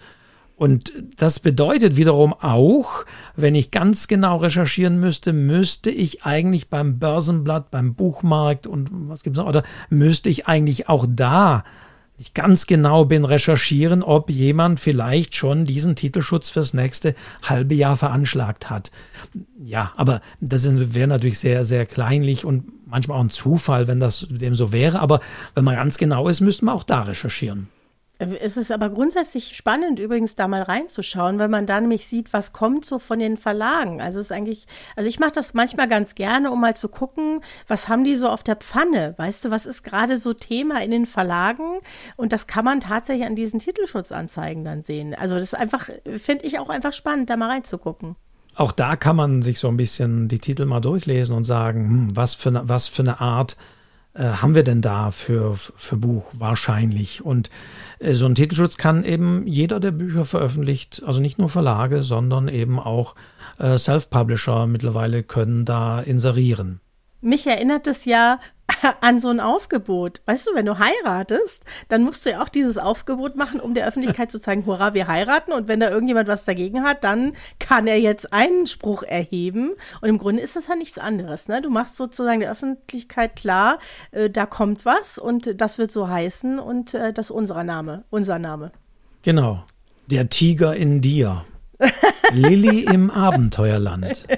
Und 0.61 0.93
das 1.17 1.39
bedeutet 1.39 1.97
wiederum 1.97 2.33
auch, 2.33 3.07
wenn 3.35 3.55
ich 3.55 3.71
ganz 3.71 4.07
genau 4.07 4.37
recherchieren 4.37 4.99
müsste, 4.99 5.33
müsste 5.33 5.89
ich 5.89 6.23
eigentlich 6.23 6.69
beim 6.69 6.99
Börsenblatt, 6.99 7.71
beim 7.71 7.95
Buchmarkt 7.95 8.67
und 8.67 8.87
was 8.91 9.23
gibt's 9.23 9.39
noch, 9.39 9.47
oder 9.47 9.63
müsste 9.89 10.29
ich 10.29 10.45
eigentlich 10.45 10.87
auch 10.87 11.07
da 11.09 11.63
ich 12.19 12.35
ganz 12.35 12.67
genau 12.67 13.05
bin, 13.05 13.25
recherchieren, 13.25 14.03
ob 14.03 14.29
jemand 14.29 14.79
vielleicht 14.79 15.35
schon 15.35 15.65
diesen 15.65 15.95
Titelschutz 15.95 16.51
fürs 16.51 16.75
nächste 16.75 17.15
halbe 17.41 17.73
Jahr 17.73 17.97
veranschlagt 17.97 18.69
hat. 18.69 18.91
Ja, 19.59 19.93
aber 19.95 20.21
das 20.41 20.69
wäre 20.93 21.07
natürlich 21.07 21.39
sehr, 21.39 21.65
sehr 21.65 21.87
kleinlich 21.87 22.45
und 22.45 22.65
manchmal 22.85 23.17
auch 23.17 23.23
ein 23.23 23.31
Zufall, 23.31 23.87
wenn 23.87 23.99
das 23.99 24.27
dem 24.29 24.53
so 24.53 24.71
wäre. 24.71 24.99
Aber 24.99 25.21
wenn 25.55 25.63
man 25.63 25.73
ganz 25.73 25.97
genau 25.97 26.27
ist, 26.27 26.39
müsste 26.39 26.65
man 26.65 26.75
auch 26.75 26.83
da 26.83 27.01
recherchieren. 27.01 27.69
Es 28.21 28.55
ist 28.55 28.71
aber 28.71 28.91
grundsätzlich 28.91 29.55
spannend, 29.55 29.97
übrigens 29.97 30.35
da 30.35 30.47
mal 30.47 30.61
reinzuschauen, 30.61 31.39
weil 31.39 31.47
man 31.47 31.65
da 31.65 31.81
nämlich 31.81 32.05
sieht, 32.05 32.33
was 32.33 32.53
kommt 32.53 32.85
so 32.85 32.99
von 32.99 33.17
den 33.17 33.35
Verlagen. 33.35 33.99
Also 33.99 34.19
es 34.19 34.27
ist 34.27 34.31
eigentlich, 34.31 34.67
also 34.95 35.09
ich 35.09 35.19
mache 35.19 35.31
das 35.31 35.55
manchmal 35.55 35.87
ganz 35.87 36.13
gerne, 36.13 36.51
um 36.51 36.61
mal 36.61 36.75
zu 36.75 36.87
gucken, 36.87 37.41
was 37.67 37.87
haben 37.87 38.03
die 38.03 38.15
so 38.15 38.29
auf 38.29 38.43
der 38.43 38.57
Pfanne? 38.57 39.15
Weißt 39.17 39.43
du, 39.43 39.49
was 39.49 39.65
ist 39.65 39.83
gerade 39.83 40.19
so 40.19 40.33
Thema 40.33 40.83
in 40.83 40.91
den 40.91 41.07
Verlagen? 41.07 41.79
Und 42.15 42.31
das 42.31 42.45
kann 42.45 42.63
man 42.63 42.79
tatsächlich 42.79 43.25
an 43.25 43.35
diesen 43.35 43.59
Titelschutzanzeigen 43.59 44.63
dann 44.63 44.83
sehen. 44.83 45.15
Also 45.15 45.39
das 45.39 45.53
ist 45.53 45.55
einfach, 45.55 45.89
finde 46.17 46.45
ich 46.45 46.59
auch 46.59 46.69
einfach 46.69 46.93
spannend, 46.93 47.27
da 47.31 47.37
mal 47.37 47.49
reinzugucken. 47.49 48.17
Auch 48.53 48.71
da 48.71 48.97
kann 48.97 49.15
man 49.15 49.41
sich 49.41 49.57
so 49.57 49.67
ein 49.67 49.77
bisschen 49.77 50.27
die 50.27 50.37
Titel 50.37 50.65
mal 50.65 50.81
durchlesen 50.81 51.35
und 51.35 51.45
sagen, 51.45 51.89
hm, 51.89 52.15
was, 52.15 52.35
für 52.35 52.69
was 52.69 52.87
für 52.87 53.01
eine 53.01 53.19
Art 53.19 53.57
äh, 54.13 54.23
haben 54.23 54.55
wir 54.55 54.63
denn 54.63 54.81
da 54.81 55.11
für, 55.11 55.55
für 55.55 55.95
Buch 55.97 56.31
wahrscheinlich? 56.33 57.23
Und 57.23 57.49
äh, 57.99 58.13
so 58.13 58.25
ein 58.25 58.35
Titelschutz 58.35 58.77
kann 58.77 59.03
eben 59.03 59.47
jeder, 59.47 59.79
der 59.79 59.91
Bücher 59.91 60.25
veröffentlicht, 60.25 61.03
also 61.05 61.21
nicht 61.21 61.39
nur 61.39 61.49
Verlage, 61.49 62.03
sondern 62.03 62.47
eben 62.47 62.79
auch 62.79 63.15
äh, 63.57 63.77
Self-Publisher 63.77 64.67
mittlerweile 64.67 65.23
können 65.23 65.65
da 65.65 66.01
inserieren. 66.01 66.81
Mich 67.21 67.45
erinnert 67.45 67.85
es 67.87 68.05
ja 68.05 68.39
an 69.01 69.21
so 69.21 69.29
ein 69.29 69.39
Aufgebot. 69.39 70.21
Weißt 70.25 70.47
du, 70.47 70.55
wenn 70.55 70.65
du 70.65 70.79
heiratest, 70.79 71.63
dann 71.89 72.03
musst 72.03 72.25
du 72.25 72.31
ja 72.31 72.41
auch 72.41 72.49
dieses 72.49 72.77
Aufgebot 72.77 73.35
machen, 73.35 73.59
um 73.59 73.73
der 73.73 73.87
Öffentlichkeit 73.87 74.31
zu 74.31 74.39
zeigen, 74.39 74.65
hurra, 74.65 74.93
wir 74.93 75.07
heiraten. 75.07 75.51
Und 75.51 75.67
wenn 75.67 75.79
da 75.79 75.89
irgendjemand 75.89 76.27
was 76.27 76.45
dagegen 76.45 76.83
hat, 76.83 77.03
dann 77.03 77.33
kann 77.59 77.87
er 77.87 77.99
jetzt 77.99 78.33
Einspruch 78.33 79.03
erheben. 79.03 79.73
Und 80.01 80.09
im 80.09 80.17
Grunde 80.17 80.41
ist 80.41 80.55
das 80.55 80.67
ja 80.67 80.75
nichts 80.75 80.97
anderes. 80.97 81.47
Ne? 81.47 81.61
Du 81.61 81.69
machst 81.69 81.95
sozusagen 81.95 82.39
der 82.39 82.51
Öffentlichkeit 82.51 83.35
klar, 83.35 83.79
äh, 84.11 84.29
da 84.29 84.45
kommt 84.45 84.85
was 84.85 85.17
und 85.17 85.61
das 85.61 85.77
wird 85.77 85.91
so 85.91 86.09
heißen 86.09 86.59
und 86.59 86.93
äh, 86.93 87.13
das 87.13 87.27
ist 87.27 87.31
unser 87.31 87.63
Name, 87.63 88.03
unser 88.09 88.39
Name. 88.39 88.71
Genau. 89.21 89.63
Der 90.07 90.29
Tiger 90.29 90.75
in 90.75 91.01
dir. 91.01 91.45
Lilly 92.33 92.85
im 92.85 93.09
Abenteuerland. 93.09 94.25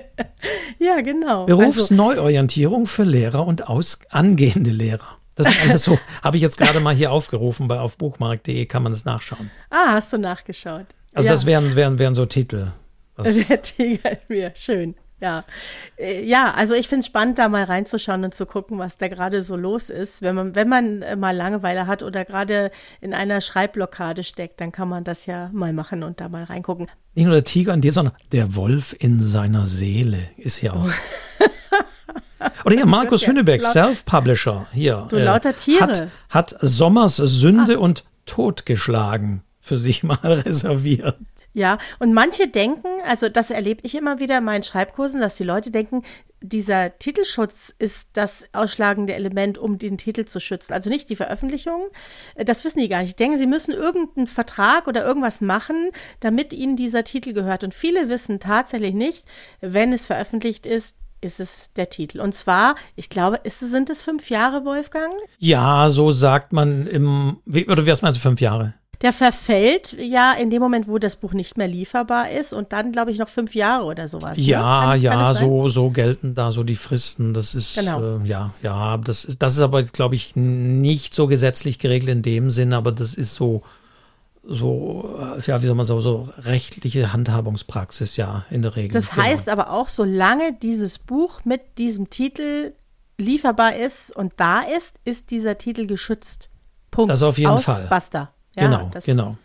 Ja, 0.80 1.00
genau. 1.00 1.46
Berufsneuorientierung 1.46 2.88
für 2.88 3.04
Lehrer 3.04 3.48
und 3.48 3.70
aus 3.70 4.00
angehende 4.10 4.72
Lehrer. 4.72 5.18
Das 5.36 5.48
ist 5.48 5.62
alles 5.62 5.84
so, 5.86 5.98
habe 6.22 6.36
ich 6.36 6.44
jetzt 6.44 6.58
gerade 6.58 6.82
mal 6.82 6.94
hier 6.94 7.14
aufgerufen, 7.14 7.70
bei 7.70 7.80
auf 7.80 7.98
buchmarkt.de 7.98 8.66
kann 8.66 8.84
man 8.84 8.92
das 8.92 9.06
nachschauen. 9.06 9.50
ah, 9.70 9.94
hast 9.94 10.12
du 10.12 10.18
nachgeschaut. 10.18 10.88
Also 11.14 11.28
ja. 11.28 11.34
das 11.34 11.46
wären, 11.46 11.76
wären, 11.78 12.00
wären 12.00 12.16
so 12.16 12.26
Titel. 12.26 12.72
Was, 13.16 13.48
Der 13.48 13.62
Tiger 13.62 14.12
in 14.12 14.18
mir, 14.28 14.52
schön. 14.56 14.96
Ja, 15.24 15.46
Äh, 15.98 16.26
ja, 16.26 16.54
also 16.54 16.74
ich 16.74 16.88
finde 16.90 17.00
es 17.00 17.06
spannend, 17.06 17.40
da 17.40 17.48
mal 17.48 17.64
reinzuschauen 17.64 18.26
und 18.26 18.34
zu 18.36 18.46
gucken, 18.46 18.78
was 18.78 18.98
da 18.98 19.08
gerade 19.08 19.42
so 19.42 19.56
los 19.56 19.90
ist. 19.90 20.22
Wenn 20.22 20.36
man, 20.36 20.54
wenn 20.54 20.68
man 20.68 21.02
äh, 21.02 21.16
mal 21.16 21.34
Langeweile 21.36 21.88
hat 21.88 22.04
oder 22.04 22.26
gerade 22.26 22.72
in 23.00 23.14
einer 23.14 23.40
Schreibblockade 23.40 24.24
steckt, 24.26 24.60
dann 24.60 24.74
kann 24.74 24.90
man 24.90 25.06
das 25.06 25.26
ja 25.26 25.50
mal 25.54 25.72
machen 25.72 26.04
und 26.04 26.20
da 26.20 26.28
mal 26.28 26.44
reingucken. 26.44 26.88
nicht 27.16 27.26
nur 27.26 27.36
der 27.36 27.46
Tiger 27.46 27.74
in 27.74 27.80
dir, 27.80 27.94
sondern 27.94 28.14
der 28.34 28.56
Wolf 28.56 28.94
in 29.00 29.22
seiner 29.22 29.66
Seele 29.66 30.20
ist 30.36 30.58
hier 30.58 30.76
auch. 30.76 30.90
Oder 32.66 32.76
hier 32.76 32.86
Markus 32.86 33.22
ja, 33.22 33.30
Hünnebeck, 33.30 33.62
laut- 33.62 33.72
Self-Publisher, 33.72 34.68
hier. 34.74 35.06
Du 35.10 35.18
lauter 35.18 35.56
Tiere. 35.56 35.84
Ah. 35.84 35.88
Hat, 36.36 36.54
hat 36.54 36.56
Sommers 36.62 37.16
Sünde 37.18 37.80
und 37.80 38.04
Tod 38.26 38.66
geschlagen 38.66 39.44
für 39.62 39.80
sich 39.80 40.04
mal 40.04 40.18
reserviert. 40.24 41.18
Ja, 41.54 41.78
und 42.00 42.14
manche 42.14 42.48
denken, 42.48 42.88
also 43.08 43.30
das 43.30 43.52
erlebe 43.52 43.82
ich 43.84 43.96
immer 43.96 44.20
wieder 44.20 44.40
in 44.40 44.44
meinen 44.44 44.64
Schreibkursen, 44.64 45.22
dass 45.22 45.36
die 45.36 45.44
Leute 45.44 45.70
denken, 45.70 46.04
dieser 46.42 46.98
Titelschutz 47.00 47.74
ist 47.78 48.10
das 48.14 48.46
ausschlagende 48.52 49.14
Element, 49.14 49.58
um 49.58 49.78
den 49.78 49.98
Titel 49.98 50.26
zu 50.26 50.40
schützen. 50.40 50.74
Also 50.74 50.90
nicht 50.90 51.10
die 51.10 51.16
Veröffentlichung. 51.16 51.88
Äh, 52.36 52.44
Das 52.44 52.66
wissen 52.66 52.80
die 52.80 52.90
gar 52.90 53.02
nicht. 53.02 53.18
Die 53.18 53.24
denken, 53.24 53.38
sie 53.38 53.48
müssen 53.48 53.74
irgendeinen 53.74 54.28
Vertrag 54.28 54.88
oder 54.88 55.06
irgendwas 55.06 55.42
machen, 55.42 55.90
damit 56.20 56.54
ihnen 56.54 56.76
dieser 56.76 57.04
Titel 57.04 57.34
gehört. 57.34 57.64
Und 57.64 57.74
viele 57.74 58.10
wissen 58.10 58.40
tatsächlich 58.40 58.94
nicht, 58.94 59.26
wenn 59.62 59.94
es 59.94 60.06
veröffentlicht 60.06 60.66
ist, 60.66 60.98
ist 61.22 61.40
es 61.40 61.70
der 61.78 61.90
Titel. 61.90 62.20
Und 62.20 62.34
zwar, 62.36 62.76
ich 62.96 63.10
glaube, 63.10 63.40
ist, 63.44 63.60
sind 63.60 63.90
es 63.90 64.04
fünf 64.04 64.30
Jahre, 64.30 64.66
Wolfgang? 64.66 65.14
Ja, 65.40 65.88
so 65.88 66.12
sagt 66.12 66.52
man 66.52 66.88
im, 66.88 67.38
wie, 67.46 67.68
oder 67.70 67.86
wie 67.86 67.92
was 67.92 68.02
meinst 68.02 68.20
du, 68.20 68.22
fünf 68.22 68.42
Jahre? 68.42 68.74
Der 69.04 69.12
verfällt 69.12 69.98
ja 70.00 70.32
in 70.32 70.50
dem 70.50 70.62
Moment, 70.62 70.88
wo 70.88 70.98
das 70.98 71.18
Buch 71.18 71.34
nicht 71.34 71.58
mehr 71.58 71.68
lieferbar 71.68 72.32
ist 72.32 72.54
und 72.54 72.72
dann, 72.72 72.94
glaube 72.94 73.12
ich, 73.12 73.20
noch 73.20 73.28
fünf 73.28 73.54
Jahre 73.54 73.84
oder 73.84 74.08
sowas. 74.08 74.38
Ja, 74.38 74.60
ne? 74.60 74.92
kann, 74.92 75.02
ja, 75.02 75.12
kann 75.12 75.36
so, 75.36 75.68
so 75.68 75.90
gelten 75.90 76.36
da 76.36 76.52
so 76.54 76.64
die 76.64 76.78
Fristen. 76.78 77.34
Das 77.34 77.54
ist, 77.54 77.76
genau. 77.76 78.20
äh, 78.22 78.26
ja, 78.26 78.54
ja, 78.64 78.98
das 78.98 79.26
ist, 79.26 79.42
das 79.42 79.56
ist 79.56 79.60
aber, 79.60 79.84
glaube 79.84 80.16
ich, 80.16 80.38
nicht 80.38 81.14
so 81.14 81.28
gesetzlich 81.28 81.80
geregelt 81.80 82.10
in 82.10 82.22
dem 82.22 82.50
Sinn, 82.50 82.72
aber 82.72 82.94
das 82.94 83.14
ist 83.14 83.36
so, 83.36 83.64
so, 84.44 85.20
äh, 85.20 85.42
ja, 85.42 85.62
wie 85.62 85.66
soll 85.66 85.76
man 85.76 85.86
so, 85.86 86.00
so 86.00 86.30
rechtliche 86.38 87.12
Handhabungspraxis, 87.12 88.16
ja, 88.16 88.46
in 88.50 88.62
der 88.62 88.76
Regel. 88.78 88.94
Das 88.94 89.10
genau. 89.10 89.24
heißt 89.24 89.50
aber 89.50 89.72
auch, 89.72 89.90
solange 89.90 90.54
dieses 90.54 90.98
Buch 90.98 91.42
mit 91.44 91.78
diesem 91.78 92.10
Titel 92.10 92.74
lieferbar 93.18 93.76
ist 93.76 94.16
und 94.16 94.34
da 94.38 94.62
ist, 94.62 95.00
ist 95.04 95.32
dieser 95.32 95.58
Titel 95.58 95.88
geschützt. 95.88 96.50
Punkt. 96.92 97.12
Das 97.12 97.24
auf 97.24 97.38
jeden 97.38 97.52
Aus, 97.52 97.66
Fall. 97.66 97.88
Basta. 97.90 98.33
Ja, 98.56 98.66
genau, 98.66 98.92
genau. 99.06 99.38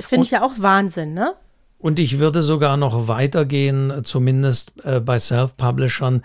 Finde 0.00 0.24
ich 0.24 0.30
ja 0.30 0.42
auch 0.42 0.52
Wahnsinn, 0.58 1.14
ne? 1.14 1.34
Und 1.78 1.98
ich 1.98 2.20
würde 2.20 2.42
sogar 2.42 2.76
noch 2.76 3.08
weitergehen, 3.08 4.04
zumindest 4.04 4.72
äh, 4.84 5.00
bei 5.00 5.18
Self-Publishern, 5.18 6.22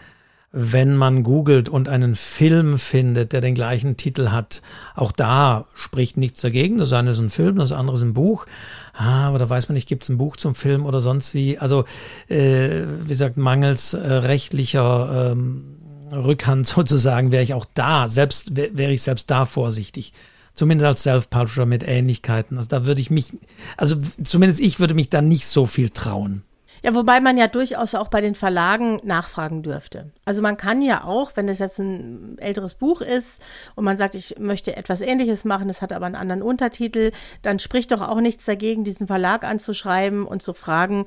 wenn 0.51 0.95
man 0.95 1.23
googelt 1.23 1.67
und 1.67 1.89
einen 1.89 2.13
Film 2.13 2.77
findet, 2.77 3.33
der 3.33 3.41
den 3.41 3.55
gleichen 3.55 3.97
Titel 3.97 4.29
hat. 4.29 4.61
Auch 4.95 5.11
da 5.11 5.65
spricht 5.73 6.15
nichts 6.15 6.41
dagegen. 6.41 6.77
Das 6.77 6.93
eine 6.93 7.11
ist 7.11 7.19
ein 7.19 7.31
Film, 7.31 7.57
das 7.57 7.71
andere 7.71 7.97
ist 7.97 8.03
ein 8.03 8.13
Buch. 8.13 8.45
Ah, 8.93 9.27
aber 9.27 9.39
da 9.39 9.49
weiß 9.49 9.67
man 9.67 9.73
nicht, 9.73 9.89
gibt 9.89 10.03
es 10.03 10.09
ein 10.09 10.17
Buch 10.17 10.37
zum 10.37 10.53
Film 10.53 10.85
oder 10.85 11.01
sonst 11.01 11.33
wie. 11.33 11.57
Also, 11.57 11.85
äh, 12.29 12.83
wie 13.01 13.09
gesagt, 13.09 13.37
mangels 13.37 13.93
äh, 13.93 13.97
rechtlicher 13.97 15.31
ähm, 15.31 15.77
Rückhand 16.13 16.67
sozusagen 16.67 17.31
wäre 17.31 17.43
ich 17.43 17.53
auch 17.53 17.65
da, 17.73 18.07
selbst 18.07 18.55
wäre 18.55 18.91
ich 18.91 19.01
selbst 19.01 19.29
da 19.29 19.45
vorsichtig. 19.45 20.13
Zumindest 20.57 20.87
als 20.87 21.03
Self-Publisher 21.03 21.67
mit 21.67 21.87
Ähnlichkeiten. 21.87 22.57
Also 22.57 22.67
da 22.69 22.85
würde 22.87 22.99
ich 22.99 23.11
mich, 23.11 23.31
also 23.77 23.95
zumindest 24.23 24.59
ich 24.59 24.79
würde 24.79 24.95
mich 24.95 25.09
da 25.09 25.21
nicht 25.21 25.45
so 25.45 25.67
viel 25.67 25.89
trauen. 25.89 26.43
Ja, 26.83 26.95
wobei 26.95 27.19
man 27.19 27.37
ja 27.37 27.47
durchaus 27.47 27.93
auch 27.95 28.07
bei 28.07 28.21
den 28.21 28.33
Verlagen 28.33 28.99
nachfragen 29.03 29.61
dürfte. 29.61 30.11
Also 30.25 30.41
man 30.41 30.57
kann 30.57 30.81
ja 30.81 31.03
auch, 31.03 31.31
wenn 31.35 31.47
es 31.47 31.59
jetzt 31.59 31.79
ein 31.79 32.37
älteres 32.39 32.73
Buch 32.73 33.01
ist 33.01 33.41
und 33.75 33.83
man 33.83 33.97
sagt, 33.97 34.15
ich 34.15 34.35
möchte 34.39 34.75
etwas 34.75 35.01
Ähnliches 35.01 35.45
machen, 35.45 35.69
es 35.69 35.81
hat 35.81 35.93
aber 35.93 36.07
einen 36.07 36.15
anderen 36.15 36.41
Untertitel, 36.41 37.11
dann 37.43 37.59
spricht 37.59 37.91
doch 37.91 38.01
auch 38.01 38.19
nichts 38.19 38.45
dagegen, 38.45 38.83
diesen 38.83 39.05
Verlag 39.07 39.43
anzuschreiben 39.43 40.25
und 40.25 40.41
zu 40.41 40.53
fragen, 40.53 41.05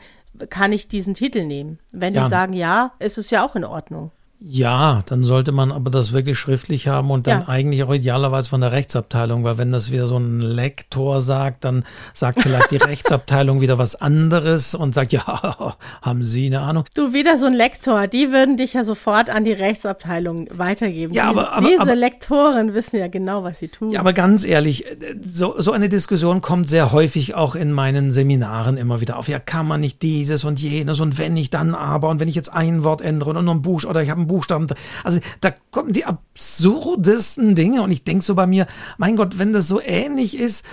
kann 0.48 0.72
ich 0.72 0.86
diesen 0.86 1.14
Titel 1.14 1.44
nehmen? 1.44 1.80
Wenn 1.92 2.14
ja. 2.14 2.22
die 2.22 2.30
sagen 2.30 2.52
ja, 2.52 2.92
ist 3.00 3.18
es 3.18 3.30
ja 3.30 3.44
auch 3.44 3.56
in 3.56 3.64
Ordnung. 3.64 4.12
Ja, 4.42 5.02
dann 5.04 5.22
sollte 5.22 5.52
man 5.52 5.70
aber 5.70 5.90
das 5.90 6.14
wirklich 6.14 6.38
schriftlich 6.38 6.88
haben 6.88 7.10
und 7.10 7.26
dann 7.26 7.42
ja. 7.42 7.48
eigentlich 7.48 7.82
auch 7.82 7.92
idealerweise 7.92 8.48
von 8.48 8.62
der 8.62 8.72
Rechtsabteilung, 8.72 9.44
weil 9.44 9.58
wenn 9.58 9.70
das 9.70 9.92
wieder 9.92 10.06
so 10.06 10.16
ein 10.16 10.40
Lektor 10.40 11.20
sagt, 11.20 11.66
dann 11.66 11.84
sagt 12.14 12.42
vielleicht 12.42 12.70
die 12.70 12.76
Rechtsabteilung 12.78 13.60
wieder 13.60 13.76
was 13.76 14.00
anderes 14.00 14.74
und 14.74 14.94
sagt, 14.94 15.12
ja, 15.12 15.76
haben 16.00 16.24
Sie 16.24 16.46
eine 16.46 16.60
Ahnung? 16.60 16.84
Du 16.94 17.12
wieder 17.12 17.36
so 17.36 17.44
ein 17.46 17.52
Lektor, 17.52 18.06
die 18.06 18.32
würden 18.32 18.56
dich 18.56 18.72
ja 18.72 18.82
sofort 18.82 19.28
an 19.28 19.44
die 19.44 19.52
Rechtsabteilung 19.52 20.48
weitergeben. 20.52 21.12
Ja, 21.12 21.28
aber, 21.28 21.52
aber 21.52 21.68
diese 21.68 21.82
aber, 21.82 21.96
Lektoren 21.96 22.72
wissen 22.72 22.98
ja 22.98 23.08
genau, 23.08 23.44
was 23.44 23.58
sie 23.58 23.68
tun. 23.68 23.90
Ja, 23.90 24.00
aber 24.00 24.14
ganz 24.14 24.46
ehrlich, 24.46 24.86
so, 25.20 25.60
so 25.60 25.72
eine 25.72 25.90
Diskussion 25.90 26.40
kommt 26.40 26.66
sehr 26.66 26.92
häufig 26.92 27.34
auch 27.34 27.56
in 27.56 27.72
meinen 27.72 28.10
Seminaren 28.10 28.78
immer 28.78 29.02
wieder 29.02 29.18
auf. 29.18 29.28
Ja, 29.28 29.38
kann 29.38 29.68
man 29.68 29.82
nicht 29.82 30.00
dieses 30.00 30.44
und 30.44 30.62
jenes 30.62 31.00
und 31.00 31.18
wenn 31.18 31.34
nicht, 31.34 31.52
dann 31.52 31.74
aber 31.74 32.08
und 32.08 32.20
wenn 32.20 32.28
ich 32.28 32.36
jetzt 32.36 32.54
ein 32.54 32.84
Wort 32.84 33.02
ändere 33.02 33.30
und 33.38 33.44
noch 33.44 33.54
ein 33.54 33.60
Buch 33.60 33.84
oder 33.84 34.02
ich 34.02 34.08
habe 34.08 34.22
ein 34.22 34.29
Buchstaben. 34.30 34.66
Also 35.04 35.18
da 35.40 35.52
kommen 35.70 35.92
die 35.92 36.04
absurdesten 36.04 37.54
Dinge 37.54 37.82
und 37.82 37.90
ich 37.90 38.04
denke 38.04 38.24
so 38.24 38.34
bei 38.34 38.46
mir, 38.46 38.66
mein 38.96 39.16
Gott, 39.16 39.38
wenn 39.38 39.52
das 39.52 39.68
so 39.68 39.80
ähnlich 39.80 40.38
ist, 40.38 40.64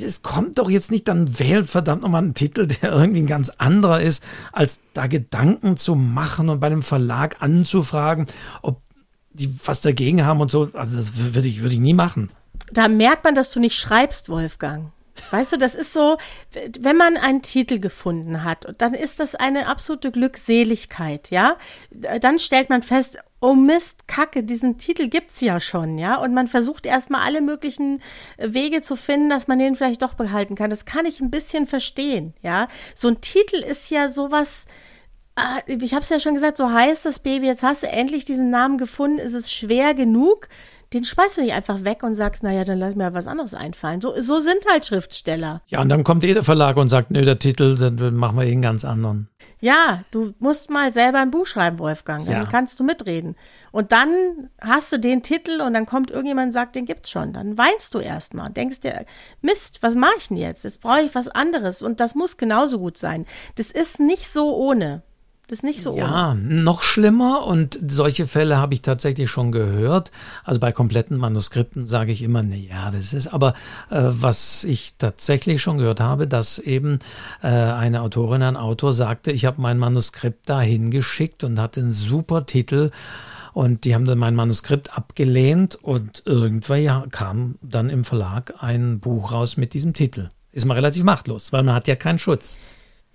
es 0.00 0.22
kommt 0.22 0.58
doch 0.58 0.70
jetzt 0.70 0.90
nicht, 0.90 1.08
dann 1.08 1.38
wählt 1.38 1.66
verdammt 1.66 2.02
nochmal 2.02 2.22
einen 2.22 2.34
Titel, 2.34 2.66
der 2.66 2.92
irgendwie 2.92 3.20
ein 3.20 3.26
ganz 3.26 3.50
anderer 3.50 4.02
ist, 4.02 4.22
als 4.52 4.80
da 4.92 5.06
Gedanken 5.06 5.76
zu 5.76 5.94
machen 5.94 6.48
und 6.48 6.60
bei 6.60 6.68
dem 6.68 6.82
Verlag 6.82 7.36
anzufragen, 7.40 8.26
ob 8.62 8.80
die 9.32 9.50
was 9.64 9.80
dagegen 9.80 10.26
haben 10.26 10.40
und 10.40 10.50
so. 10.50 10.70
Also 10.74 10.96
das 10.96 11.16
würde 11.34 11.48
ich, 11.48 11.62
würde 11.62 11.74
ich 11.74 11.80
nie 11.80 11.94
machen. 11.94 12.30
Da 12.72 12.88
merkt 12.88 13.24
man, 13.24 13.34
dass 13.34 13.52
du 13.52 13.60
nicht 13.60 13.78
schreibst, 13.78 14.28
Wolfgang. 14.28 14.92
Weißt 15.30 15.52
du, 15.52 15.56
das 15.56 15.74
ist 15.74 15.92
so, 15.92 16.16
wenn 16.78 16.96
man 16.96 17.16
einen 17.16 17.42
Titel 17.42 17.78
gefunden 17.78 18.44
hat, 18.44 18.74
dann 18.78 18.94
ist 18.94 19.20
das 19.20 19.34
eine 19.34 19.66
absolute 19.66 20.10
Glückseligkeit, 20.10 21.30
ja. 21.30 21.56
Dann 21.90 22.38
stellt 22.38 22.70
man 22.70 22.82
fest, 22.82 23.18
oh 23.40 23.54
Mist, 23.54 24.06
Kacke, 24.06 24.42
diesen 24.44 24.78
Titel 24.78 25.08
gibt's 25.08 25.40
ja 25.40 25.60
schon, 25.60 25.98
ja. 25.98 26.16
Und 26.16 26.34
man 26.34 26.48
versucht 26.48 26.86
erstmal 26.86 27.22
alle 27.22 27.40
möglichen 27.40 28.02
Wege 28.38 28.82
zu 28.82 28.96
finden, 28.96 29.30
dass 29.30 29.48
man 29.48 29.58
den 29.58 29.74
vielleicht 29.74 30.02
doch 30.02 30.14
behalten 30.14 30.54
kann. 30.54 30.70
Das 30.70 30.84
kann 30.84 31.06
ich 31.06 31.20
ein 31.20 31.30
bisschen 31.30 31.66
verstehen, 31.66 32.34
ja. 32.42 32.68
So 32.94 33.08
ein 33.08 33.20
Titel 33.20 33.56
ist 33.56 33.90
ja 33.90 34.10
sowas, 34.10 34.66
ah, 35.36 35.60
ich 35.66 35.92
habe 35.92 36.02
es 36.02 36.10
ja 36.10 36.20
schon 36.20 36.34
gesagt, 36.34 36.56
so 36.56 36.70
heißt 36.70 37.06
das 37.06 37.18
Baby, 37.18 37.46
jetzt 37.46 37.62
hast 37.62 37.82
du 37.82 37.88
endlich 37.88 38.24
diesen 38.24 38.50
Namen 38.50 38.78
gefunden, 38.78 39.18
ist 39.18 39.34
es 39.34 39.52
schwer 39.52 39.94
genug, 39.94 40.48
den 40.92 41.04
schmeißt 41.04 41.38
du 41.38 41.42
nicht 41.42 41.52
einfach 41.52 41.84
weg 41.84 42.02
und 42.02 42.14
sagst, 42.14 42.42
naja, 42.42 42.64
dann 42.64 42.78
lass 42.78 42.96
mir 42.96 43.14
was 43.14 43.26
anderes 43.28 43.54
einfallen. 43.54 44.00
So, 44.00 44.20
so 44.20 44.40
sind 44.40 44.64
halt 44.70 44.84
Schriftsteller. 44.86 45.62
Ja, 45.68 45.80
und 45.80 45.88
dann 45.88 46.02
kommt 46.02 46.24
jeder 46.24 46.42
Verlag 46.42 46.76
und 46.76 46.88
sagt, 46.88 47.10
nö, 47.12 47.22
der 47.22 47.38
Titel, 47.38 47.76
dann 47.76 48.14
machen 48.14 48.36
wir 48.36 48.42
einen 48.42 48.62
ganz 48.62 48.84
anderen. 48.84 49.28
Ja, 49.60 50.02
du 50.10 50.32
musst 50.38 50.70
mal 50.70 50.92
selber 50.92 51.20
ein 51.20 51.30
Buch 51.30 51.46
schreiben, 51.46 51.78
Wolfgang. 51.78 52.24
Dann 52.24 52.42
ja. 52.42 52.44
kannst 52.44 52.80
du 52.80 52.84
mitreden. 52.84 53.36
Und 53.72 53.92
dann 53.92 54.48
hast 54.60 54.90
du 54.92 54.98
den 54.98 55.22
Titel 55.22 55.60
und 55.60 55.74
dann 55.74 55.86
kommt 55.86 56.10
irgendjemand 56.10 56.46
und 56.46 56.52
sagt, 56.52 56.74
den 56.74 56.86
gibt's 56.86 57.10
schon. 57.10 57.32
Dann 57.32 57.56
weinst 57.56 57.94
du 57.94 57.98
erstmal 57.98 58.48
und 58.48 58.56
denkst 58.56 58.80
dir, 58.80 59.04
Mist, 59.42 59.82
was 59.82 59.94
mache 59.94 60.14
ich 60.18 60.28
denn 60.28 60.38
jetzt? 60.38 60.64
Jetzt 60.64 60.80
brauche 60.80 61.02
ich 61.02 61.14
was 61.14 61.28
anderes 61.28 61.82
und 61.82 62.00
das 62.00 62.14
muss 62.14 62.36
genauso 62.36 62.78
gut 62.78 62.96
sein. 62.96 63.26
Das 63.56 63.70
ist 63.70 64.00
nicht 64.00 64.28
so 64.28 64.56
ohne. 64.56 65.02
Das 65.50 65.58
ist 65.58 65.62
nicht 65.64 65.82
so 65.82 65.96
Ja, 65.96 66.30
ohne. 66.30 66.40
noch 66.62 66.84
schlimmer 66.84 67.44
und 67.44 67.76
solche 67.84 68.28
Fälle 68.28 68.58
habe 68.58 68.72
ich 68.72 68.82
tatsächlich 68.82 69.28
schon 69.28 69.50
gehört. 69.50 70.12
Also 70.44 70.60
bei 70.60 70.70
kompletten 70.70 71.16
Manuskripten 71.16 71.86
sage 71.86 72.12
ich 72.12 72.22
immer, 72.22 72.44
nee, 72.44 72.68
ja, 72.70 72.92
das 72.92 73.12
ist 73.12 73.26
aber, 73.26 73.54
äh, 73.90 73.98
was 74.00 74.62
ich 74.62 74.94
tatsächlich 74.96 75.60
schon 75.60 75.78
gehört 75.78 75.98
habe, 75.98 76.28
dass 76.28 76.60
eben 76.60 77.00
äh, 77.42 77.48
eine 77.48 78.02
Autorin, 78.02 78.44
ein 78.44 78.56
Autor 78.56 78.92
sagte, 78.92 79.32
ich 79.32 79.44
habe 79.44 79.60
mein 79.60 79.76
Manuskript 79.76 80.48
dahin 80.48 80.92
geschickt 80.92 81.42
und 81.42 81.58
hatte 81.58 81.80
einen 81.80 81.92
super 81.92 82.46
Titel. 82.46 82.92
Und 83.52 83.82
die 83.84 83.96
haben 83.96 84.04
dann 84.04 84.18
mein 84.18 84.36
Manuskript 84.36 84.96
abgelehnt 84.96 85.74
und 85.74 86.22
irgendwann 86.26 86.80
ja, 86.80 87.04
kam 87.10 87.56
dann 87.60 87.90
im 87.90 88.04
Verlag 88.04 88.54
ein 88.60 89.00
Buch 89.00 89.32
raus 89.32 89.56
mit 89.56 89.74
diesem 89.74 89.94
Titel. 89.94 90.28
Ist 90.52 90.64
man 90.64 90.76
relativ 90.76 91.02
machtlos, 91.02 91.52
weil 91.52 91.64
man 91.64 91.74
hat 91.74 91.88
ja 91.88 91.96
keinen 91.96 92.20
Schutz. 92.20 92.60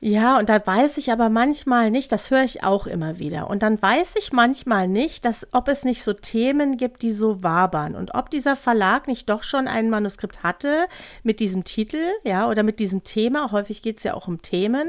Ja, 0.08 0.38
und 0.38 0.49
da 0.49 0.64
weiß 0.64 0.99
ich 0.99 1.12
aber 1.12 1.30
manchmal 1.30 1.89
nicht, 1.89 2.12
das 2.12 2.30
höre 2.30 2.43
ich 2.43 2.64
auch 2.64 2.86
immer 2.86 3.18
wieder. 3.18 3.49
Und 3.49 3.64
dann 3.64 3.82
weiß 3.82 4.14
ich 4.20 4.32
manchmal 4.32 4.88
nicht, 4.88 5.26
dass, 5.26 5.47
ob 5.51 5.68
es 5.68 5.84
nicht 5.84 6.03
so 6.03 6.14
Themen 6.14 6.78
gibt, 6.78 7.01
die 7.01 7.12
so 7.12 7.41
wabern 7.41 7.95
und 7.95 8.14
ob 8.14 8.30
dieser 8.30 8.56
Verlag 8.56 9.08
nicht 9.08 9.28
doch 9.32 9.41
schon 9.41 9.68
ein 9.68 9.89
Manuskript 9.89 10.43
hatte 10.43 10.86
mit 11.24 11.39
diesem 11.39 11.64
Titel, 11.64 11.97
ja, 12.24 12.47
oder 12.47 12.62
mit 12.62 12.78
diesem 12.78 13.03
Thema. 13.03 13.51
Häufig 13.51 13.82
geht 13.82 13.97
es 13.97 14.03
ja 14.03 14.14
auch 14.14 14.28
um 14.28 14.43
Themen. 14.43 14.88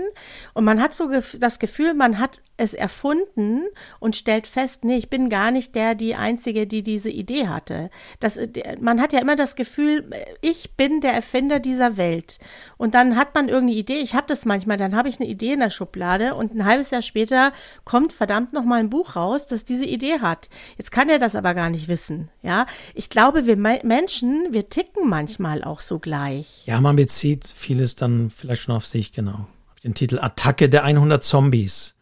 Und 0.52 0.64
man 0.64 0.82
hat 0.82 0.92
so 0.92 1.08
das 1.38 1.58
Gefühl, 1.58 1.94
man 1.94 2.18
hat 2.18 2.42
es 2.56 2.74
erfunden 2.74 3.62
und 4.00 4.16
stellt 4.16 4.46
fest, 4.46 4.84
nee, 4.84 4.96
ich 4.96 5.10
bin 5.10 5.28
gar 5.28 5.50
nicht 5.50 5.74
der, 5.74 5.94
die 5.94 6.14
Einzige, 6.14 6.66
die 6.66 6.82
diese 6.82 7.10
Idee 7.10 7.48
hatte. 7.48 7.90
Das, 8.20 8.38
man 8.80 9.00
hat 9.00 9.12
ja 9.12 9.20
immer 9.20 9.36
das 9.36 9.56
Gefühl, 9.56 10.08
ich 10.40 10.74
bin 10.76 11.00
der 11.00 11.12
Erfinder 11.12 11.60
dieser 11.60 11.96
Welt. 11.96 12.38
Und 12.76 12.94
dann 12.94 13.16
hat 13.16 13.34
man 13.34 13.48
irgendeine 13.48 13.78
Idee, 13.78 13.98
ich 13.98 14.14
habe 14.14 14.26
das 14.26 14.44
manchmal, 14.44 14.76
dann 14.76 14.96
habe 14.96 15.08
ich 15.08 15.20
eine 15.20 15.28
Idee 15.28 15.52
in 15.52 15.60
der 15.60 15.70
Schublade 15.70 16.34
und 16.34 16.54
ein 16.54 16.64
halbes 16.64 16.90
Jahr 16.90 17.02
später 17.02 17.52
kommt 17.84 18.12
verdammt 18.12 18.52
noch 18.52 18.64
mal 18.64 18.80
ein 18.80 18.90
Buch 18.90 19.16
raus, 19.16 19.46
das 19.46 19.64
diese 19.64 19.84
Idee 19.84 20.20
hat. 20.20 20.48
Jetzt 20.78 20.90
kann 20.90 21.08
er 21.08 21.18
das 21.18 21.36
aber 21.36 21.54
gar 21.54 21.70
nicht 21.70 21.88
wissen, 21.88 22.30
ja. 22.42 22.66
Ich 22.94 23.10
glaube, 23.10 23.46
wir 23.46 23.56
Menschen, 23.56 24.48
wir 24.50 24.68
ticken 24.68 25.08
manchmal 25.08 25.62
auch 25.64 25.80
so 25.80 25.98
gleich. 25.98 26.62
Ja, 26.66 26.80
man 26.80 26.96
bezieht 26.96 27.46
vieles 27.46 27.96
dann 27.96 28.30
vielleicht 28.30 28.62
schon 28.62 28.74
auf 28.74 28.86
sich, 28.86 29.12
genau. 29.12 29.46
Den 29.84 29.94
Titel 29.94 30.18
Attacke 30.18 30.68
der 30.68 30.84
100 30.84 31.22
Zombies 31.22 31.95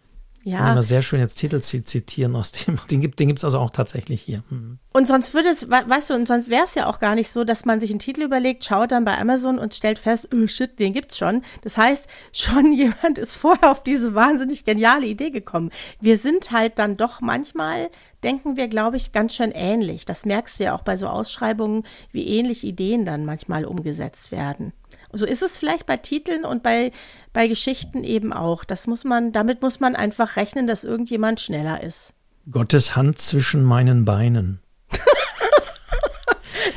ja. 0.44 0.60
Man 0.60 0.82
sehr 0.82 1.00
schön 1.00 1.20
jetzt 1.20 1.36
Titel 1.36 1.60
zitieren 1.60 2.36
aus 2.36 2.52
dem. 2.52 2.78
Den 2.90 3.00
gibt 3.00 3.18
den 3.18 3.28
gibt's 3.28 3.44
also 3.44 3.58
auch 3.58 3.70
tatsächlich 3.70 4.20
hier. 4.20 4.42
Mhm. 4.50 4.78
Und 4.92 5.08
sonst 5.08 5.32
würde 5.32 5.48
es, 5.48 5.70
weißt 5.70 6.10
du, 6.10 6.14
und 6.14 6.28
sonst 6.28 6.50
wäre 6.50 6.64
es 6.64 6.74
ja 6.74 6.86
auch 6.86 6.98
gar 6.98 7.14
nicht 7.14 7.30
so, 7.30 7.44
dass 7.44 7.64
man 7.64 7.80
sich 7.80 7.90
einen 7.90 7.98
Titel 7.98 8.22
überlegt, 8.22 8.64
schaut 8.64 8.92
dann 8.92 9.06
bei 9.06 9.18
Amazon 9.18 9.58
und 9.58 9.74
stellt 9.74 9.98
fest, 9.98 10.28
oh 10.34 10.46
shit, 10.46 10.78
den 10.78 10.92
gibt's 10.92 11.16
schon. 11.16 11.42
Das 11.62 11.78
heißt, 11.78 12.06
schon 12.32 12.72
jemand 12.72 13.16
ist 13.18 13.36
vorher 13.36 13.70
auf 13.70 13.82
diese 13.82 14.14
wahnsinnig 14.14 14.64
geniale 14.64 15.06
Idee 15.06 15.30
gekommen. 15.30 15.70
Wir 16.00 16.18
sind 16.18 16.50
halt 16.50 16.78
dann 16.78 16.98
doch 16.98 17.22
manchmal 17.22 17.90
denken 18.22 18.56
wir, 18.56 18.68
glaube 18.68 18.96
ich, 18.96 19.12
ganz 19.12 19.34
schön 19.34 19.52
ähnlich. 19.52 20.06
Das 20.06 20.24
merkst 20.24 20.58
du 20.58 20.64
ja 20.64 20.74
auch 20.74 20.80
bei 20.80 20.96
so 20.96 21.08
Ausschreibungen, 21.08 21.84
wie 22.10 22.26
ähnlich 22.26 22.64
Ideen 22.64 23.04
dann 23.04 23.26
manchmal 23.26 23.66
umgesetzt 23.66 24.32
werden. 24.32 24.72
So 25.16 25.26
ist 25.26 25.42
es 25.42 25.58
vielleicht 25.58 25.86
bei 25.86 25.96
Titeln 25.96 26.44
und 26.44 26.62
bei, 26.62 26.92
bei 27.32 27.48
Geschichten 27.48 28.04
eben 28.04 28.32
auch. 28.32 28.64
Das 28.64 28.86
muss 28.86 29.04
man, 29.04 29.32
damit 29.32 29.62
muss 29.62 29.80
man 29.80 29.96
einfach 29.96 30.36
rechnen, 30.36 30.66
dass 30.66 30.84
irgendjemand 30.84 31.40
schneller 31.40 31.82
ist. 31.82 32.14
Gottes 32.50 32.96
Hand 32.96 33.18
zwischen 33.18 33.64
meinen 33.64 34.04
Beinen. 34.04 34.60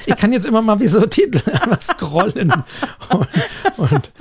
ich 0.06 0.16
kann 0.16 0.32
jetzt 0.32 0.46
immer 0.46 0.62
mal 0.62 0.80
wie 0.80 0.88
so 0.88 1.06
Titel 1.06 1.42
scrollen. 1.82 2.54
Und, 3.10 3.28
und 3.78 4.12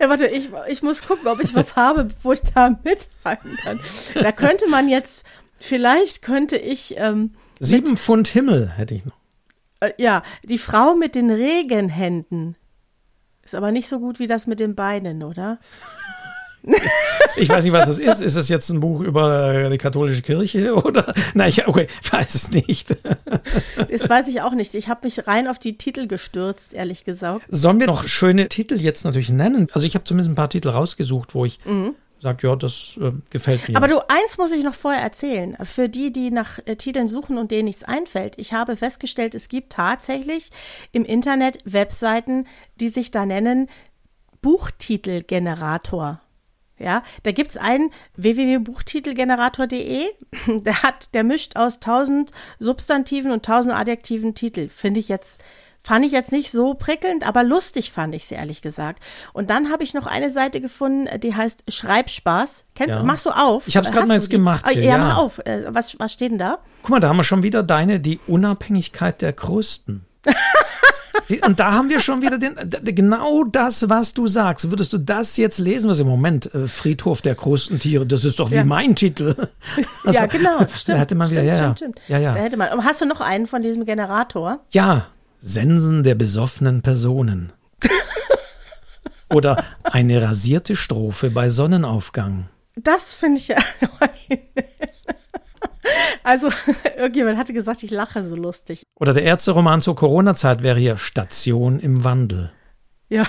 ja, 0.00 0.08
warte, 0.08 0.26
ich, 0.26 0.50
ich 0.68 0.82
muss 0.82 1.02
gucken, 1.06 1.28
ob 1.28 1.42
ich 1.42 1.54
was 1.54 1.76
habe, 1.76 2.08
wo 2.22 2.32
ich 2.32 2.40
da 2.54 2.70
mithalten 2.84 3.56
kann. 3.62 3.80
Da 4.14 4.32
könnte 4.32 4.68
man 4.68 4.88
jetzt, 4.88 5.24
vielleicht 5.58 6.22
könnte 6.22 6.56
ich. 6.56 6.94
Ähm, 6.98 7.32
Sieben 7.58 7.96
Pfund 7.96 8.28
Himmel 8.28 8.70
hätte 8.76 8.94
ich 8.94 9.04
noch. 9.04 9.16
Äh, 9.80 9.92
ja, 9.96 10.22
die 10.42 10.58
Frau 10.58 10.94
mit 10.94 11.14
den 11.14 11.30
Regenhänden. 11.30 12.56
Ist 13.44 13.54
aber 13.54 13.72
nicht 13.72 13.88
so 13.88 13.98
gut 13.98 14.18
wie 14.18 14.26
das 14.26 14.46
mit 14.46 14.60
den 14.60 14.74
Beinen, 14.74 15.22
oder? 15.22 15.58
Ich 17.36 17.48
weiß 17.48 17.64
nicht, 17.64 17.72
was 17.72 17.86
das 17.86 17.98
ist. 17.98 18.20
Ist 18.20 18.36
es 18.36 18.48
jetzt 18.48 18.68
ein 18.68 18.80
Buch 18.80 19.00
über 19.00 19.70
die 19.70 19.78
katholische 19.78 20.20
Kirche 20.22 20.74
oder? 20.84 21.14
Nein, 21.34 21.48
ich 21.48 21.66
okay, 21.66 21.86
weiß 22.10 22.34
es 22.34 22.50
nicht. 22.50 22.96
Das 23.90 24.08
weiß 24.08 24.28
ich 24.28 24.42
auch 24.42 24.52
nicht. 24.52 24.74
Ich 24.74 24.88
habe 24.88 25.00
mich 25.04 25.26
rein 25.26 25.48
auf 25.48 25.58
die 25.58 25.78
Titel 25.78 26.06
gestürzt, 26.06 26.74
ehrlich 26.74 27.04
gesagt. 27.04 27.46
Sollen 27.48 27.80
wir 27.80 27.86
noch 27.86 28.06
schöne 28.06 28.48
Titel 28.48 28.80
jetzt 28.80 29.04
natürlich 29.04 29.30
nennen? 29.30 29.68
Also 29.72 29.86
ich 29.86 29.94
habe 29.94 30.04
zumindest 30.04 30.32
ein 30.32 30.34
paar 30.34 30.50
Titel 30.50 30.68
rausgesucht, 30.68 31.34
wo 31.34 31.44
ich 31.44 31.58
mhm 31.64 31.94
sagt, 32.20 32.42
ja, 32.42 32.56
das 32.56 32.98
äh, 33.00 33.10
gefällt 33.30 33.68
mir. 33.68 33.76
Aber 33.76 33.88
du, 33.88 33.98
eins 34.08 34.38
muss 34.38 34.52
ich 34.52 34.62
noch 34.62 34.74
vorher 34.74 35.02
erzählen. 35.02 35.56
Für 35.62 35.88
die, 35.88 36.12
die 36.12 36.30
nach 36.30 36.58
äh, 36.66 36.76
Titeln 36.76 37.08
suchen 37.08 37.38
und 37.38 37.50
denen 37.50 37.64
nichts 37.64 37.84
einfällt. 37.84 38.38
Ich 38.38 38.52
habe 38.52 38.76
festgestellt, 38.76 39.34
es 39.34 39.48
gibt 39.48 39.72
tatsächlich 39.72 40.50
im 40.92 41.04
Internet 41.04 41.58
Webseiten, 41.64 42.46
die 42.76 42.88
sich 42.88 43.10
da 43.10 43.26
nennen 43.26 43.68
Buchtitelgenerator. 44.42 46.20
Ja, 46.78 47.02
da 47.24 47.32
gibt's 47.32 47.58
einen 47.58 47.90
www.buchtitelgenerator.de, 48.16 50.06
der 50.46 50.82
hat, 50.82 51.10
der 51.12 51.24
mischt 51.24 51.56
aus 51.56 51.78
tausend 51.78 52.32
Substantiven 52.58 53.32
und 53.32 53.44
tausend 53.44 53.74
adjektiven 53.74 54.34
Titel. 54.34 54.70
Finde 54.70 55.00
ich 55.00 55.08
jetzt 55.08 55.38
Fand 55.82 56.04
ich 56.04 56.12
jetzt 56.12 56.30
nicht 56.30 56.50
so 56.50 56.74
prickelnd, 56.74 57.26
aber 57.26 57.42
lustig 57.42 57.90
fand 57.90 58.14
ich 58.14 58.24
es 58.24 58.30
ehrlich 58.30 58.60
gesagt. 58.60 59.02
Und 59.32 59.48
dann 59.48 59.72
habe 59.72 59.82
ich 59.82 59.94
noch 59.94 60.06
eine 60.06 60.30
Seite 60.30 60.60
gefunden, 60.60 61.08
die 61.20 61.34
heißt 61.34 61.64
Schreibspaß. 61.68 62.64
Kennst 62.74 62.96
ja. 62.96 63.02
Machst 63.02 63.24
du 63.24 63.30
auf? 63.30 63.66
Ich 63.66 63.76
habe 63.76 63.86
es 63.86 63.92
gerade 63.92 64.06
mal 64.06 64.14
jetzt 64.14 64.28
gemacht. 64.28 64.68
Hier, 64.68 64.82
ja, 64.82 64.90
ja, 64.90 64.98
mach 64.98 65.16
auf. 65.16 65.38
Äh, 65.38 65.64
was, 65.68 65.98
was 65.98 66.12
steht 66.12 66.32
denn 66.32 66.38
da? 66.38 66.58
Guck 66.82 66.90
mal, 66.90 67.00
da 67.00 67.08
haben 67.08 67.16
wir 67.16 67.24
schon 67.24 67.42
wieder 67.42 67.62
deine, 67.62 67.98
die 67.98 68.20
Unabhängigkeit 68.26 69.22
der 69.22 69.32
Krusten. 69.32 70.04
Und 71.46 71.60
da 71.60 71.72
haben 71.72 71.88
wir 71.88 72.00
schon 72.00 72.22
wieder 72.22 72.38
den, 72.38 72.56
genau 72.82 73.44
das, 73.44 73.88
was 73.88 74.14
du 74.14 74.26
sagst. 74.26 74.70
Würdest 74.70 74.92
du 74.92 74.98
das 74.98 75.36
jetzt 75.36 75.58
lesen? 75.58 75.88
Was 75.88 76.00
im 76.00 76.08
Moment 76.08 76.52
äh, 76.54 76.66
Friedhof 76.66 77.22
der 77.22 77.36
Krustentiere, 77.36 78.04
das 78.04 78.24
ist 78.24 78.38
doch 78.40 78.50
wie 78.50 78.56
ja. 78.56 78.64
mein 78.64 78.96
Titel. 78.96 79.34
Also, 80.04 80.18
ja, 80.18 80.26
genau, 80.26 80.58
stimmt. 80.66 80.88
Da 80.88 80.96
hätte 80.96 81.14
man 81.14 81.30
wieder, 81.30 81.42
stimmt, 81.42 81.58
ja, 81.58 81.76
stimmt, 81.76 81.78
stimmt. 81.78 82.00
ja, 82.08 82.18
ja. 82.18 82.34
Da 82.34 82.40
hätte 82.40 82.56
man. 82.56 82.84
hast 82.84 83.00
du 83.00 83.06
noch 83.06 83.20
einen 83.20 83.46
von 83.46 83.62
diesem 83.62 83.84
Generator? 83.84 84.60
Ja, 84.70 85.06
Sensen 85.40 86.02
der 86.02 86.14
besoffenen 86.14 86.82
Personen. 86.82 87.52
Oder 89.30 89.64
eine 89.84 90.22
rasierte 90.22 90.76
Strophe 90.76 91.30
bei 91.30 91.48
Sonnenaufgang. 91.48 92.48
Das 92.76 93.14
finde 93.14 93.38
ich 93.38 93.48
ja. 93.48 93.56
Also, 96.22 96.50
irgendjemand 96.96 97.38
hatte 97.38 97.52
gesagt, 97.52 97.82
ich 97.82 97.90
lache 97.90 98.22
so 98.24 98.36
lustig. 98.36 98.82
Oder 98.94 99.14
der 99.14 99.24
Ärzteroman 99.24 99.80
zur 99.80 99.96
Corona-Zeit 99.96 100.62
wäre 100.62 100.78
hier 100.78 100.96
Station 100.98 101.80
im 101.80 102.04
Wandel. 102.04 102.52
Ja. 103.08 103.24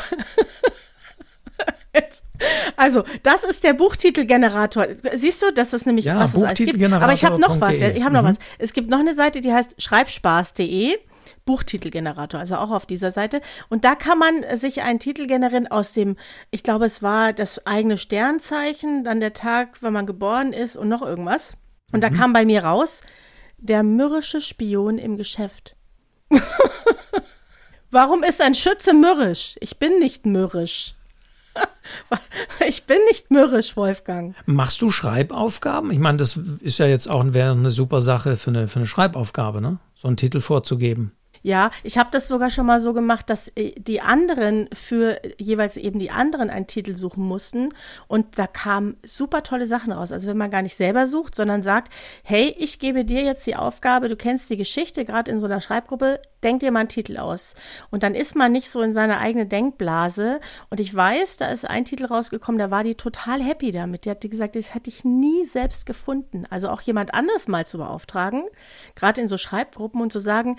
Jetzt. 1.95 2.23
Also, 2.75 3.03
das 3.21 3.43
ist 3.43 3.63
der 3.63 3.73
Buchtitelgenerator. 3.73 4.87
Siehst 5.15 5.43
du, 5.43 5.53
das 5.53 5.73
ist 5.73 5.85
nämlich 5.85 6.05
ja, 6.05 6.19
was 6.19 6.33
gibt. 6.55 6.81
Aber 6.91 7.13
ich 7.13 7.23
habe 7.23 7.39
noch 7.39 7.61
was. 7.61 7.75
Ich 7.75 8.03
habe 8.03 8.15
noch 8.15 8.23
mhm. 8.23 8.29
was. 8.29 8.37
Es 8.57 8.73
gibt 8.73 8.89
noch 8.89 8.97
eine 8.97 9.13
Seite, 9.13 9.41
die 9.41 9.53
heißt 9.53 9.79
schreibspaß.de. 9.79 10.97
Buchtitelgenerator, 11.51 12.39
also 12.39 12.55
auch 12.55 12.71
auf 12.71 12.85
dieser 12.85 13.11
Seite. 13.11 13.41
Und 13.67 13.83
da 13.83 13.95
kann 13.95 14.17
man 14.17 14.33
sich 14.55 14.83
einen 14.83 14.99
Titel 14.99 15.27
generieren 15.27 15.67
aus 15.67 15.91
dem, 15.91 16.15
ich 16.49 16.63
glaube, 16.63 16.85
es 16.85 17.03
war 17.03 17.33
das 17.33 17.67
eigene 17.67 17.97
Sternzeichen, 17.97 19.03
dann 19.03 19.19
der 19.19 19.33
Tag, 19.33 19.83
wenn 19.83 19.91
man 19.91 20.05
geboren 20.05 20.53
ist 20.53 20.77
und 20.77 20.87
noch 20.87 21.01
irgendwas. 21.01 21.57
Und 21.91 21.97
mhm. 21.97 22.01
da 22.03 22.09
kam 22.09 22.31
bei 22.31 22.45
mir 22.45 22.63
raus, 22.63 23.01
der 23.57 23.83
mürrische 23.83 24.39
Spion 24.39 24.97
im 24.97 25.17
Geschäft. 25.17 25.75
Warum 27.91 28.23
ist 28.23 28.41
ein 28.41 28.55
Schütze 28.55 28.93
mürrisch? 28.93 29.57
Ich 29.59 29.77
bin 29.77 29.99
nicht 29.99 30.25
mürrisch. 30.25 30.95
Ich 32.65 32.85
bin 32.85 32.99
nicht 33.09 33.31
mürrisch, 33.31 33.75
Wolfgang. 33.75 34.35
Machst 34.45 34.81
du 34.81 34.91
Schreibaufgaben? 34.91 35.91
Ich 35.91 35.99
meine, 35.99 36.17
das 36.17 36.37
ist 36.37 36.77
ja 36.77 36.85
jetzt 36.85 37.09
auch 37.09 37.25
wäre 37.33 37.51
eine 37.51 37.71
super 37.71 37.99
Sache 37.99 38.37
für 38.37 38.51
eine, 38.51 38.69
für 38.69 38.77
eine 38.77 38.85
Schreibaufgabe, 38.85 39.59
ne? 39.59 39.79
So 39.95 40.07
einen 40.07 40.15
Titel 40.15 40.39
vorzugeben. 40.39 41.11
Ja, 41.43 41.71
ich 41.83 41.97
habe 41.97 42.09
das 42.11 42.27
sogar 42.27 42.49
schon 42.49 42.67
mal 42.67 42.79
so 42.79 42.93
gemacht, 42.93 43.29
dass 43.29 43.47
äh, 43.55 43.73
die 43.77 44.01
anderen 44.01 44.69
für 44.73 45.19
jeweils 45.37 45.75
eben 45.77 45.99
die 45.99 46.11
anderen 46.11 46.49
einen 46.49 46.67
Titel 46.67 46.95
suchen 46.95 47.23
mussten 47.23 47.69
und 48.07 48.37
da 48.37 48.45
kamen 48.45 48.97
super 49.05 49.41
tolle 49.41 49.65
Sachen 49.65 49.91
raus. 49.91 50.11
Also 50.11 50.27
wenn 50.27 50.37
man 50.37 50.51
gar 50.51 50.61
nicht 50.61 50.75
selber 50.75 51.07
sucht, 51.07 51.33
sondern 51.33 51.63
sagt, 51.63 51.91
hey, 52.23 52.55
ich 52.57 52.79
gebe 52.79 53.05
dir 53.05 53.23
jetzt 53.23 53.47
die 53.47 53.55
Aufgabe, 53.55 54.07
du 54.07 54.15
kennst 54.15 54.49
die 54.49 54.57
Geschichte, 54.57 55.03
gerade 55.03 55.31
in 55.31 55.39
so 55.39 55.47
einer 55.47 55.61
Schreibgruppe, 55.61 56.21
denk 56.43 56.59
dir 56.59 56.71
mal 56.71 56.81
einen 56.81 56.89
Titel 56.89 57.17
aus. 57.17 57.55
Und 57.89 58.03
dann 58.03 58.15
ist 58.15 58.35
man 58.35 58.51
nicht 58.51 58.69
so 58.69 58.81
in 58.81 58.93
seiner 58.93 59.19
eigenen 59.19 59.49
Denkblase. 59.49 60.39
Und 60.69 60.79
ich 60.79 60.93
weiß, 60.93 61.37
da 61.37 61.47
ist 61.47 61.69
ein 61.69 61.85
Titel 61.85 62.05
rausgekommen, 62.05 62.59
da 62.59 62.71
war 62.71 62.83
die 62.83 62.95
total 62.95 63.41
happy 63.41 63.71
damit. 63.71 64.05
Die 64.05 64.09
hat 64.09 64.21
gesagt, 64.21 64.55
das 64.55 64.73
hätte 64.73 64.89
ich 64.89 65.03
nie 65.03 65.45
selbst 65.45 65.85
gefunden. 65.85 66.45
Also 66.49 66.69
auch 66.69 66.81
jemand 66.81 67.13
anderes 67.13 67.47
mal 67.47 67.65
zu 67.65 67.77
beauftragen, 67.77 68.43
gerade 68.95 69.21
in 69.21 69.27
so 69.27 69.37
Schreibgruppen 69.37 70.01
und 70.01 70.11
zu 70.11 70.19
sagen, 70.19 70.57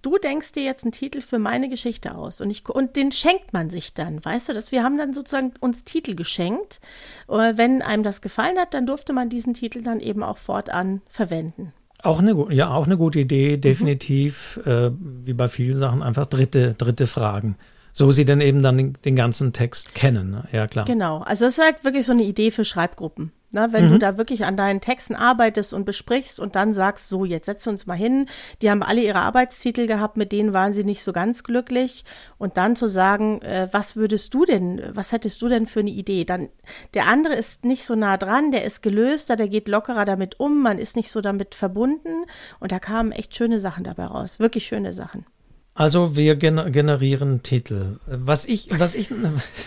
du 0.00 0.18
denkst 0.18 0.52
dir 0.52 0.62
jetzt 0.62 0.84
einen 0.84 0.92
Titel 0.92 1.20
für 1.20 1.38
meine 1.38 1.68
Geschichte 1.68 2.14
aus 2.14 2.40
und, 2.40 2.50
ich, 2.50 2.68
und 2.68 2.96
den 2.96 3.12
schenkt 3.12 3.52
man 3.52 3.68
sich 3.70 3.94
dann, 3.94 4.24
weißt 4.24 4.48
du, 4.48 4.54
dass 4.54 4.72
wir 4.72 4.82
haben 4.82 4.96
dann 4.96 5.12
sozusagen 5.12 5.52
uns 5.60 5.84
Titel 5.84 6.14
geschenkt. 6.14 6.80
Äh, 7.28 7.54
wenn 7.56 7.82
einem 7.82 8.02
das 8.02 8.22
gefallen 8.22 8.58
hat, 8.58 8.74
dann 8.74 8.86
durfte 8.86 9.12
man 9.12 9.28
diesen 9.28 9.54
Titel 9.54 9.82
dann 9.82 10.00
eben 10.00 10.22
auch 10.22 10.38
fortan 10.38 11.02
verwenden. 11.08 11.72
Auch 12.02 12.18
eine, 12.18 12.52
ja, 12.52 12.72
auch 12.72 12.86
eine 12.86 12.96
gute 12.96 13.20
Idee, 13.20 13.58
definitiv, 13.58 14.58
mhm. 14.64 14.70
äh, 14.70 14.90
wie 15.26 15.34
bei 15.34 15.48
vielen 15.48 15.78
Sachen, 15.78 16.02
einfach 16.02 16.26
dritte, 16.26 16.74
dritte 16.74 17.06
Fragen. 17.06 17.56
So 17.92 18.10
sie 18.10 18.24
denn 18.24 18.40
eben 18.40 18.62
dann 18.62 18.76
den, 18.78 18.98
den 19.04 19.16
ganzen 19.16 19.52
Text 19.52 19.94
kennen, 19.94 20.30
ne? 20.30 20.44
ja 20.50 20.66
klar. 20.66 20.86
Genau, 20.86 21.18
also 21.18 21.44
es 21.44 21.58
ist 21.58 21.64
halt 21.64 21.84
wirklich 21.84 22.06
so 22.06 22.12
eine 22.12 22.24
Idee 22.24 22.50
für 22.50 22.64
Schreibgruppen. 22.64 23.32
Na, 23.54 23.70
wenn 23.72 23.88
mhm. 23.88 23.92
du 23.92 23.98
da 23.98 24.16
wirklich 24.16 24.46
an 24.46 24.56
deinen 24.56 24.80
Texten 24.80 25.14
arbeitest 25.14 25.74
und 25.74 25.84
besprichst 25.84 26.40
und 26.40 26.56
dann 26.56 26.72
sagst, 26.72 27.10
so, 27.10 27.26
jetzt 27.26 27.44
setzt 27.44 27.68
uns 27.68 27.84
mal 27.84 27.96
hin. 27.96 28.26
Die 28.62 28.70
haben 28.70 28.82
alle 28.82 29.02
ihre 29.02 29.18
Arbeitstitel 29.18 29.86
gehabt, 29.86 30.16
mit 30.16 30.32
denen 30.32 30.54
waren 30.54 30.72
sie 30.72 30.84
nicht 30.84 31.02
so 31.02 31.12
ganz 31.12 31.44
glücklich. 31.44 32.06
Und 32.38 32.56
dann 32.56 32.76
zu 32.76 32.86
sagen, 32.86 33.42
äh, 33.42 33.68
was 33.70 33.94
würdest 33.94 34.32
du 34.32 34.46
denn, 34.46 34.82
was 34.92 35.12
hättest 35.12 35.42
du 35.42 35.48
denn 35.48 35.66
für 35.66 35.80
eine 35.80 35.90
Idee? 35.90 36.24
Dann, 36.24 36.48
der 36.94 37.06
andere 37.08 37.34
ist 37.34 37.66
nicht 37.66 37.84
so 37.84 37.94
nah 37.94 38.16
dran, 38.16 38.52
der 38.52 38.64
ist 38.64 38.82
gelöster, 38.82 39.36
der 39.36 39.48
geht 39.48 39.68
lockerer 39.68 40.06
damit 40.06 40.40
um, 40.40 40.62
man 40.62 40.78
ist 40.78 40.96
nicht 40.96 41.10
so 41.10 41.20
damit 41.20 41.54
verbunden. 41.54 42.24
Und 42.58 42.72
da 42.72 42.78
kamen 42.78 43.12
echt 43.12 43.36
schöne 43.36 43.58
Sachen 43.58 43.84
dabei 43.84 44.06
raus. 44.06 44.40
Wirklich 44.40 44.66
schöne 44.66 44.94
Sachen. 44.94 45.26
Also 45.74 46.16
wir 46.16 46.36
generieren 46.36 47.42
Titel. 47.42 47.98
Was 48.06 48.44
ich, 48.44 48.68
was 48.78 48.94
ich, 48.94 49.08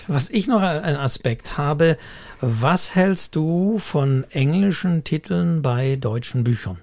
was 0.08 0.30
ich 0.30 0.48
noch 0.48 0.62
einen 0.62 0.98
Aspekt 0.98 1.58
habe, 1.58 1.98
was 2.42 2.96
hältst 2.96 3.36
du 3.36 3.80
von 3.80 4.26
englischen 4.30 5.04
Titeln 5.04 5.62
bei 5.62 5.96
deutschen 5.96 6.44
Büchern? 6.44 6.82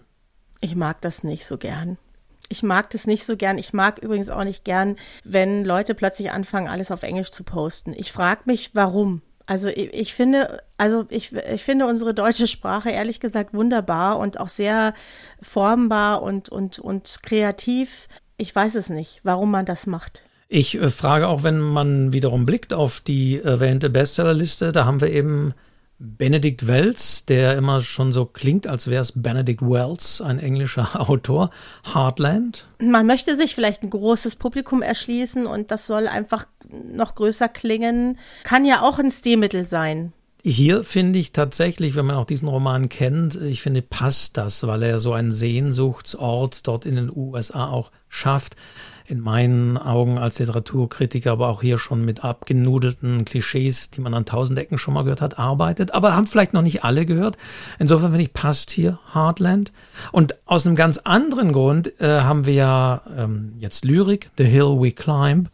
Ich 0.61 0.77
mag 0.77 1.01
das 1.01 1.25
nicht 1.25 1.45
so 1.45 1.59
gern. 1.59 1.99
Ich 2.49 2.63
mag 2.63 2.91
das 2.91 3.07
nicht 3.07 3.25
so 3.25 3.37
gern. 3.37 3.59
Ich 3.59 3.73
mag 3.73 3.99
übrigens 3.99 4.31
auch 4.31 4.45
nicht 4.45 4.65
gern, 4.65 4.97
wenn 5.25 5.65
Leute 5.65 5.95
plötzlich 5.95 6.31
anfangen, 6.31 6.69
alles 6.69 6.91
auf 6.91 7.03
Englisch 7.03 7.31
zu 7.31 7.45
posten. 7.45 7.95
Ich 7.97 8.13
frage 8.13 8.43
mich, 8.45 8.75
warum. 8.75 9.23
Also 9.47 9.69
ich, 9.69 9.93
ich, 9.95 10.15
finde, 10.15 10.63
also 10.79 11.07
ich, 11.09 11.33
ich 11.33 11.65
finde 11.65 11.87
unsere 11.87 12.15
deutsche 12.15 12.47
Sprache 12.47 12.91
ehrlich 12.91 13.21
gesagt 13.21 13.55
wunderbar 13.55 14.19
und 14.19 14.39
auch 14.39 14.49
sehr 14.49 14.95
formbar 15.41 16.23
und, 16.23 16.49
und, 16.49 16.79
und 16.79 17.21
kreativ. 17.23 18.09
Ich 18.37 18.55
weiß 18.55 18.75
es 18.77 18.89
nicht, 18.91 19.21
warum 19.23 19.51
man 19.51 19.67
das 19.67 19.87
macht. 19.87 20.23
Ich 20.55 20.79
äh, 20.79 20.91
frage 20.91 21.29
auch, 21.29 21.45
wenn 21.45 21.61
man 21.61 22.13
wiederum 22.13 22.45
blickt 22.45 22.75
auf 22.75 23.01
die 23.01 23.41
erwähnte 23.41 23.89
Bestsellerliste, 23.89 24.71
da 24.71 24.85
haben 24.85 25.01
wir 25.01 25.11
eben 25.11 25.55
Benedict 25.99 26.67
Wells, 26.67 27.25
der 27.25 27.57
immer 27.57 27.81
schon 27.81 28.13
so 28.13 28.27
klingt, 28.27 28.67
als 28.67 28.91
wäre 28.91 29.01
es 29.01 29.13
Benedict 29.17 29.63
Wells, 29.63 30.21
ein 30.21 30.39
englischer 30.39 31.01
Autor, 31.09 31.49
Heartland. 31.95 32.67
Man 32.83 33.07
möchte 33.07 33.35
sich 33.35 33.55
vielleicht 33.55 33.83
ein 33.83 33.89
großes 33.89 34.37
Publikum 34.37 34.83
erschließen 34.83 35.47
und 35.47 35.71
das 35.71 35.87
soll 35.87 36.07
einfach 36.07 36.45
noch 36.69 37.15
größer 37.15 37.49
klingen. 37.49 38.19
Kann 38.45 38.67
ja 38.67 38.83
auch 38.83 38.99
ein 38.99 39.11
Stilmittel 39.11 39.65
sein. 39.65 40.13
Hier 40.45 40.85
finde 40.85 41.19
ich 41.19 41.33
tatsächlich, 41.33 41.95
wenn 41.95 42.05
man 42.05 42.17
auch 42.17 42.27
diesen 42.27 42.49
Roman 42.49 42.91
kennt, 42.91 43.37
ich 43.37 43.63
finde, 43.63 43.81
passt 43.81 44.37
das, 44.37 44.67
weil 44.67 44.83
er 44.83 44.99
so 44.99 45.15
einen 45.15 45.33
Sehnsuchtsort 45.33 46.67
dort 46.67 46.85
in 46.85 46.97
den 46.97 47.11
USA 47.11 47.69
auch 47.69 47.91
schafft. 48.11 48.57
In 49.07 49.21
meinen 49.21 49.79
Augen 49.79 50.19
als 50.19 50.39
Literaturkritiker, 50.39 51.33
aber 51.33 51.49
auch 51.49 51.63
hier 51.63 51.79
schon 51.79 52.05
mit 52.05 52.25
abgenudelten 52.25 53.25
Klischees, 53.25 53.91
die 53.91 54.01
man 54.01 54.15
an 54.15 54.25
tausend 54.25 54.59
Ecken 54.59 54.79
schon 54.79 54.95
mal 54.95 55.03
gehört 55.03 55.21
hat, 55.21 55.39
arbeitet. 55.39 55.95
Aber 55.95 56.15
haben 56.17 56.27
vielleicht 56.27 56.53
noch 56.53 56.63
nicht 56.63 56.85
alle 56.85 57.07
gehört. 57.07 57.37
Insofern 57.79 58.11
finde 58.11 58.25
ich, 58.25 58.33
passt 58.33 58.71
hier 58.71 58.99
Heartland. 59.13 59.73
Und 60.13 60.37
aus 60.47 60.67
einem 60.67 60.77
ganz 60.77 60.99
anderen 60.99 61.53
Grund 61.53 62.01
äh, 62.01 62.21
haben 62.21 62.47
wir 62.47 62.55
ja 62.55 63.03
ähm, 63.17 63.55
jetzt 63.59 63.85
Lyrik, 63.85 64.31
The 64.39 64.45
Hill 64.45 64.81
We 64.81 64.93
Climb 64.93 65.51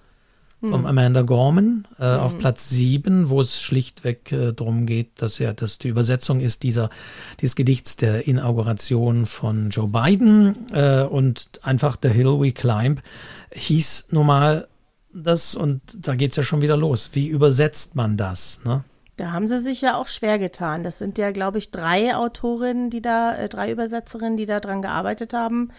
vom 0.60 0.80
hm. 0.80 0.86
Amanda 0.86 1.22
Gorman 1.22 1.86
äh, 1.98 2.16
mhm. 2.16 2.20
auf 2.20 2.38
Platz 2.38 2.68
7, 2.70 3.30
wo 3.30 3.40
es 3.40 3.60
schlichtweg 3.60 4.32
äh, 4.32 4.52
darum 4.52 4.86
geht, 4.86 5.22
dass 5.22 5.38
ja 5.38 5.52
dass 5.52 5.78
die 5.78 5.88
Übersetzung 5.88 6.40
ist 6.40 6.62
dieser 6.62 6.90
dieses 7.40 7.54
Gedichts 7.54 7.96
der 7.96 8.26
Inauguration 8.26 9.26
von 9.26 9.70
Joe 9.70 9.88
Biden 9.88 10.66
äh, 10.72 11.02
und 11.02 11.48
einfach 11.62 11.96
The 12.02 12.08
Hill 12.08 12.40
We 12.40 12.52
Climb 12.52 13.02
hieß 13.52 14.08
nun 14.10 14.26
mal 14.26 14.68
das 15.12 15.54
und 15.54 15.80
da 15.94 16.14
geht 16.14 16.30
es 16.32 16.36
ja 16.36 16.42
schon 16.42 16.60
wieder 16.60 16.76
los. 16.76 17.10
Wie 17.12 17.28
übersetzt 17.28 17.94
man 17.94 18.16
das? 18.16 18.60
Ne? 18.64 18.84
Da 19.16 19.32
haben 19.32 19.48
sie 19.48 19.60
sich 19.60 19.80
ja 19.80 19.96
auch 19.96 20.06
schwer 20.06 20.38
getan. 20.38 20.84
Das 20.84 20.98
sind 20.98 21.18
ja, 21.18 21.32
glaube 21.32 21.58
ich, 21.58 21.70
drei 21.70 22.14
Autorinnen, 22.14 22.88
die 22.88 23.02
da, 23.02 23.34
äh, 23.36 23.48
drei 23.48 23.70
Übersetzerinnen, 23.72 24.36
die 24.36 24.46
da 24.46 24.60
dran 24.60 24.82
gearbeitet 24.82 25.32
haben. 25.32 25.70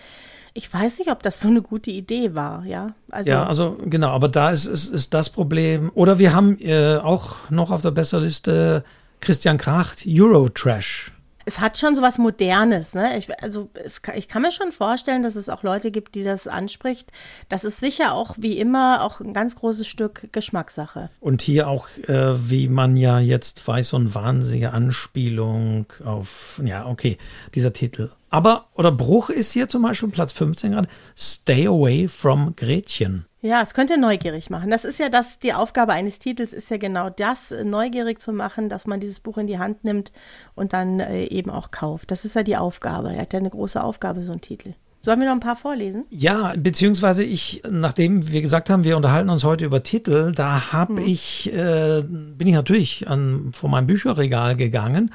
Ich 0.60 0.74
weiß 0.74 1.00
nicht, 1.00 1.10
ob 1.10 1.24
das 1.24 1.40
so 1.40 1.48
eine 1.48 1.62
gute 1.62 1.90
Idee 1.90 2.36
war, 2.36 2.66
ja. 2.66 2.94
Also, 3.10 3.30
ja, 3.30 3.46
also 3.46 3.78
genau, 3.86 4.10
aber 4.10 4.28
da 4.28 4.50
ist, 4.50 4.66
ist, 4.66 4.90
ist 4.92 5.14
das 5.14 5.30
Problem. 5.30 5.90
Oder 5.96 6.20
wir 6.20 6.34
haben 6.34 6.60
äh, 6.60 6.98
auch 6.98 7.50
noch 7.50 7.72
auf 7.72 7.82
der 7.82 7.92
Besserliste 7.92 8.84
Christian 9.22 9.58
Kracht, 9.58 10.04
Eurotrash 10.06 11.14
es 11.50 11.60
hat 11.60 11.80
schon 11.80 11.96
so 11.96 12.04
was 12.04 12.20
Modernes. 12.20 12.94
Ne? 12.94 13.18
Ich, 13.18 13.28
also 13.42 13.70
es, 13.74 14.04
ich 14.16 14.28
kann 14.28 14.44
mir 14.44 14.52
schon 14.52 14.72
vorstellen, 14.72 15.24
dass 15.24 15.36
es 15.36 15.50
auch 15.50 15.64
Leute 15.64 15.90
gibt, 15.90 16.14
die 16.14 16.24
das 16.24 16.48
anspricht. 16.48 17.12
Das 17.50 17.64
ist 17.64 17.80
sicher 17.80 18.14
auch 18.14 18.36
wie 18.38 18.60
immer 18.60 19.04
auch 19.04 19.20
ein 19.20 19.34
ganz 19.34 19.56
großes 19.56 19.88
Stück 19.88 20.30
Geschmackssache. 20.32 21.10
Und 21.20 21.42
hier 21.42 21.68
auch, 21.68 21.88
äh, 22.08 22.50
wie 22.52 22.68
man 22.68 22.96
ja 22.96 23.20
jetzt 23.20 23.68
weiß, 23.68 23.90
so 23.90 23.98
eine 23.98 24.14
wahnsinnige 24.14 24.74
Anspielung 24.74 25.88
auf, 26.06 26.62
ja, 26.64 26.86
okay, 26.86 27.18
dieser 27.56 27.74
Titel. 27.74 28.12
Aber, 28.30 28.68
oder 28.76 28.92
Bruch 28.92 29.32
ist 29.32 29.52
hier 29.54 29.68
zum 29.68 29.82
Beispiel 29.82 30.10
Platz 30.10 30.34
15 30.34 30.74
gerade, 30.74 30.88
Stay 31.18 31.66
Away 31.66 32.08
from 32.08 32.56
Gretchen. 32.56 33.26
Ja, 33.42 33.62
es 33.62 33.74
könnte 33.74 33.98
neugierig 33.98 34.50
machen. 34.50 34.70
Das 34.70 34.84
ist 34.84 35.00
ja 35.00 35.08
das, 35.08 35.40
die 35.40 35.54
Aufgabe 35.54 35.94
eines 35.94 36.20
Titels 36.20 36.52
ist 36.52 36.70
ja 36.70 36.78
genau 36.78 37.10
das, 37.10 37.52
neugierig 37.64 38.20
zu 38.20 38.34
machen, 38.34 38.68
dass 38.68 38.86
man 38.86 39.00
dieses 39.00 39.22
Buch 39.22 39.38
in 39.38 39.48
die 39.48 39.60
Hand 39.60 39.86
nimmt 39.86 40.12
und 40.56 40.74
dann 40.74 41.00
äh, 41.00 41.24
eben 41.24 41.50
auch 41.50 41.72
kauft. 41.72 42.12
Das 42.12 42.26
ist 42.26 42.36
ja 42.36 42.44
die 42.44 42.58
Aufgabe. 42.58 43.14
Er 43.14 43.22
hat 43.22 43.32
ja 43.32 43.40
eine 43.40 43.50
große 43.50 43.82
Aufgabe, 43.82 44.24
so 44.24 44.34
ein 44.34 44.42
Titel. 44.42 44.74
Sollen 45.02 45.22
wir 45.22 45.28
noch 45.28 45.36
ein 45.36 45.40
paar 45.40 45.56
vorlesen? 45.56 46.06
Ja, 46.10 46.54
beziehungsweise 46.58 47.24
ich, 47.24 47.62
nachdem 47.70 48.32
wir 48.34 48.42
gesagt 48.42 48.70
haben, 48.70 48.84
wir 48.84 48.98
unterhalten 48.98 49.30
uns 49.30 49.46
heute 49.46 49.64
über 49.64 49.82
Titel, 49.82 50.34
da 50.34 50.74
habe 50.74 50.98
hm. 50.98 51.08
ich, 51.08 51.54
äh, 51.54 52.04
bin 52.04 52.48
ich 52.48 52.54
natürlich 52.54 53.08
an, 53.08 53.52
vor 53.54 53.70
meinem 53.70 53.88
Bücherregal 53.88 54.58
gegangen 54.58 55.12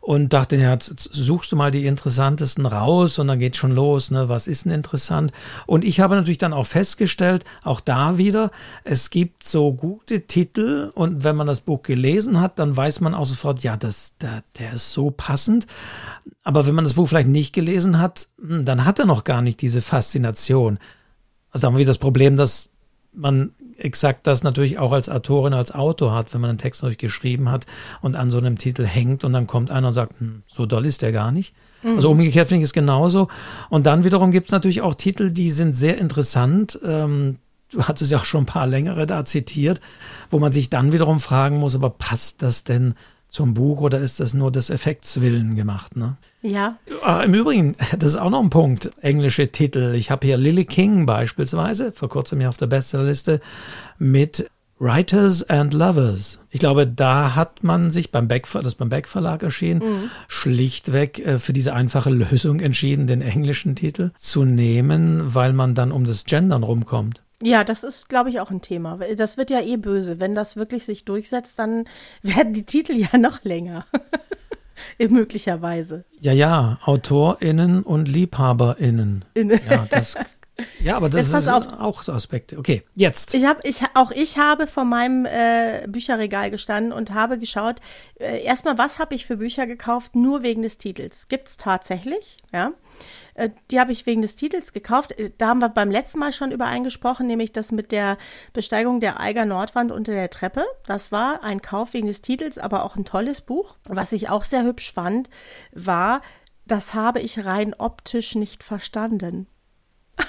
und 0.00 0.32
dachte, 0.32 0.56
ja, 0.56 0.78
suchst 0.80 1.52
du 1.52 1.56
mal 1.56 1.70
die 1.70 1.84
interessantesten 1.84 2.64
raus 2.64 3.18
und 3.18 3.28
dann 3.28 3.38
geht 3.38 3.56
schon 3.56 3.72
los, 3.72 4.10
ne, 4.10 4.30
was 4.30 4.48
ist 4.48 4.64
denn 4.64 4.72
interessant? 4.72 5.32
Und 5.66 5.84
ich 5.84 6.00
habe 6.00 6.16
natürlich 6.16 6.38
dann 6.38 6.54
auch 6.54 6.66
festgestellt, 6.66 7.44
auch 7.62 7.80
da 7.80 8.16
wieder, 8.16 8.50
es 8.84 9.10
gibt 9.10 9.44
so 9.44 9.74
gute 9.74 10.22
Titel 10.22 10.90
und 10.94 11.24
wenn 11.24 11.36
man 11.36 11.46
das 11.46 11.60
Buch 11.60 11.82
gelesen 11.82 12.40
hat, 12.40 12.58
dann 12.58 12.74
weiß 12.74 13.00
man 13.00 13.14
auch 13.14 13.26
sofort, 13.26 13.62
ja, 13.62 13.76
das, 13.76 14.14
der, 14.18 14.42
der 14.58 14.72
ist 14.72 14.92
so 14.92 15.10
passend. 15.10 15.66
Aber 16.42 16.66
wenn 16.66 16.76
man 16.76 16.84
das 16.84 16.94
Buch 16.94 17.08
vielleicht 17.08 17.28
nicht 17.28 17.52
gelesen 17.52 17.98
hat, 17.98 18.28
hm, 18.40 18.64
dann 18.64 18.84
hat 18.84 18.98
er 18.98 19.06
noch 19.06 19.24
gar 19.26 19.42
nicht 19.42 19.60
diese 19.60 19.82
Faszination. 19.82 20.78
Also 21.50 21.66
haben 21.66 21.74
wir 21.74 21.80
wieder 21.80 21.90
das 21.90 21.98
Problem, 21.98 22.36
dass 22.36 22.70
man 23.12 23.52
exakt 23.78 24.26
das 24.26 24.42
natürlich 24.42 24.78
auch 24.78 24.92
als 24.92 25.08
Autorin, 25.08 25.54
als 25.54 25.72
Autor 25.74 26.14
hat, 26.14 26.32
wenn 26.34 26.40
man 26.40 26.50
einen 26.50 26.58
Text 26.58 26.82
euch 26.84 26.98
geschrieben 26.98 27.50
hat 27.50 27.66
und 28.02 28.16
an 28.16 28.30
so 28.30 28.38
einem 28.38 28.58
Titel 28.58 28.84
hängt 28.84 29.24
und 29.24 29.32
dann 29.32 29.46
kommt 29.46 29.70
einer 29.70 29.88
und 29.88 29.94
sagt, 29.94 30.18
hm, 30.20 30.42
so 30.46 30.66
doll 30.66 30.86
ist 30.86 31.02
der 31.02 31.12
gar 31.12 31.32
nicht. 31.32 31.54
Mhm. 31.82 31.96
Also 31.96 32.10
umgekehrt 32.10 32.48
finde 32.48 32.62
ich 32.62 32.68
es 32.68 32.72
genauso. 32.72 33.28
Und 33.70 33.86
dann 33.86 34.04
wiederum 34.04 34.30
gibt 34.30 34.48
es 34.48 34.52
natürlich 34.52 34.82
auch 34.82 34.94
Titel, 34.94 35.30
die 35.30 35.50
sind 35.50 35.74
sehr 35.74 35.98
interessant. 35.98 36.78
Ähm, 36.84 37.38
du 37.70 37.82
hattest 37.84 38.12
ja 38.12 38.18
auch 38.18 38.24
schon 38.24 38.42
ein 38.42 38.46
paar 38.46 38.66
längere 38.66 39.06
da 39.06 39.24
zitiert, 39.24 39.80
wo 40.30 40.38
man 40.38 40.52
sich 40.52 40.70
dann 40.70 40.92
wiederum 40.92 41.20
fragen 41.20 41.58
muss, 41.58 41.74
aber 41.74 41.90
passt 41.90 42.42
das 42.42 42.64
denn 42.64 42.94
zum 43.36 43.52
Buch 43.52 43.82
oder 43.82 43.98
ist 43.98 44.18
das 44.18 44.32
nur 44.32 44.50
des 44.50 44.70
Effekts 44.70 45.20
willen 45.20 45.56
gemacht? 45.56 45.94
Ne? 45.94 46.16
Ja. 46.40 46.78
Ach, 47.04 47.22
Im 47.22 47.34
Übrigen, 47.34 47.76
das 47.98 48.12
ist 48.12 48.16
auch 48.16 48.30
noch 48.30 48.42
ein 48.42 48.48
Punkt, 48.48 48.90
englische 49.02 49.52
Titel. 49.52 49.94
Ich 49.94 50.10
habe 50.10 50.26
hier 50.26 50.38
Lily 50.38 50.64
King 50.64 51.04
beispielsweise, 51.04 51.92
vor 51.92 52.08
kurzem 52.08 52.40
hier 52.40 52.48
auf 52.48 52.56
der 52.56 52.66
Bestsellerliste, 52.66 53.40
mit 53.98 54.50
Writers 54.78 55.42
and 55.50 55.74
Lovers. 55.74 56.38
Ich 56.50 56.60
glaube, 56.60 56.86
da 56.86 57.34
hat 57.34 57.62
man 57.62 57.90
sich 57.90 58.10
beim 58.10 58.26
Beck, 58.26 58.46
das 58.50 58.74
beim 58.74 58.88
Beck 58.88 59.06
Verlag 59.06 59.42
erschienen, 59.42 59.80
mhm. 59.80 60.10
schlichtweg 60.28 61.18
äh, 61.18 61.38
für 61.38 61.52
diese 61.52 61.74
einfache 61.74 62.10
Lösung 62.10 62.60
entschieden, 62.60 63.06
den 63.06 63.20
englischen 63.20 63.76
Titel 63.76 64.12
zu 64.16 64.46
nehmen, 64.46 65.34
weil 65.34 65.52
man 65.52 65.74
dann 65.74 65.92
um 65.92 66.04
das 66.04 66.24
Gendern 66.24 66.62
rumkommt. 66.62 67.22
Ja, 67.42 67.64
das 67.64 67.84
ist, 67.84 68.08
glaube 68.08 68.30
ich, 68.30 68.40
auch 68.40 68.50
ein 68.50 68.62
Thema. 68.62 68.98
Das 69.16 69.36
wird 69.36 69.50
ja 69.50 69.60
eh 69.60 69.76
böse. 69.76 70.20
Wenn 70.20 70.34
das 70.34 70.56
wirklich 70.56 70.86
sich 70.86 71.04
durchsetzt, 71.04 71.58
dann 71.58 71.84
werden 72.22 72.52
die 72.52 72.64
Titel 72.64 72.92
ja 72.92 73.18
noch 73.18 73.44
länger. 73.44 73.86
Möglicherweise. 74.98 76.04
Ja, 76.20 76.32
ja, 76.32 76.78
AutorInnen 76.84 77.82
und 77.82 78.08
LiebhaberInnen. 78.08 79.24
Ja, 79.34 79.86
das, 79.88 80.16
ja, 80.80 80.96
aber 80.96 81.08
das 81.08 81.28
ist 81.32 81.48
auch 81.48 82.02
so 82.02 82.12
Aspekte. 82.12 82.58
Okay, 82.58 82.82
jetzt. 82.94 83.34
Ich 83.34 83.44
hab, 83.44 83.66
ich, 83.66 83.82
auch 83.94 84.10
ich 84.10 84.38
habe 84.38 84.66
vor 84.66 84.84
meinem 84.84 85.26
äh, 85.26 85.86
Bücherregal 85.88 86.50
gestanden 86.50 86.92
und 86.92 87.12
habe 87.12 87.38
geschaut, 87.38 87.76
äh, 88.18 88.42
erstmal, 88.42 88.78
was 88.78 88.98
habe 88.98 89.14
ich 89.14 89.26
für 89.26 89.36
Bücher 89.36 89.66
gekauft, 89.66 90.14
nur 90.14 90.42
wegen 90.42 90.62
des 90.62 90.78
Titels. 90.78 91.26
Gibt 91.28 91.48
es 91.48 91.56
tatsächlich, 91.56 92.38
ja. 92.52 92.72
Äh, 93.36 93.50
die 93.70 93.78
habe 93.78 93.92
ich 93.92 94.06
wegen 94.06 94.22
des 94.22 94.36
Titels 94.36 94.72
gekauft. 94.72 95.12
Äh, 95.12 95.30
da 95.36 95.48
haben 95.48 95.60
wir 95.60 95.68
beim 95.68 95.90
letzten 95.90 96.18
Mal 96.18 96.32
schon 96.32 96.50
über 96.50 96.64
eingesprochen, 96.64 97.26
nämlich 97.26 97.52
das 97.52 97.70
mit 97.70 97.92
der 97.92 98.16
Besteigung 98.52 99.00
der 99.00 99.20
Eiger 99.20 99.44
Nordwand 99.44 99.92
unter 99.92 100.12
der 100.12 100.30
Treppe. 100.30 100.64
Das 100.86 101.12
war 101.12 101.44
ein 101.44 101.62
Kauf 101.62 101.92
wegen 101.92 102.06
des 102.06 102.22
Titels, 102.22 102.58
aber 102.58 102.84
auch 102.84 102.96
ein 102.96 103.04
tolles 103.04 103.42
Buch. 103.42 103.76
Was 103.84 104.12
ich 104.12 104.30
auch 104.30 104.42
sehr 104.42 104.64
hübsch 104.64 104.92
fand, 104.92 105.28
war, 105.72 106.22
das 106.64 106.94
habe 106.94 107.20
ich 107.20 107.44
rein 107.44 107.74
optisch 107.74 108.34
nicht 108.34 108.64
verstanden. 108.64 109.46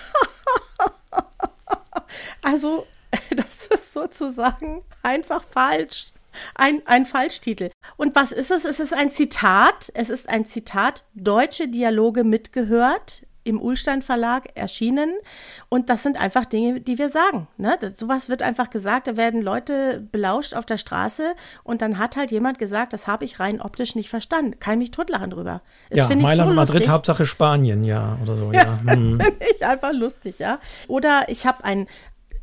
also, 2.41 2.85
das 3.35 3.67
ist 3.67 3.93
sozusagen 3.93 4.83
einfach 5.01 5.43
falsch 5.43 6.07
ein, 6.55 6.81
ein 6.85 7.05
Falschtitel. 7.05 7.69
Und 7.95 8.15
was 8.15 8.31
ist 8.31 8.51
es? 8.51 8.65
Es 8.65 8.79
ist 8.79 8.93
ein 8.93 9.11
Zitat. 9.11 9.91
Es 9.93 10.09
ist 10.09 10.29
ein 10.29 10.45
Zitat. 10.45 11.05
Deutsche 11.13 11.67
Dialoge 11.67 12.23
mitgehört 12.23 13.23
im 13.47 13.61
Ulstein 13.61 14.01
Verlag 14.01 14.49
erschienen. 14.55 15.13
Und 15.69 15.89
das 15.89 16.03
sind 16.03 16.19
einfach 16.19 16.45
Dinge, 16.45 16.81
die 16.81 16.99
wir 16.99 17.09
sagen. 17.09 17.47
Ne? 17.57 17.77
Das, 17.79 17.97
sowas 17.97 18.29
wird 18.29 18.41
einfach 18.41 18.69
gesagt, 18.69 19.07
da 19.07 19.15
werden 19.15 19.41
Leute 19.41 20.05
belauscht 20.11 20.53
auf 20.53 20.65
der 20.65 20.77
Straße 20.77 21.33
und 21.63 21.81
dann 21.81 21.97
hat 21.97 22.17
halt 22.17 22.31
jemand 22.31 22.59
gesagt, 22.59 22.93
das 22.93 23.07
habe 23.07 23.25
ich 23.25 23.39
rein 23.39 23.61
optisch 23.61 23.95
nicht 23.95 24.09
verstanden. 24.09 24.59
Kann 24.59 24.79
mich 24.79 24.91
totlachen 24.91 25.29
drüber. 25.29 25.61
Das 25.89 26.09
ja, 26.09 26.15
Mailand, 26.15 26.49
so 26.49 26.55
Madrid, 26.55 26.89
Hauptsache 26.89 27.25
Spanien, 27.25 27.83
ja, 27.83 28.17
oder 28.21 28.35
so. 28.35 28.51
Ja, 28.51 28.79
ja. 28.85 28.93
Hm. 28.93 29.19
ich 29.55 29.65
einfach 29.65 29.93
lustig, 29.93 30.39
ja. 30.39 30.59
Oder 30.87 31.25
ich 31.29 31.45
habe 31.45 31.63
ein, 31.63 31.87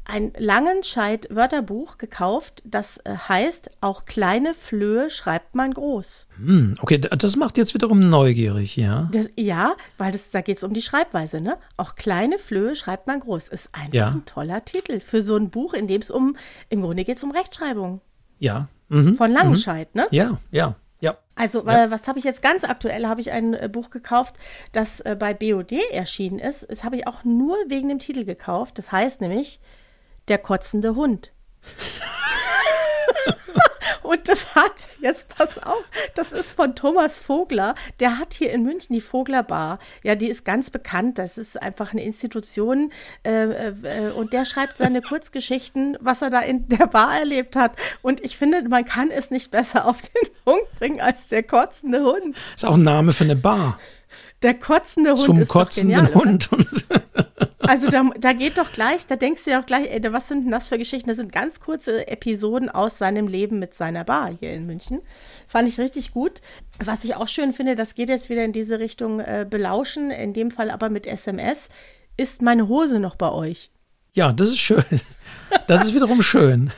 ein 0.05 0.32
Langenscheid-Wörterbuch 0.36 1.98
gekauft, 1.98 2.62
das 2.64 2.98
äh, 2.98 3.16
heißt, 3.28 3.70
auch 3.80 4.05
kleine 4.05 4.55
Flöhe 4.55 5.09
schreibt 5.09 5.55
man 5.55 5.72
groß. 5.72 6.26
Hm, 6.36 6.74
okay, 6.80 6.98
das 6.98 7.36
macht 7.36 7.57
jetzt 7.57 7.74
wiederum 7.74 8.09
neugierig, 8.09 8.76
ja. 8.76 9.09
Das, 9.12 9.28
ja, 9.36 9.74
weil 9.96 10.12
das, 10.12 10.30
da 10.30 10.42
geht 10.42 10.59
es 10.59 10.64
um 10.64 10.74
die 10.74 10.82
Schreibweise, 10.82 11.40
ne? 11.40 11.57
Auch 11.76 11.94
kleine 11.94 12.38
Flöhe 12.38 12.76
schreibt 12.76 13.07
man 13.07 13.20
groß. 13.20 13.48
Ist 13.48 13.70
einfach 13.72 13.94
ja. 13.94 14.09
ein 14.09 14.24
toller 14.26 14.64
Titel 14.64 15.00
für 15.00 15.22
so 15.22 15.36
ein 15.36 15.50
Buch, 15.50 15.72
in 15.72 15.88
dem 15.88 16.02
es 16.02 16.11
um, 16.11 16.36
im 16.68 16.82
Grunde 16.82 17.05
geht 17.05 17.16
es 17.16 17.24
um 17.24 17.30
Rechtschreibung. 17.30 18.00
Ja. 18.38 18.68
Mhm. 18.88 19.16
Von 19.16 19.32
Langenscheid, 19.32 19.94
mhm. 19.94 20.02
ne? 20.02 20.07
Ja, 20.11 20.38
ja. 20.50 20.76
Ja. 21.00 21.18
Also, 21.34 21.66
ja. 21.66 21.90
was 21.90 22.09
habe 22.09 22.18
ich 22.18 22.24
jetzt 22.24 22.40
ganz 22.40 22.64
aktuell? 22.64 23.07
Habe 23.07 23.20
ich 23.20 23.30
ein 23.30 23.52
äh, 23.52 23.68
Buch 23.70 23.90
gekauft, 23.90 24.36
das 24.72 25.00
äh, 25.00 25.16
bei 25.18 25.34
BOD 25.34 25.72
erschienen 25.92 26.38
ist. 26.38 26.66
Das 26.70 26.82
habe 26.82 26.96
ich 26.96 27.07
auch 27.07 27.24
nur 27.24 27.57
wegen 27.68 27.90
dem 27.90 27.98
Titel 27.98 28.24
gekauft. 28.24 28.78
Das 28.78 28.90
heißt 28.90 29.20
nämlich 29.20 29.61
der 30.29 30.39
kotzende 30.39 30.95
Hund. 30.95 31.33
Und 34.05 34.29
das 34.29 34.55
hat, 34.55 34.75
jetzt 35.01 35.35
pass 35.35 35.59
auf, 35.59 35.83
das 36.14 36.31
ist 36.31 36.53
von 36.53 36.77
Thomas 36.77 37.18
Vogler. 37.18 37.75
Der 38.01 38.18
hat 38.18 38.35
hier 38.35 38.53
in 38.53 38.62
München 38.62 38.93
die 38.95 39.01
Vogler 39.01 39.43
Bar. 39.43 39.79
Ja, 40.03 40.14
die 40.14 40.29
ist 40.29 40.45
ganz 40.45 40.68
bekannt. 40.68 41.18
Das 41.18 41.39
ist 41.39 41.61
einfach 41.61 41.93
eine 41.93 42.05
Institution. 42.05 42.93
Äh, 43.25 43.70
äh, 43.70 44.11
und 44.14 44.35
der 44.35 44.45
schreibt 44.45 44.77
seine 44.77 45.01
Kurzgeschichten, 45.01 45.97
was 46.01 46.20
er 46.20 46.29
da 46.29 46.41
in 46.41 46.68
der 46.68 46.87
Bar 46.87 47.18
erlebt 47.18 47.57
hat. 47.57 47.72
Und 48.03 48.22
ich 48.22 48.37
finde, 48.37 48.68
man 48.68 48.85
kann 48.85 49.11
es 49.11 49.31
nicht 49.31 49.51
besser 49.51 49.87
auf 49.87 50.03
den 50.03 50.31
Punkt 50.45 50.79
bringen 50.79 51.01
als 51.01 51.29
der 51.29 51.43
kotzende 51.43 52.05
Hund. 52.05 52.37
Ist 52.55 52.66
auch 52.66 52.75
ein 52.75 52.83
Name 52.83 53.12
für 53.12 53.25
eine 53.25 53.37
Bar. 53.37 53.79
Der 54.45 54.55
kotzende 54.55 55.12
Hund 55.12 55.20
Zum 55.20 55.38
ist 55.40 55.49
kotzenden 55.49 56.14
Hund. 56.14 56.49
Also 57.66 57.90
da, 57.90 58.05
da 58.20 58.34
geht 58.34 58.59
doch 58.59 58.72
gleich, 58.72 59.07
da 59.07 59.16
denkst 59.16 59.45
du 59.45 59.51
ja 59.53 59.62
auch 59.62 59.64
gleich, 59.64 59.86
ey, 59.90 60.12
was 60.12 60.28
sind 60.28 60.45
denn 60.45 60.51
das 60.51 60.68
für 60.68 60.76
Geschichten? 60.76 61.09
Das 61.09 61.16
sind 61.16 61.32
ganz 61.32 61.61
kurze 61.61 62.07
Episoden 62.09 62.68
aus 62.68 62.99
seinem 62.99 63.26
Leben 63.26 63.59
mit 63.59 63.72
seiner 63.72 64.05
Bar 64.05 64.30
hier 64.38 64.53
in 64.53 64.66
München. 64.66 65.01
Fand 65.49 65.66
ich 65.66 65.80
richtig 65.80 66.12
gut. 66.12 66.42
Was 66.84 67.05
ich 67.05 67.14
auch 67.14 67.26
schön 67.26 67.55
finde, 67.55 67.74
das 67.74 67.95
geht 67.95 68.11
jetzt 68.11 68.28
wieder 68.28 68.45
in 68.45 68.53
diese 68.53 68.80
Richtung 68.80 69.20
äh, 69.20 69.47
belauschen, 69.49 70.11
in 70.11 70.34
dem 70.34 70.51
Fall 70.51 70.70
aber 70.70 70.90
mit 70.90 71.07
SMS. 71.07 71.70
Ist 72.18 72.42
meine 72.42 72.68
Hose 72.68 73.01
noch 73.01 73.16
bei 73.16 73.32
euch? 73.32 73.70
Ja, 74.12 74.30
das 74.32 74.49
ist 74.49 74.59
schön. 74.59 74.84
Das 75.67 75.85
ist 75.85 75.95
wiederum 75.95 76.23
schön. 76.23 76.71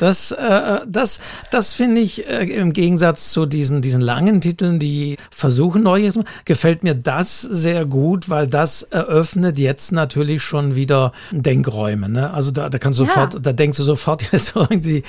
Das, 0.00 0.32
äh, 0.32 0.78
das, 0.88 1.20
das 1.50 1.74
finde 1.74 2.00
ich 2.00 2.26
äh, 2.26 2.44
im 2.44 2.72
Gegensatz 2.72 3.32
zu 3.32 3.44
diesen, 3.44 3.82
diesen 3.82 4.00
langen 4.00 4.40
Titeln, 4.40 4.78
die 4.78 5.18
versuchen 5.30 5.82
neu 5.82 6.10
gefällt 6.46 6.82
mir 6.82 6.94
das 6.94 7.42
sehr 7.42 7.84
gut, 7.84 8.30
weil 8.30 8.46
das 8.46 8.82
eröffnet 8.82 9.58
jetzt 9.58 9.92
natürlich 9.92 10.42
schon 10.42 10.74
wieder 10.74 11.12
Denkräume. 11.32 12.08
Ne? 12.08 12.32
Also 12.32 12.50
da, 12.50 12.70
da 12.70 12.78
kannst 12.78 12.98
du 12.98 13.04
sofort, 13.04 13.34
ja. 13.34 13.40
da 13.40 13.52
denkst 13.52 13.76
du 13.76 13.82
sofort 13.82 14.22
jetzt 14.32 14.56
irgendwie, 14.56 15.02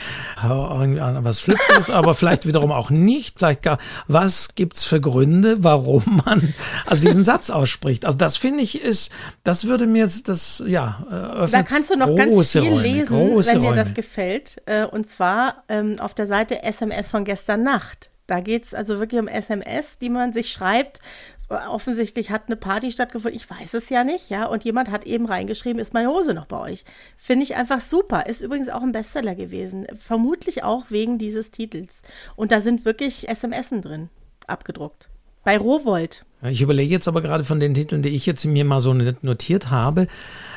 irgendwie 0.44 1.00
an 1.00 1.24
was 1.24 1.40
Schlüpfriges, 1.40 1.90
aber 1.90 2.14
vielleicht 2.14 2.46
wiederum 2.46 2.74
auch 2.74 2.90
nicht. 2.90 3.40
Vielleicht 3.40 3.62
gar, 3.62 3.78
was 4.10 4.56
gibt's 4.56 4.84
für 4.84 5.00
Gründe, 5.00 5.64
warum 5.64 6.22
man 6.26 6.54
also 6.86 7.08
diesen 7.08 7.24
Satz 7.24 7.50
ausspricht? 7.50 8.04
Also 8.04 8.18
das 8.18 8.36
finde 8.36 8.62
ich 8.64 8.82
ist, 8.82 9.10
das 9.46 9.68
würde 9.68 9.88
mir 9.88 10.04
jetzt 10.04 10.28
das, 10.28 10.62
ja, 10.68 11.06
öffnet 11.10 11.54
Da 11.54 11.64
kannst 11.64 11.92
du 11.92 11.96
noch 11.96 12.14
ganz 12.14 12.52
viel 12.52 12.62
Räume, 12.62 12.82
lesen, 12.82 13.11
wenn 13.12 13.62
dir 13.62 13.74
das 13.74 13.93
gefällt. 13.93 14.57
Äh, 14.66 14.86
und 14.86 15.09
zwar 15.09 15.64
ähm, 15.70 15.99
auf 15.99 16.14
der 16.14 16.28
Seite 16.28 16.64
SMS 16.64 17.12
von 17.12 17.26
gestern 17.26 17.64
Nacht. 17.64 18.09
Da 18.28 18.39
geht 18.39 18.64
es 18.64 18.74
also 18.74 18.99
wirklich 18.99 19.20
um 19.20 19.28
SMS, 19.28 19.97
die 19.97 20.09
man 20.09 20.32
sich 20.32 20.51
schreibt. 20.51 20.99
Offensichtlich 21.49 22.32
hat 22.32 22.43
eine 22.47 22.55
Party 22.55 22.91
stattgefunden. 22.91 23.36
Ich 23.36 23.49
weiß 23.49 23.74
es 23.74 23.89
ja 23.89 24.05
nicht, 24.05 24.30
ja. 24.30 24.45
Und 24.45 24.64
jemand 24.64 24.89
hat 24.89 25.05
eben 25.05 25.26
reingeschrieben, 25.26 25.82
ist 25.82 25.93
meine 25.93 26.09
Hose 26.09 26.34
noch 26.34 26.45
bei 26.45 26.57
euch? 26.57 26.86
Finde 27.18 27.43
ich 27.43 27.57
einfach 27.57 27.82
super. 27.82 28.28
Ist 28.28 28.41
übrigens 28.41 28.70
auch 28.70 28.84
ein 28.84 28.93
Bestseller 28.93 29.36
gewesen. 29.36 29.86
Vermutlich 29.95 30.64
auch 30.64 30.86
wegen 30.89 31.18
dieses 31.18 31.51
Titels. 31.51 32.03
Und 32.38 32.53
da 32.53 32.62
sind 32.62 32.86
wirklich 32.86 33.28
SMSen 33.30 33.82
drin, 33.82 34.09
abgedruckt. 34.47 35.11
Bei 35.44 35.58
Rowold. 35.58 36.24
Ich 36.44 36.62
überlege 36.62 36.92
jetzt 36.92 37.08
aber 37.08 37.22
gerade 37.22 37.44
von 37.44 37.60
den 37.60 37.76
Titeln, 37.76 38.02
die 38.02 38.10
ich 38.10 38.26
jetzt 38.26 38.46
mir 38.46 38.66
mal 38.66 38.80
so 38.80 38.94
notiert 38.94 39.70
habe, 39.70 40.08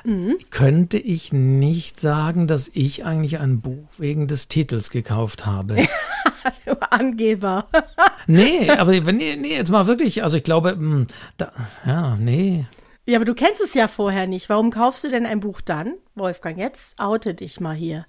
mhm. 0.05 0.37
könnte 0.51 0.99
ich 0.99 1.33
nicht 1.33 2.01
sagen, 2.01 2.47
dass 2.47 2.71
ich 2.73 3.05
eigentlich 3.05 3.39
ein 3.39 3.61
Buch 3.61 3.89
wegen 3.99 4.27
des 4.27 4.49
Titels 4.49 4.91
gekauft 4.91 5.45
habe. 5.45 5.77
Angeber. 6.91 7.69
nee, 8.27 8.71
aber 8.71 8.93
nee, 9.13 9.37
nee, 9.37 9.55
jetzt 9.55 9.71
mal 9.71 9.87
wirklich, 9.87 10.23
also 10.23 10.39
ich 10.39 10.43
glaube, 10.43 10.71
hm, 10.71 11.07
da, 11.37 11.53
ja, 11.87 12.17
nee. 12.17 12.65
Ja, 13.07 13.17
aber 13.17 13.27
du 13.27 13.35
kennst 13.35 13.61
es 13.61 13.75
ja 13.75 13.87
vorher 13.87 14.27
nicht. 14.27 14.49
Warum 14.49 14.71
kaufst 14.71 15.05
du 15.05 15.11
denn 15.11 15.27
ein 15.27 15.41
Buch 15.41 15.61
dann? 15.61 15.95
Wolfgang, 16.15 16.57
jetzt 16.57 16.99
oute 16.99 17.35
dich 17.35 17.61
mal 17.61 17.75
hier. 17.75 18.07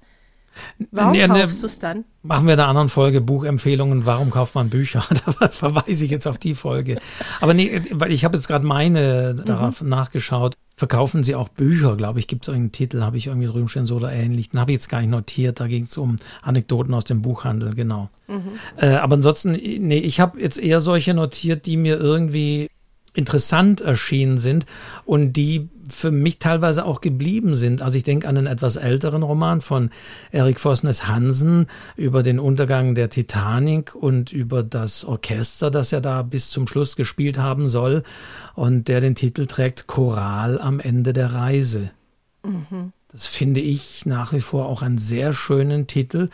Warum 0.91 1.11
nee, 1.11 1.27
kaufst 1.27 1.61
du 1.61 1.67
es 1.67 1.79
dann? 1.79 2.05
Machen 2.23 2.47
wir 2.47 2.53
in 2.53 2.59
einer 2.59 2.69
anderen 2.69 2.89
Folge 2.89 3.21
Buchempfehlungen, 3.21 4.05
warum 4.05 4.31
kauft 4.31 4.55
man 4.55 4.69
Bücher? 4.69 5.03
da 5.39 5.49
verweise 5.49 6.05
ich 6.05 6.11
jetzt 6.11 6.27
auf 6.27 6.37
die 6.37 6.55
Folge. 6.55 6.99
Aber 7.41 7.53
nee, 7.53 7.81
weil 7.91 8.11
ich 8.11 8.25
habe 8.25 8.37
jetzt 8.37 8.47
gerade 8.47 8.65
meine 8.65 9.35
darauf 9.35 9.81
mhm. 9.81 9.89
nachgeschaut. 9.89 10.55
Verkaufen 10.77 11.23
Sie 11.23 11.35
auch 11.35 11.47
Bücher, 11.47 11.95
glaube 11.95 12.19
ich, 12.19 12.27
gibt 12.27 12.43
es 12.43 12.47
irgendeinen 12.49 12.73
Titel, 12.73 13.01
habe 13.01 13.17
ich 13.17 13.27
irgendwie 13.27 13.47
drüben 13.47 13.69
stehen, 13.69 13.85
so 13.85 13.95
oder 13.95 14.11
ähnlich. 14.11 14.49
Den 14.49 14.59
habe 14.59 14.71
ich 14.71 14.75
jetzt 14.75 14.89
gar 14.89 14.99
nicht 14.99 15.09
notiert, 15.09 15.61
da 15.61 15.67
ging 15.67 15.83
es 15.83 15.97
um 15.97 16.17
Anekdoten 16.41 16.93
aus 16.93 17.05
dem 17.05 17.21
Buchhandel, 17.21 17.75
genau. 17.75 18.09
Mhm. 18.27 18.41
Äh, 18.75 18.95
aber 18.95 19.15
ansonsten, 19.15 19.51
nee, 19.51 19.99
ich 19.99 20.19
habe 20.19 20.41
jetzt 20.41 20.57
eher 20.57 20.81
solche 20.81 21.13
notiert, 21.13 21.65
die 21.65 21.77
mir 21.77 21.97
irgendwie 21.97 22.69
interessant 23.13 23.81
erschienen 23.81 24.37
sind 24.37 24.65
und 25.05 25.33
die 25.33 25.69
für 25.89 26.11
mich 26.11 26.39
teilweise 26.39 26.85
auch 26.85 27.01
geblieben 27.01 27.55
sind. 27.55 27.81
Also 27.81 27.97
ich 27.97 28.03
denke 28.03 28.27
an 28.27 28.37
einen 28.37 28.47
etwas 28.47 28.75
älteren 28.75 29.23
Roman 29.23 29.61
von 29.61 29.89
Erik 30.31 30.59
Vosnes 30.63 31.07
Hansen 31.07 31.67
über 31.95 32.23
den 32.23 32.39
Untergang 32.39 32.95
der 32.95 33.09
Titanic 33.09 33.95
und 33.95 34.31
über 34.31 34.63
das 34.63 35.05
Orchester, 35.05 35.71
das 35.71 35.91
er 35.91 36.01
da 36.01 36.21
bis 36.21 36.49
zum 36.49 36.67
Schluss 36.67 36.95
gespielt 36.95 37.37
haben 37.37 37.67
soll 37.67 38.03
und 38.55 38.87
der 38.87 39.01
den 39.01 39.15
Titel 39.15 39.45
trägt 39.45 39.87
Choral 39.87 40.59
am 40.59 40.79
Ende 40.79 41.13
der 41.13 41.33
Reise. 41.33 41.91
Mhm. 42.43 42.91
Das 43.11 43.25
finde 43.25 43.61
ich 43.61 44.05
nach 44.05 44.33
wie 44.33 44.41
vor 44.41 44.67
auch 44.67 44.81
einen 44.81 44.97
sehr 44.97 45.33
schönen 45.33 45.87
Titel, 45.87 46.29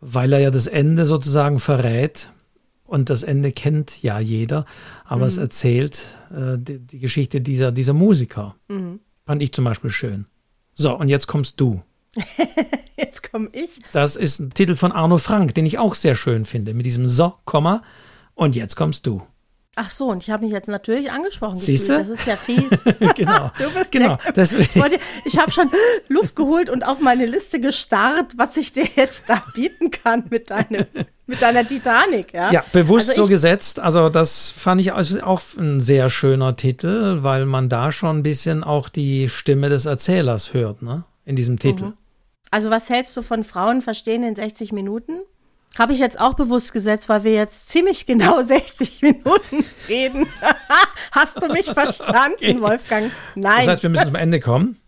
weil 0.00 0.32
er 0.32 0.40
ja 0.40 0.50
das 0.50 0.66
Ende 0.66 1.06
sozusagen 1.06 1.58
verrät 1.58 2.30
und 2.88 3.10
das 3.10 3.22
Ende 3.22 3.52
kennt 3.52 4.02
ja 4.02 4.18
jeder, 4.18 4.64
aber 5.04 5.20
mhm. 5.20 5.26
es 5.26 5.36
erzählt 5.36 6.16
äh, 6.30 6.56
die, 6.56 6.78
die, 6.78 6.98
Geschichte 6.98 7.40
dieser, 7.40 7.70
dieser 7.70 7.92
Musiker. 7.92 8.56
Mhm. 8.68 9.00
Fand 9.26 9.42
ich 9.42 9.52
zum 9.52 9.66
Beispiel 9.66 9.90
schön. 9.90 10.26
So, 10.72 10.96
und 10.96 11.08
jetzt 11.08 11.26
kommst 11.26 11.60
du. 11.60 11.82
jetzt 12.96 13.30
komme 13.30 13.50
ich. 13.52 13.80
Das 13.92 14.16
ist 14.16 14.38
ein 14.38 14.50
Titel 14.50 14.74
von 14.74 14.90
Arno 14.90 15.18
Frank, 15.18 15.54
den 15.54 15.66
ich 15.66 15.78
auch 15.78 15.94
sehr 15.94 16.14
schön 16.14 16.46
finde, 16.46 16.72
mit 16.72 16.86
diesem 16.86 17.08
So, 17.08 17.34
Komma. 17.44 17.82
Und 18.34 18.56
jetzt 18.56 18.74
kommst 18.74 19.06
du. 19.06 19.22
Ach 19.76 19.90
so, 19.90 20.06
und 20.06 20.22
ich 20.22 20.30
habe 20.30 20.44
mich 20.44 20.52
jetzt 20.52 20.68
natürlich 20.68 21.12
angesprochen 21.12 21.58
Siehst 21.58 21.90
du? 21.90 21.98
Das 21.98 22.08
ist 22.08 22.26
ja 22.26 22.36
fies. 22.36 22.70
genau. 23.14 23.50
du 23.58 23.70
bist 23.70 23.92
genau. 23.92 24.16
Deswegen. 24.34 24.86
Ich, 24.86 25.00
ich 25.34 25.38
habe 25.38 25.52
schon 25.52 25.70
Luft 26.08 26.34
geholt 26.36 26.70
und 26.70 26.84
auf 26.84 27.00
meine 27.00 27.26
Liste 27.26 27.60
gestarrt, 27.60 28.32
was 28.38 28.56
ich 28.56 28.72
dir 28.72 28.88
jetzt 28.96 29.28
da 29.28 29.42
bieten 29.54 29.90
kann 29.90 30.24
mit 30.30 30.50
deinem 30.50 30.86
mit 31.28 31.42
deiner 31.42 31.66
Titanic, 31.66 32.32
ja? 32.32 32.50
Ja, 32.50 32.64
bewusst 32.72 33.10
also 33.10 33.24
so 33.24 33.28
gesetzt. 33.28 33.80
Also 33.80 34.08
das 34.08 34.50
fand 34.50 34.80
ich 34.80 34.92
auch 34.92 35.40
ein 35.58 35.80
sehr 35.80 36.08
schöner 36.08 36.56
Titel, 36.56 37.18
weil 37.22 37.44
man 37.44 37.68
da 37.68 37.92
schon 37.92 38.18
ein 38.18 38.22
bisschen 38.22 38.64
auch 38.64 38.88
die 38.88 39.28
Stimme 39.28 39.68
des 39.68 39.84
Erzählers 39.84 40.54
hört, 40.54 40.82
ne? 40.82 41.04
In 41.26 41.36
diesem 41.36 41.58
Titel. 41.58 41.86
Mhm. 41.86 41.92
Also 42.50 42.70
was 42.70 42.88
hältst 42.88 43.14
du 43.16 43.22
von 43.22 43.44
Frauen 43.44 43.82
verstehen 43.82 44.24
in 44.24 44.34
60 44.34 44.72
Minuten? 44.72 45.20
Habe 45.78 45.92
ich 45.92 45.98
jetzt 45.98 46.18
auch 46.18 46.32
bewusst 46.32 46.72
gesetzt, 46.72 47.10
weil 47.10 47.24
wir 47.24 47.34
jetzt 47.34 47.68
ziemlich 47.68 48.06
genau 48.06 48.42
60 48.44 49.02
Minuten 49.02 49.64
reden. 49.86 50.26
Hast 51.12 51.42
du 51.42 51.52
mich 51.52 51.66
verstanden, 51.72 52.36
okay. 52.38 52.60
Wolfgang? 52.60 53.10
Nein. 53.34 53.58
Das 53.58 53.68
heißt, 53.68 53.82
wir 53.82 53.90
müssen 53.90 54.06
zum 54.06 54.14
Ende 54.14 54.40
kommen? 54.40 54.80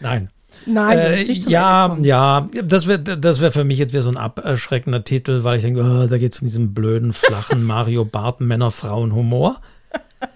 Nein. 0.00 0.28
Nein, 0.66 0.98
äh, 0.98 1.32
ja, 1.32 1.96
ja, 2.02 2.46
das 2.64 2.86
wäre 2.86 3.00
das 3.00 3.40
wär 3.40 3.52
für 3.52 3.64
mich 3.64 3.78
jetzt 3.78 3.92
wieder 3.92 4.02
so 4.02 4.10
ein 4.10 4.16
abschreckender 4.16 5.04
Titel, 5.04 5.44
weil 5.44 5.56
ich 5.56 5.62
denke, 5.62 5.80
oh, 5.80 6.06
da 6.06 6.18
geht 6.18 6.34
es 6.34 6.40
um 6.40 6.46
diesen 6.46 6.74
blöden, 6.74 7.12
flachen 7.12 7.62
Mario 7.66 8.04
Bart 8.04 8.40
Männer-Frauen-Humor. 8.40 9.58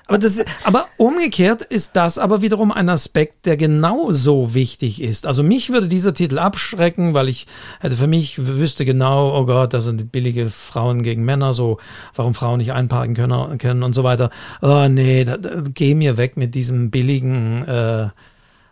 Aber, 0.08 0.18
das, 0.18 0.44
aber 0.62 0.86
umgekehrt 0.98 1.62
ist 1.62 1.96
das 1.96 2.18
aber 2.18 2.40
wiederum 2.40 2.70
ein 2.70 2.88
Aspekt, 2.88 3.44
der 3.44 3.56
genauso 3.56 4.54
wichtig 4.54 5.02
ist. 5.02 5.26
Also 5.26 5.42
mich 5.42 5.70
würde 5.70 5.88
dieser 5.88 6.14
Titel 6.14 6.38
abschrecken, 6.38 7.12
weil 7.12 7.28
ich 7.28 7.48
hätte 7.80 7.96
für 7.96 8.06
mich 8.06 8.46
wüsste 8.46 8.84
genau, 8.84 9.36
oh 9.36 9.46
Gott, 9.46 9.74
das 9.74 9.84
sind 9.84 10.12
billige 10.12 10.48
Frauen 10.48 11.02
gegen 11.02 11.24
Männer, 11.24 11.54
so 11.54 11.78
warum 12.14 12.34
Frauen 12.34 12.58
nicht 12.58 12.72
einparken 12.72 13.14
können, 13.14 13.58
können 13.58 13.82
und 13.82 13.94
so 13.94 14.04
weiter. 14.04 14.30
Oh 14.62 14.86
nee, 14.88 15.24
da, 15.24 15.38
da, 15.38 15.62
geh 15.74 15.94
mir 15.94 16.16
weg 16.16 16.36
mit 16.36 16.54
diesem 16.54 16.90
billigen 16.90 17.66
äh, 17.66 18.08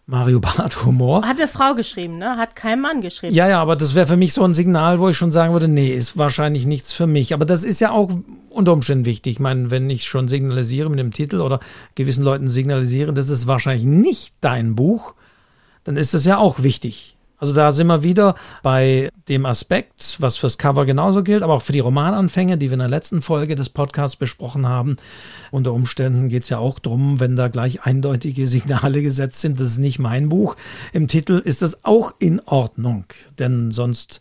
Mario 0.06 0.38
Barth 0.38 0.84
Humor. 0.84 1.26
Hat 1.26 1.38
eine 1.38 1.48
Frau 1.48 1.74
geschrieben, 1.74 2.18
ne? 2.18 2.36
Hat 2.36 2.56
kein 2.56 2.80
Mann 2.80 3.00
geschrieben. 3.00 3.34
Ja, 3.34 3.48
ja, 3.48 3.60
aber 3.60 3.74
das 3.74 3.94
wäre 3.94 4.06
für 4.06 4.18
mich 4.18 4.34
so 4.34 4.44
ein 4.44 4.52
Signal, 4.52 4.98
wo 4.98 5.08
ich 5.08 5.16
schon 5.16 5.32
sagen 5.32 5.54
würde, 5.54 5.66
nee, 5.66 5.94
ist 5.94 6.18
wahrscheinlich 6.18 6.66
nichts 6.66 6.92
für 6.92 7.06
mich. 7.06 7.32
Aber 7.32 7.46
das 7.46 7.64
ist 7.64 7.80
ja 7.80 7.90
auch 7.90 8.10
unter 8.50 8.74
Umständen 8.74 9.06
wichtig. 9.06 9.34
Ich 9.34 9.40
meine, 9.40 9.70
wenn 9.70 9.88
ich 9.88 10.04
schon 10.04 10.28
signalisiere 10.28 10.90
mit 10.90 10.98
dem 10.98 11.10
Titel 11.10 11.40
oder 11.40 11.58
gewissen 11.94 12.22
Leuten 12.22 12.50
signalisiere, 12.50 13.14
das 13.14 13.30
ist 13.30 13.46
wahrscheinlich 13.46 13.86
nicht 13.86 14.34
dein 14.40 14.74
Buch, 14.74 15.14
dann 15.84 15.96
ist 15.96 16.12
das 16.12 16.26
ja 16.26 16.36
auch 16.36 16.62
wichtig. 16.62 17.16
Also 17.38 17.52
da 17.52 17.72
sind 17.72 17.88
wir 17.88 18.02
wieder 18.02 18.34
bei 18.62 19.10
dem 19.28 19.44
Aspekt, 19.44 20.16
was 20.20 20.36
fürs 20.36 20.58
Cover 20.58 20.86
genauso 20.86 21.22
gilt, 21.22 21.42
aber 21.42 21.54
auch 21.54 21.62
für 21.62 21.72
die 21.72 21.80
Romananfänge, 21.80 22.58
die 22.58 22.70
wir 22.70 22.74
in 22.74 22.78
der 22.78 22.88
letzten 22.88 23.22
Folge 23.22 23.54
des 23.54 23.70
Podcasts 23.70 24.16
besprochen 24.16 24.68
haben. 24.68 24.96
Unter 25.50 25.72
Umständen 25.72 26.28
geht 26.28 26.44
es 26.44 26.48
ja 26.48 26.58
auch 26.58 26.78
darum, 26.78 27.20
wenn 27.20 27.36
da 27.36 27.48
gleich 27.48 27.82
eindeutige 27.82 28.46
Signale 28.54 29.02
gesetzt 29.02 29.40
sind, 29.40 29.60
das 29.60 29.70
ist 29.70 29.78
nicht 29.78 29.98
mein 29.98 30.28
Buch. 30.28 30.56
Im 30.92 31.08
Titel 31.08 31.42
ist 31.44 31.62
das 31.62 31.84
auch 31.84 32.14
in 32.18 32.40
Ordnung, 32.46 33.04
denn 33.38 33.72
sonst 33.72 34.20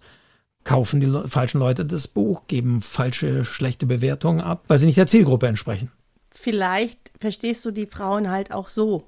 kaufen 0.64 1.00
die 1.00 1.28
falschen 1.28 1.60
Leute 1.60 1.86
das 1.86 2.08
Buch, 2.08 2.48
geben 2.48 2.82
falsche, 2.82 3.46
schlechte 3.46 3.86
Bewertungen 3.86 4.42
ab, 4.42 4.64
weil 4.68 4.78
sie 4.78 4.86
nicht 4.86 4.98
der 4.98 5.08
Zielgruppe 5.08 5.48
entsprechen. 5.48 5.92
Vielleicht 6.32 7.12
verstehst 7.20 7.64
du 7.66 7.72
die 7.72 7.86
Frauen 7.86 8.30
halt 8.30 8.52
auch 8.54 8.70
so. 8.70 9.04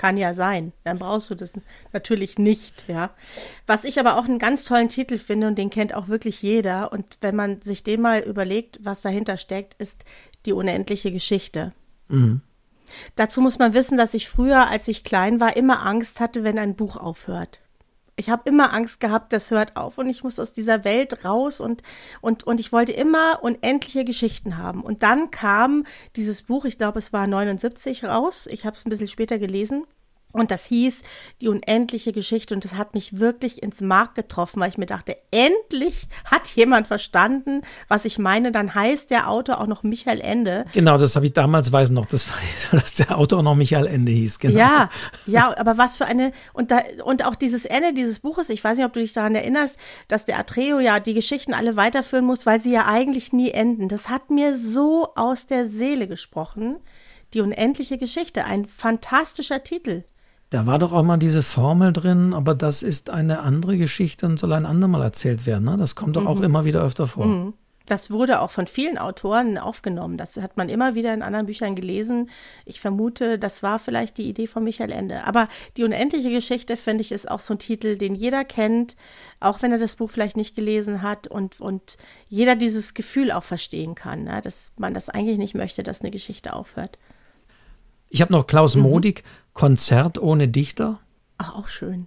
Kann 0.00 0.16
ja 0.16 0.32
sein. 0.32 0.72
Dann 0.82 0.98
brauchst 0.98 1.28
du 1.28 1.34
das 1.34 1.52
natürlich 1.92 2.38
nicht, 2.38 2.84
ja. 2.88 3.10
Was 3.66 3.84
ich 3.84 4.00
aber 4.00 4.16
auch 4.16 4.24
einen 4.24 4.38
ganz 4.38 4.64
tollen 4.64 4.88
Titel 4.88 5.18
finde 5.18 5.46
und 5.46 5.58
den 5.58 5.68
kennt 5.68 5.94
auch 5.94 6.08
wirklich 6.08 6.40
jeder. 6.40 6.90
Und 6.90 7.18
wenn 7.20 7.36
man 7.36 7.60
sich 7.60 7.82
den 7.82 8.00
mal 8.00 8.20
überlegt, 8.20 8.78
was 8.82 9.02
dahinter 9.02 9.36
steckt, 9.36 9.74
ist 9.74 10.06
die 10.46 10.54
unendliche 10.54 11.12
Geschichte. 11.12 11.74
Mhm. 12.08 12.40
Dazu 13.14 13.42
muss 13.42 13.58
man 13.58 13.74
wissen, 13.74 13.98
dass 13.98 14.14
ich 14.14 14.30
früher, 14.30 14.70
als 14.70 14.88
ich 14.88 15.04
klein 15.04 15.38
war, 15.38 15.54
immer 15.54 15.84
Angst 15.84 16.18
hatte, 16.18 16.44
wenn 16.44 16.58
ein 16.58 16.76
Buch 16.76 16.96
aufhört. 16.96 17.60
Ich 18.20 18.28
habe 18.28 18.42
immer 18.44 18.74
Angst 18.74 19.00
gehabt, 19.00 19.32
das 19.32 19.50
hört 19.50 19.76
auf 19.76 19.96
und 19.96 20.06
ich 20.10 20.22
muss 20.22 20.38
aus 20.38 20.52
dieser 20.52 20.84
Welt 20.84 21.24
raus 21.24 21.58
und, 21.58 21.82
und, 22.20 22.44
und 22.44 22.60
ich 22.60 22.70
wollte 22.70 22.92
immer 22.92 23.42
unendliche 23.42 24.04
Geschichten 24.04 24.58
haben. 24.58 24.82
Und 24.82 25.02
dann 25.02 25.30
kam 25.30 25.84
dieses 26.16 26.42
Buch, 26.42 26.66
ich 26.66 26.76
glaube, 26.76 26.98
es 26.98 27.14
war 27.14 27.26
79 27.26 28.04
raus. 28.04 28.46
Ich 28.46 28.66
habe 28.66 28.76
es 28.76 28.84
ein 28.84 28.90
bisschen 28.90 29.08
später 29.08 29.38
gelesen. 29.38 29.86
Und 30.32 30.52
das 30.52 30.66
hieß 30.66 31.02
die 31.40 31.48
unendliche 31.48 32.12
Geschichte 32.12 32.54
und 32.54 32.64
das 32.64 32.74
hat 32.74 32.94
mich 32.94 33.18
wirklich 33.18 33.62
ins 33.62 33.80
Mark 33.80 34.14
getroffen, 34.14 34.60
weil 34.60 34.68
ich 34.68 34.78
mir 34.78 34.86
dachte, 34.86 35.16
endlich 35.32 36.06
hat 36.24 36.46
jemand 36.54 36.86
verstanden, 36.86 37.62
was 37.88 38.04
ich 38.04 38.18
meine. 38.18 38.52
Dann 38.52 38.74
heißt 38.74 39.10
der 39.10 39.28
Autor 39.28 39.60
auch 39.60 39.66
noch 39.66 39.82
Michael 39.82 40.20
Ende. 40.20 40.66
Genau, 40.72 40.98
das 40.98 41.16
habe 41.16 41.26
ich 41.26 41.32
damals 41.32 41.72
weiß 41.72 41.90
noch, 41.90 42.06
das 42.06 42.28
war, 42.28 42.36
dass 42.80 42.94
der 42.94 43.18
Autor 43.18 43.40
auch 43.40 43.44
noch 43.44 43.56
Michael 43.56 43.86
Ende 43.86 44.12
hieß. 44.12 44.38
Genau. 44.38 44.58
Ja, 44.58 44.90
ja, 45.26 45.56
aber 45.58 45.78
was 45.78 45.96
für 45.96 46.06
eine 46.06 46.32
und 46.52 46.70
da 46.70 46.82
und 47.04 47.26
auch 47.26 47.34
dieses 47.34 47.64
Ende 47.64 47.92
dieses 47.92 48.20
Buches. 48.20 48.50
Ich 48.50 48.62
weiß 48.62 48.76
nicht, 48.76 48.86
ob 48.86 48.92
du 48.92 49.00
dich 49.00 49.12
daran 49.12 49.34
erinnerst, 49.34 49.78
dass 50.06 50.24
der 50.24 50.38
Atreo 50.38 50.78
ja 50.78 51.00
die 51.00 51.14
Geschichten 51.14 51.54
alle 51.54 51.76
weiterführen 51.76 52.24
muss, 52.24 52.46
weil 52.46 52.60
sie 52.60 52.72
ja 52.72 52.86
eigentlich 52.86 53.32
nie 53.32 53.50
enden. 53.50 53.88
Das 53.88 54.08
hat 54.08 54.30
mir 54.30 54.56
so 54.56 55.08
aus 55.16 55.46
der 55.46 55.66
Seele 55.66 56.06
gesprochen. 56.06 56.76
Die 57.34 57.40
unendliche 57.40 57.96
Geschichte, 57.96 58.44
ein 58.44 58.66
fantastischer 58.66 59.62
Titel. 59.62 60.02
Da 60.50 60.66
war 60.66 60.80
doch 60.80 60.92
auch 60.92 61.04
mal 61.04 61.16
diese 61.16 61.44
Formel 61.44 61.92
drin, 61.92 62.34
aber 62.34 62.56
das 62.56 62.82
ist 62.82 63.08
eine 63.08 63.40
andere 63.40 63.78
Geschichte 63.78 64.26
und 64.26 64.38
soll 64.38 64.52
ein 64.52 64.66
andermal 64.66 65.02
erzählt 65.02 65.46
werden. 65.46 65.64
Ne? 65.64 65.76
Das 65.76 65.94
kommt 65.94 66.16
doch 66.16 66.22
mhm. 66.22 66.26
auch 66.26 66.40
immer 66.40 66.64
wieder 66.64 66.82
öfter 66.82 67.06
vor. 67.06 67.26
Mhm. 67.26 67.54
Das 67.86 68.10
wurde 68.10 68.40
auch 68.40 68.50
von 68.50 68.68
vielen 68.68 68.98
Autoren 68.98 69.58
aufgenommen. 69.58 70.16
Das 70.16 70.36
hat 70.36 70.56
man 70.56 70.68
immer 70.68 70.94
wieder 70.94 71.12
in 71.12 71.22
anderen 71.22 71.46
Büchern 71.46 71.74
gelesen. 71.74 72.30
Ich 72.64 72.80
vermute, 72.80 73.36
das 73.38 73.64
war 73.64 73.80
vielleicht 73.80 74.16
die 74.16 74.28
Idee 74.28 74.46
von 74.46 74.62
Michael 74.62 74.92
Ende. 74.92 75.24
Aber 75.24 75.48
die 75.76 75.82
unendliche 75.82 76.30
Geschichte, 76.30 76.76
finde 76.76 77.02
ich, 77.02 77.10
ist 77.10 77.28
auch 77.28 77.40
so 77.40 77.54
ein 77.54 77.58
Titel, 77.58 77.96
den 77.96 78.14
jeder 78.14 78.44
kennt, 78.44 78.96
auch 79.40 79.62
wenn 79.62 79.72
er 79.72 79.78
das 79.78 79.96
Buch 79.96 80.10
vielleicht 80.10 80.36
nicht 80.36 80.54
gelesen 80.54 81.02
hat 81.02 81.26
und, 81.26 81.60
und 81.60 81.96
jeder 82.28 82.54
dieses 82.54 82.94
Gefühl 82.94 83.32
auch 83.32 83.44
verstehen 83.44 83.96
kann, 83.96 84.24
ne? 84.24 84.40
dass 84.40 84.70
man 84.78 84.94
das 84.94 85.08
eigentlich 85.08 85.38
nicht 85.38 85.54
möchte, 85.54 85.82
dass 85.82 86.00
eine 86.00 86.12
Geschichte 86.12 86.52
aufhört. 86.52 86.96
Ich 88.08 88.20
habe 88.20 88.32
noch 88.32 88.46
Klaus 88.46 88.74
mhm. 88.74 88.82
Konzert 89.60 90.16
ohne 90.16 90.48
Dichter. 90.48 91.00
Ach, 91.36 91.54
auch 91.54 91.68
schön. 91.68 92.06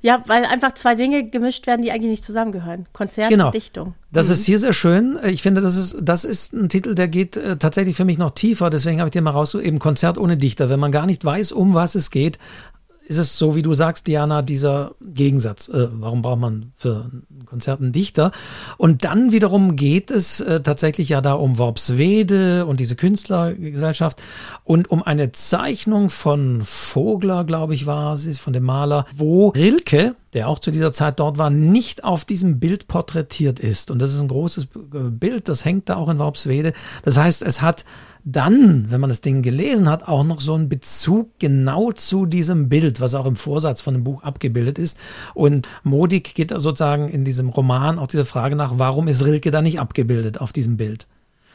Ja, 0.00 0.24
weil 0.26 0.46
einfach 0.46 0.72
zwei 0.72 0.94
Dinge 0.94 1.28
gemischt 1.28 1.66
werden, 1.66 1.82
die 1.82 1.92
eigentlich 1.92 2.10
nicht 2.10 2.24
zusammengehören. 2.24 2.86
Konzert 2.94 3.28
genau. 3.28 3.48
und 3.48 3.54
Dichtung. 3.54 3.94
Das 4.10 4.28
mhm. 4.28 4.32
ist 4.32 4.46
hier 4.46 4.58
sehr 4.58 4.72
schön. 4.72 5.18
Ich 5.22 5.42
finde, 5.42 5.60
das 5.60 5.76
ist, 5.76 5.98
das 6.00 6.24
ist 6.24 6.54
ein 6.54 6.70
Titel, 6.70 6.94
der 6.94 7.08
geht 7.08 7.36
äh, 7.36 7.58
tatsächlich 7.58 7.94
für 7.94 8.06
mich 8.06 8.16
noch 8.16 8.30
tiefer. 8.30 8.70
Deswegen 8.70 9.00
habe 9.00 9.08
ich 9.08 9.12
den 9.12 9.24
mal 9.24 9.32
raus, 9.32 9.54
eben 9.54 9.78
Konzert 9.78 10.16
ohne 10.16 10.38
Dichter. 10.38 10.70
Wenn 10.70 10.80
man 10.80 10.92
gar 10.92 11.04
nicht 11.04 11.22
weiß, 11.26 11.52
um 11.52 11.74
was 11.74 11.94
es 11.94 12.10
geht, 12.10 12.38
ist 13.06 13.18
es 13.18 13.38
so, 13.38 13.54
wie 13.54 13.62
du 13.62 13.72
sagst, 13.72 14.08
Diana, 14.08 14.42
dieser 14.42 14.92
Gegensatz. 15.00 15.68
Äh, 15.68 15.88
warum 15.92 16.22
braucht 16.22 16.40
man 16.40 16.72
für 16.74 17.08
ein 17.12 17.46
Konzert 17.46 17.80
einen 17.80 17.92
Dichter? 17.92 18.32
Und 18.78 19.04
dann 19.04 19.30
wiederum 19.30 19.76
geht 19.76 20.10
es 20.10 20.40
äh, 20.40 20.60
tatsächlich 20.60 21.08
ja 21.08 21.20
da 21.20 21.34
um 21.34 21.58
Worpswede 21.58 22.66
und 22.66 22.80
diese 22.80 22.96
Künstlergesellschaft 22.96 24.20
und 24.64 24.90
um 24.90 25.02
eine 25.04 25.30
Zeichnung 25.32 26.10
von 26.10 26.62
Vogler, 26.62 27.44
glaube 27.44 27.74
ich, 27.74 27.86
war 27.86 28.14
es, 28.14 28.38
von 28.38 28.52
dem 28.52 28.64
Maler, 28.64 29.06
wo 29.14 29.48
Rilke, 29.50 30.16
der 30.32 30.48
auch 30.48 30.58
zu 30.58 30.72
dieser 30.72 30.92
Zeit 30.92 31.20
dort 31.20 31.38
war, 31.38 31.50
nicht 31.50 32.02
auf 32.02 32.24
diesem 32.24 32.58
Bild 32.58 32.88
porträtiert 32.88 33.60
ist. 33.60 33.92
Und 33.92 34.00
das 34.00 34.12
ist 34.12 34.20
ein 34.20 34.28
großes 34.28 34.66
Bild, 35.10 35.48
das 35.48 35.64
hängt 35.64 35.88
da 35.88 35.96
auch 35.96 36.08
in 36.08 36.18
Worpswede. 36.18 36.72
Das 37.04 37.16
heißt, 37.16 37.42
es 37.42 37.62
hat 37.62 37.84
dann, 38.28 38.90
wenn 38.90 39.00
man 39.00 39.08
das 39.08 39.20
Ding 39.20 39.42
gelesen 39.42 39.88
hat, 39.88 40.08
auch 40.08 40.24
noch 40.24 40.40
so 40.40 40.54
einen 40.54 40.68
Bezug 40.68 41.30
genau 41.38 41.92
zu 41.92 42.26
diesem 42.26 42.68
Bild, 42.68 43.00
was 43.00 43.14
auch 43.14 43.24
im 43.24 43.36
Vorsatz 43.36 43.80
von 43.80 43.94
dem 43.94 44.02
Buch 44.02 44.24
abgebildet 44.24 44.80
ist. 44.80 44.98
Und 45.32 45.68
Modig 45.84 46.34
geht 46.34 46.50
sozusagen 46.50 47.06
in 47.06 47.24
diesem 47.24 47.50
Roman 47.50 48.00
auch 48.00 48.08
diese 48.08 48.24
Frage 48.24 48.56
nach, 48.56 48.78
warum 48.78 49.06
ist 49.06 49.24
Rilke 49.24 49.52
da 49.52 49.62
nicht 49.62 49.78
abgebildet 49.78 50.40
auf 50.40 50.52
diesem 50.52 50.76
Bild? 50.76 51.06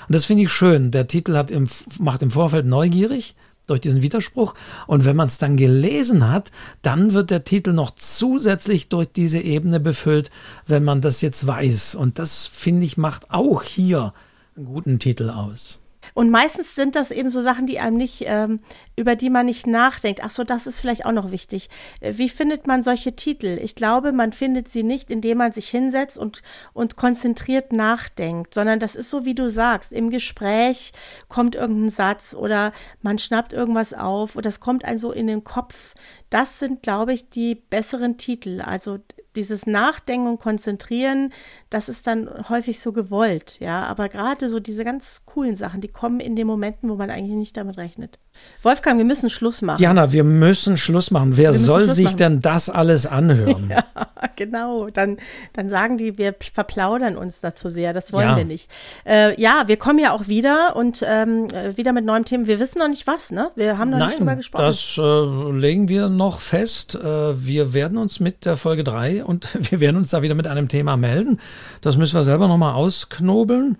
Und 0.07 0.15
das 0.15 0.23
finde 0.23 0.43
ich 0.43 0.51
schön. 0.51 0.91
Der 0.91 1.07
Titel 1.07 1.35
hat 1.35 1.51
im, 1.51 1.67
macht 1.99 2.21
im 2.21 2.31
Vorfeld 2.31 2.65
neugierig 2.65 3.35
durch 3.67 3.81
diesen 3.81 4.01
Widerspruch. 4.01 4.53
Und 4.87 5.03
wenn 5.03 5.17
man 5.17 5.27
es 5.27 5.39
dann 5.39 5.57
gelesen 5.57 6.29
hat, 6.29 6.51
dann 6.83 7.11
wird 7.11 7.31
der 7.31 7.43
Titel 7.43 7.73
noch 7.73 7.91
zusätzlich 7.95 8.87
durch 8.87 9.11
diese 9.11 9.39
Ebene 9.39 9.81
befüllt, 9.81 10.31
wenn 10.67 10.85
man 10.85 11.01
das 11.01 11.19
jetzt 11.19 11.45
weiß. 11.45 11.95
Und 11.95 12.17
das, 12.17 12.47
finde 12.47 12.85
ich, 12.85 12.95
macht 12.95 13.29
auch 13.29 13.61
hier 13.61 14.13
einen 14.55 14.65
guten 14.65 14.99
Titel 14.99 15.29
aus. 15.29 15.81
Und 16.13 16.29
meistens 16.29 16.75
sind 16.75 16.95
das 16.95 17.11
eben 17.11 17.29
so 17.29 17.41
Sachen, 17.41 17.67
die 17.67 17.79
einem 17.79 17.97
nicht, 17.97 18.23
ähm, 18.25 18.59
über 18.95 19.15
die 19.15 19.29
man 19.29 19.45
nicht 19.45 19.67
nachdenkt. 19.67 20.21
Ach 20.23 20.29
so, 20.29 20.43
das 20.43 20.67
ist 20.67 20.81
vielleicht 20.81 21.05
auch 21.05 21.11
noch 21.11 21.31
wichtig. 21.31 21.69
Äh, 21.99 22.13
wie 22.17 22.29
findet 22.29 22.67
man 22.67 22.83
solche 22.83 23.15
Titel? 23.15 23.59
Ich 23.61 23.75
glaube, 23.75 24.11
man 24.11 24.33
findet 24.33 24.69
sie 24.69 24.83
nicht, 24.83 25.09
indem 25.09 25.37
man 25.37 25.51
sich 25.51 25.69
hinsetzt 25.69 26.17
und, 26.17 26.41
und 26.73 26.95
konzentriert 26.95 27.73
nachdenkt, 27.73 28.53
sondern 28.53 28.79
das 28.79 28.95
ist 28.95 29.09
so, 29.09 29.25
wie 29.25 29.35
du 29.35 29.49
sagst. 29.49 29.91
Im 29.91 30.09
Gespräch 30.09 30.93
kommt 31.27 31.55
irgendein 31.55 31.89
Satz 31.89 32.33
oder 32.33 32.71
man 33.01 33.17
schnappt 33.17 33.53
irgendwas 33.53 33.93
auf 33.93 34.35
oder 34.35 34.49
es 34.49 34.59
kommt 34.59 34.85
einem 34.85 34.97
so 34.97 35.11
in 35.11 35.27
den 35.27 35.43
Kopf. 35.43 35.93
Das 36.29 36.59
sind, 36.59 36.81
glaube 36.81 37.13
ich, 37.13 37.29
die 37.29 37.55
besseren 37.55 38.17
Titel. 38.17 38.61
Also 38.61 38.99
dieses 39.35 39.65
Nachdenken 39.65 40.27
und 40.27 40.39
Konzentrieren, 40.39 41.31
das 41.69 41.89
ist 41.89 42.07
dann 42.07 42.49
häufig 42.49 42.79
so 42.79 42.91
gewollt, 42.91 43.59
ja. 43.59 43.83
Aber 43.83 44.09
gerade 44.09 44.49
so 44.49 44.59
diese 44.59 44.83
ganz 44.83 45.25
coolen 45.25 45.55
Sachen, 45.55 45.81
die 45.81 45.87
kommen 45.87 46.19
in 46.19 46.35
den 46.35 46.47
Momenten, 46.47 46.89
wo 46.89 46.95
man 46.95 47.09
eigentlich 47.09 47.37
nicht 47.37 47.57
damit 47.57 47.77
rechnet. 47.77 48.19
Wolfgang, 48.63 48.99
wir 48.99 49.05
müssen 49.05 49.29
Schluss 49.29 49.61
machen. 49.63 49.77
Diana, 49.77 50.11
wir 50.11 50.23
müssen 50.23 50.77
Schluss 50.77 51.09
machen. 51.09 51.35
Wer 51.35 51.51
soll 51.53 51.83
Schluss 51.83 51.95
sich 51.95 52.05
machen. 52.05 52.17
denn 52.17 52.39
das 52.41 52.69
alles 52.69 53.05
anhören? 53.05 53.71
Ja, 54.21 54.27
genau. 54.35 54.87
Dann, 54.87 55.17
dann 55.53 55.69
sagen 55.69 55.97
die, 55.97 56.17
wir 56.17 56.35
verplaudern 56.53 57.15
uns 57.15 57.39
dazu 57.39 57.69
sehr. 57.69 57.93
Das 57.93 58.11
wollen 58.11 58.29
ja. 58.29 58.37
wir 58.37 58.45
nicht. 58.45 58.69
Äh, 59.05 59.39
ja, 59.41 59.63
wir 59.67 59.77
kommen 59.77 59.97
ja 59.97 60.11
auch 60.11 60.27
wieder 60.27 60.75
und 60.75 61.03
ähm, 61.07 61.47
wieder 61.75 61.93
mit 61.93 62.05
neuen 62.05 62.25
Themen. 62.25 62.47
Wir 62.47 62.59
wissen 62.59 62.79
noch 62.79 62.87
nicht 62.87 63.07
was, 63.07 63.31
ne? 63.31 63.51
Wir 63.55 63.77
haben 63.77 63.89
noch 63.89 63.97
Nein, 63.97 64.07
nicht 64.09 64.19
drüber 64.19 64.35
gesprochen. 64.35 64.65
Das 64.65 64.97
äh, 64.97 65.51
legen 65.57 65.87
wir 65.87 66.09
noch 66.09 66.41
fest. 66.41 66.95
Äh, 66.95 67.45
wir 67.45 67.73
werden 67.73 67.97
uns 67.97 68.19
mit 68.19 68.45
der 68.45 68.57
Folge 68.57 68.83
3 68.83 69.23
und 69.23 69.47
wir 69.71 69.79
werden 69.79 69.97
uns 69.97 70.11
da 70.11 70.21
wieder 70.21 70.35
mit 70.35 70.47
einem 70.47 70.67
Thema 70.67 70.97
melden. 70.97 71.39
Das 71.81 71.97
müssen 71.97 72.15
wir 72.15 72.23
selber 72.23 72.47
nochmal 72.47 72.73
ausknobeln. 72.75 73.77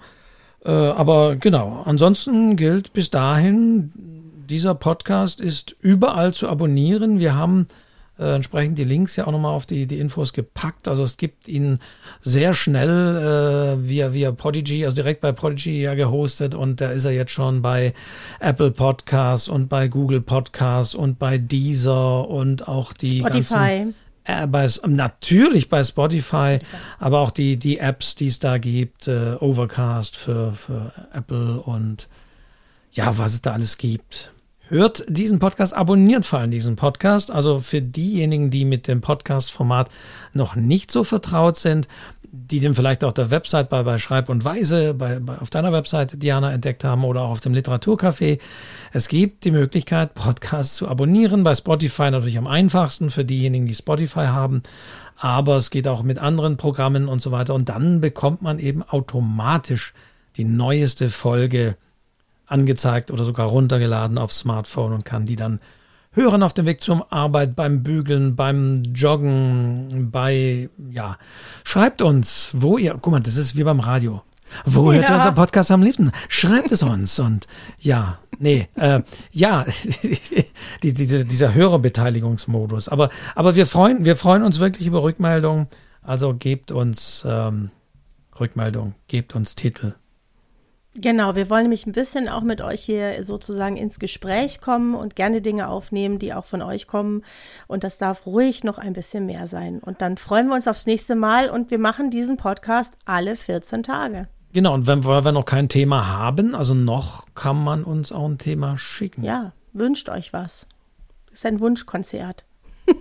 Äh, 0.64 0.72
aber 0.72 1.36
genau, 1.36 1.84
ansonsten 1.86 2.56
gilt 2.56 2.94
bis 2.94 3.10
dahin, 3.10 4.21
dieser 4.52 4.76
Podcast 4.76 5.42
ist 5.42 5.76
überall 5.80 6.34
zu 6.34 6.50
abonnieren. 6.50 7.20
Wir 7.20 7.36
haben 7.36 7.68
äh, 8.20 8.36
entsprechend 8.36 8.78
die 8.78 8.84
Links 8.84 9.16
ja 9.16 9.26
auch 9.26 9.32
nochmal 9.32 9.54
auf 9.54 9.66
die, 9.66 9.88
die 9.88 10.00
Infos 10.00 10.34
gepackt. 10.34 10.88
Also 10.88 11.04
es 11.04 11.18
gibt 11.18 11.48
ihn 11.48 11.80
sehr 12.20 12.54
schnell 12.54 13.78
äh, 13.80 13.88
via, 13.88 14.14
via 14.14 14.32
Podigy, 14.32 14.86
also 14.86 14.96
direkt 14.96 15.22
bei 15.22 15.32
Podigy 15.32 15.82
ja 15.82 15.96
gehostet 15.96 16.54
und 16.54 16.82
da 16.82 16.92
ist 16.92 17.06
er 17.06 17.12
jetzt 17.12 17.32
schon 17.32 17.62
bei 17.62 17.94
Apple 18.40 18.72
Podcasts 18.72 19.48
und 19.48 19.70
bei 19.70 19.88
Google 19.88 20.22
Podcasts 20.22 20.94
und 20.94 21.18
bei 21.18 21.38
Deezer 21.38 22.28
und 22.28 22.68
auch 22.68 22.94
die 22.94 23.22
Spotify. 23.22 23.54
ganzen 23.54 23.96
äh, 24.26 24.48
bei, 24.48 24.68
natürlich 24.86 25.70
bei 25.70 25.84
Spotify, 25.84 26.60
Spotify, 26.60 26.60
aber 27.00 27.20
auch 27.20 27.32
die, 27.32 27.58
die 27.58 27.80
Apps, 27.80 28.16
die 28.16 28.28
es 28.28 28.40
da 28.40 28.58
gibt, 28.58 29.08
äh, 29.08 29.36
Overcast 29.40 30.16
für, 30.16 30.52
für 30.52 30.92
Apple 31.14 31.62
und 31.62 32.08
ja, 32.92 33.18
was 33.18 33.34
es 33.34 33.42
da 33.42 33.54
alles 33.54 33.78
gibt. 33.78 34.32
Hört 34.72 35.04
diesen 35.10 35.40
Podcast, 35.40 35.76
abonniert 35.76 36.24
vor 36.24 36.40
allem 36.40 36.50
diesen 36.50 36.78
Podcast. 36.78 37.30
Also 37.30 37.60
für 37.60 37.82
diejenigen, 37.82 38.52
die 38.52 38.64
mit 38.64 38.88
dem 38.88 39.02
Podcast-Format 39.02 39.90
noch 40.32 40.56
nicht 40.56 40.92
so 40.92 41.04
vertraut 41.04 41.58
sind, 41.58 41.90
die 42.24 42.62
den 42.62 42.74
vielleicht 42.74 43.04
auf 43.04 43.12
der 43.12 43.32
Website 43.32 43.68
bei, 43.68 43.84
bei 43.84 43.98
Schreib 43.98 44.30
und 44.30 44.46
Weise, 44.46 44.94
bei, 44.94 45.20
bei, 45.20 45.40
auf 45.40 45.50
deiner 45.50 45.74
Website, 45.74 46.24
Diana, 46.24 46.54
entdeckt 46.54 46.86
haben 46.86 47.04
oder 47.04 47.24
auch 47.24 47.32
auf 47.32 47.42
dem 47.42 47.54
Literaturcafé. 47.54 48.40
Es 48.94 49.10
gibt 49.10 49.44
die 49.44 49.52
Möglichkeit, 49.52 50.14
Podcasts 50.14 50.78
zu 50.78 50.88
abonnieren. 50.88 51.44
Bei 51.44 51.54
Spotify 51.54 52.10
natürlich 52.10 52.38
am 52.38 52.48
einfachsten 52.48 53.10
für 53.10 53.26
diejenigen, 53.26 53.66
die 53.66 53.76
Spotify 53.76 54.28
haben. 54.28 54.64
Aber 55.18 55.58
es 55.58 55.70
geht 55.70 55.90
auch 55.90 56.02
mit 56.02 56.18
anderen 56.18 56.56
Programmen 56.56 57.10
und 57.10 57.22
so 57.22 57.34
weiter. 57.34 57.56
Und 57.56 57.68
dann 57.68 58.00
bekommt 58.00 58.42
man 58.42 58.58
eben 58.58 58.84
automatisch 58.84 59.94
die 60.38 60.46
neueste 60.46 61.10
Folge 61.10 61.76
angezeigt 62.52 63.12
oder 63.12 63.26
sogar 63.26 63.48
runtergeladen 63.48 64.18
aufs 64.18 64.40
Smartphone 64.40 64.94
und 64.94 65.06
kann 65.06 65.26
die 65.26 65.36
dann 65.36 65.60
hören 66.14 66.44
auf 66.44 66.54
dem 66.54 66.66
Weg 66.66 66.82
zur 66.82 67.12
Arbeit, 67.12 67.56
beim 67.56 67.84
Bügeln, 67.84 68.36
beim 68.36 68.84
Joggen, 68.84 70.10
bei, 70.12 70.70
ja. 70.92 71.18
Schreibt 71.64 72.02
uns, 72.02 72.52
wo 72.54 72.78
ihr, 72.78 72.98
guck 73.02 73.14
mal, 73.14 73.22
das 73.22 73.38
ist 73.38 73.56
wie 73.56 73.64
beim 73.64 73.80
Radio. 73.80 74.22
Wo 74.66 74.92
ja. 74.92 75.00
hört 75.00 75.10
ihr 75.10 75.16
unser 75.16 75.32
Podcast 75.32 75.72
am 75.72 75.82
liebsten? 75.82 76.12
Schreibt 76.28 76.72
es 76.74 76.84
uns 76.84 77.18
und 77.20 77.48
ja, 77.80 78.20
nee, 78.40 78.68
äh, 78.76 79.02
ja, 79.32 79.66
die, 80.84 80.94
diese, 80.94 81.24
dieser 81.24 81.54
Hörerbeteiligungsmodus. 81.54 82.90
Aber, 82.90 83.10
aber 83.36 83.56
wir 83.56 83.66
freuen, 83.66 84.04
wir 84.04 84.18
freuen 84.18 84.44
uns 84.44 84.60
wirklich 84.60 84.88
über 84.88 85.04
Rückmeldungen. 85.04 85.68
Also 86.02 86.34
gebt 86.34 86.72
uns 86.72 87.26
ähm, 87.26 87.70
Rückmeldung, 88.38 88.96
gebt 89.08 89.36
uns 89.36 89.56
Titel. 89.56 89.94
Genau, 90.96 91.36
wir 91.36 91.50
wollen 91.50 91.64
nämlich 91.64 91.86
ein 91.86 91.94
bisschen 91.94 92.28
auch 92.28 92.42
mit 92.42 92.60
euch 92.60 92.82
hier 92.82 93.24
sozusagen 93.24 93.78
ins 93.78 93.98
Gespräch 93.98 94.60
kommen 94.60 94.94
und 94.94 95.16
gerne 95.16 95.42
Dinge 95.42 95.70
aufnehmen, 95.70 96.20
die 96.20 96.34
auch 96.34 96.44
von 96.44 96.62
euch 96.62 96.86
kommen. 96.86 97.24
Und 97.68 97.86
das 97.86 97.98
darf 97.98 98.26
ruhig 98.26 98.66
noch 98.66 98.78
ein 98.78 98.92
bisschen 98.92 99.26
mehr 99.26 99.48
sein. 99.48 99.80
Und 99.80 100.02
dann 100.02 100.18
freuen 100.18 100.48
wir 100.48 100.56
uns 100.56 100.68
aufs 100.68 100.88
nächste 100.88 101.16
Mal 101.16 101.50
und 101.50 101.72
wir 101.72 101.80
machen 101.80 102.12
diesen 102.12 102.36
Podcast 102.36 102.96
alle 103.06 103.38
14 103.38 103.84
Tage. 103.84 104.28
Genau, 104.52 104.74
und 104.74 104.86
wenn 104.86 105.06
wir 105.06 105.32
noch 105.32 105.46
kein 105.46 105.70
Thema 105.70 106.08
haben, 106.08 106.56
also 106.56 106.74
noch 106.74 107.26
kann 107.36 107.64
man 107.64 107.86
uns 107.86 108.12
auch 108.12 108.28
ein 108.28 108.38
Thema 108.38 108.78
schicken. 108.78 109.24
Ja, 109.24 109.54
wünscht 109.72 110.10
euch 110.10 110.34
was. 110.34 110.68
Das 111.30 111.40
ist 111.40 111.46
ein 111.46 111.62
Wunschkonzert. 111.62 112.44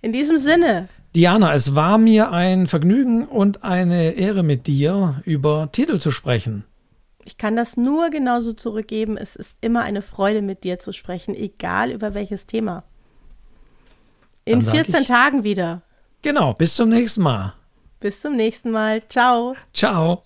In 0.00 0.12
diesem 0.14 0.38
Sinne. 0.38 0.88
Diana, 1.14 1.52
es 1.52 1.74
war 1.74 1.98
mir 1.98 2.32
ein 2.32 2.66
Vergnügen 2.66 3.26
und 3.26 3.64
eine 3.64 4.12
Ehre 4.12 4.42
mit 4.42 4.66
dir 4.66 5.20
über 5.26 5.68
Titel 5.72 5.98
zu 5.98 6.10
sprechen. 6.10 6.64
Ich 7.26 7.38
kann 7.38 7.56
das 7.56 7.76
nur 7.76 8.10
genauso 8.10 8.52
zurückgeben. 8.52 9.16
Es 9.16 9.34
ist 9.34 9.58
immer 9.60 9.82
eine 9.82 10.00
Freude, 10.00 10.42
mit 10.42 10.62
dir 10.62 10.78
zu 10.78 10.92
sprechen, 10.92 11.34
egal 11.34 11.90
über 11.90 12.14
welches 12.14 12.46
Thema. 12.46 12.84
In 14.44 14.62
14 14.62 15.02
ich, 15.02 15.08
Tagen 15.08 15.42
wieder. 15.42 15.82
Genau, 16.22 16.54
bis 16.54 16.76
zum 16.76 16.88
nächsten 16.88 17.22
Mal. 17.22 17.54
Bis 17.98 18.20
zum 18.20 18.36
nächsten 18.36 18.70
Mal. 18.70 19.02
Ciao. 19.08 19.56
Ciao. 19.74 20.22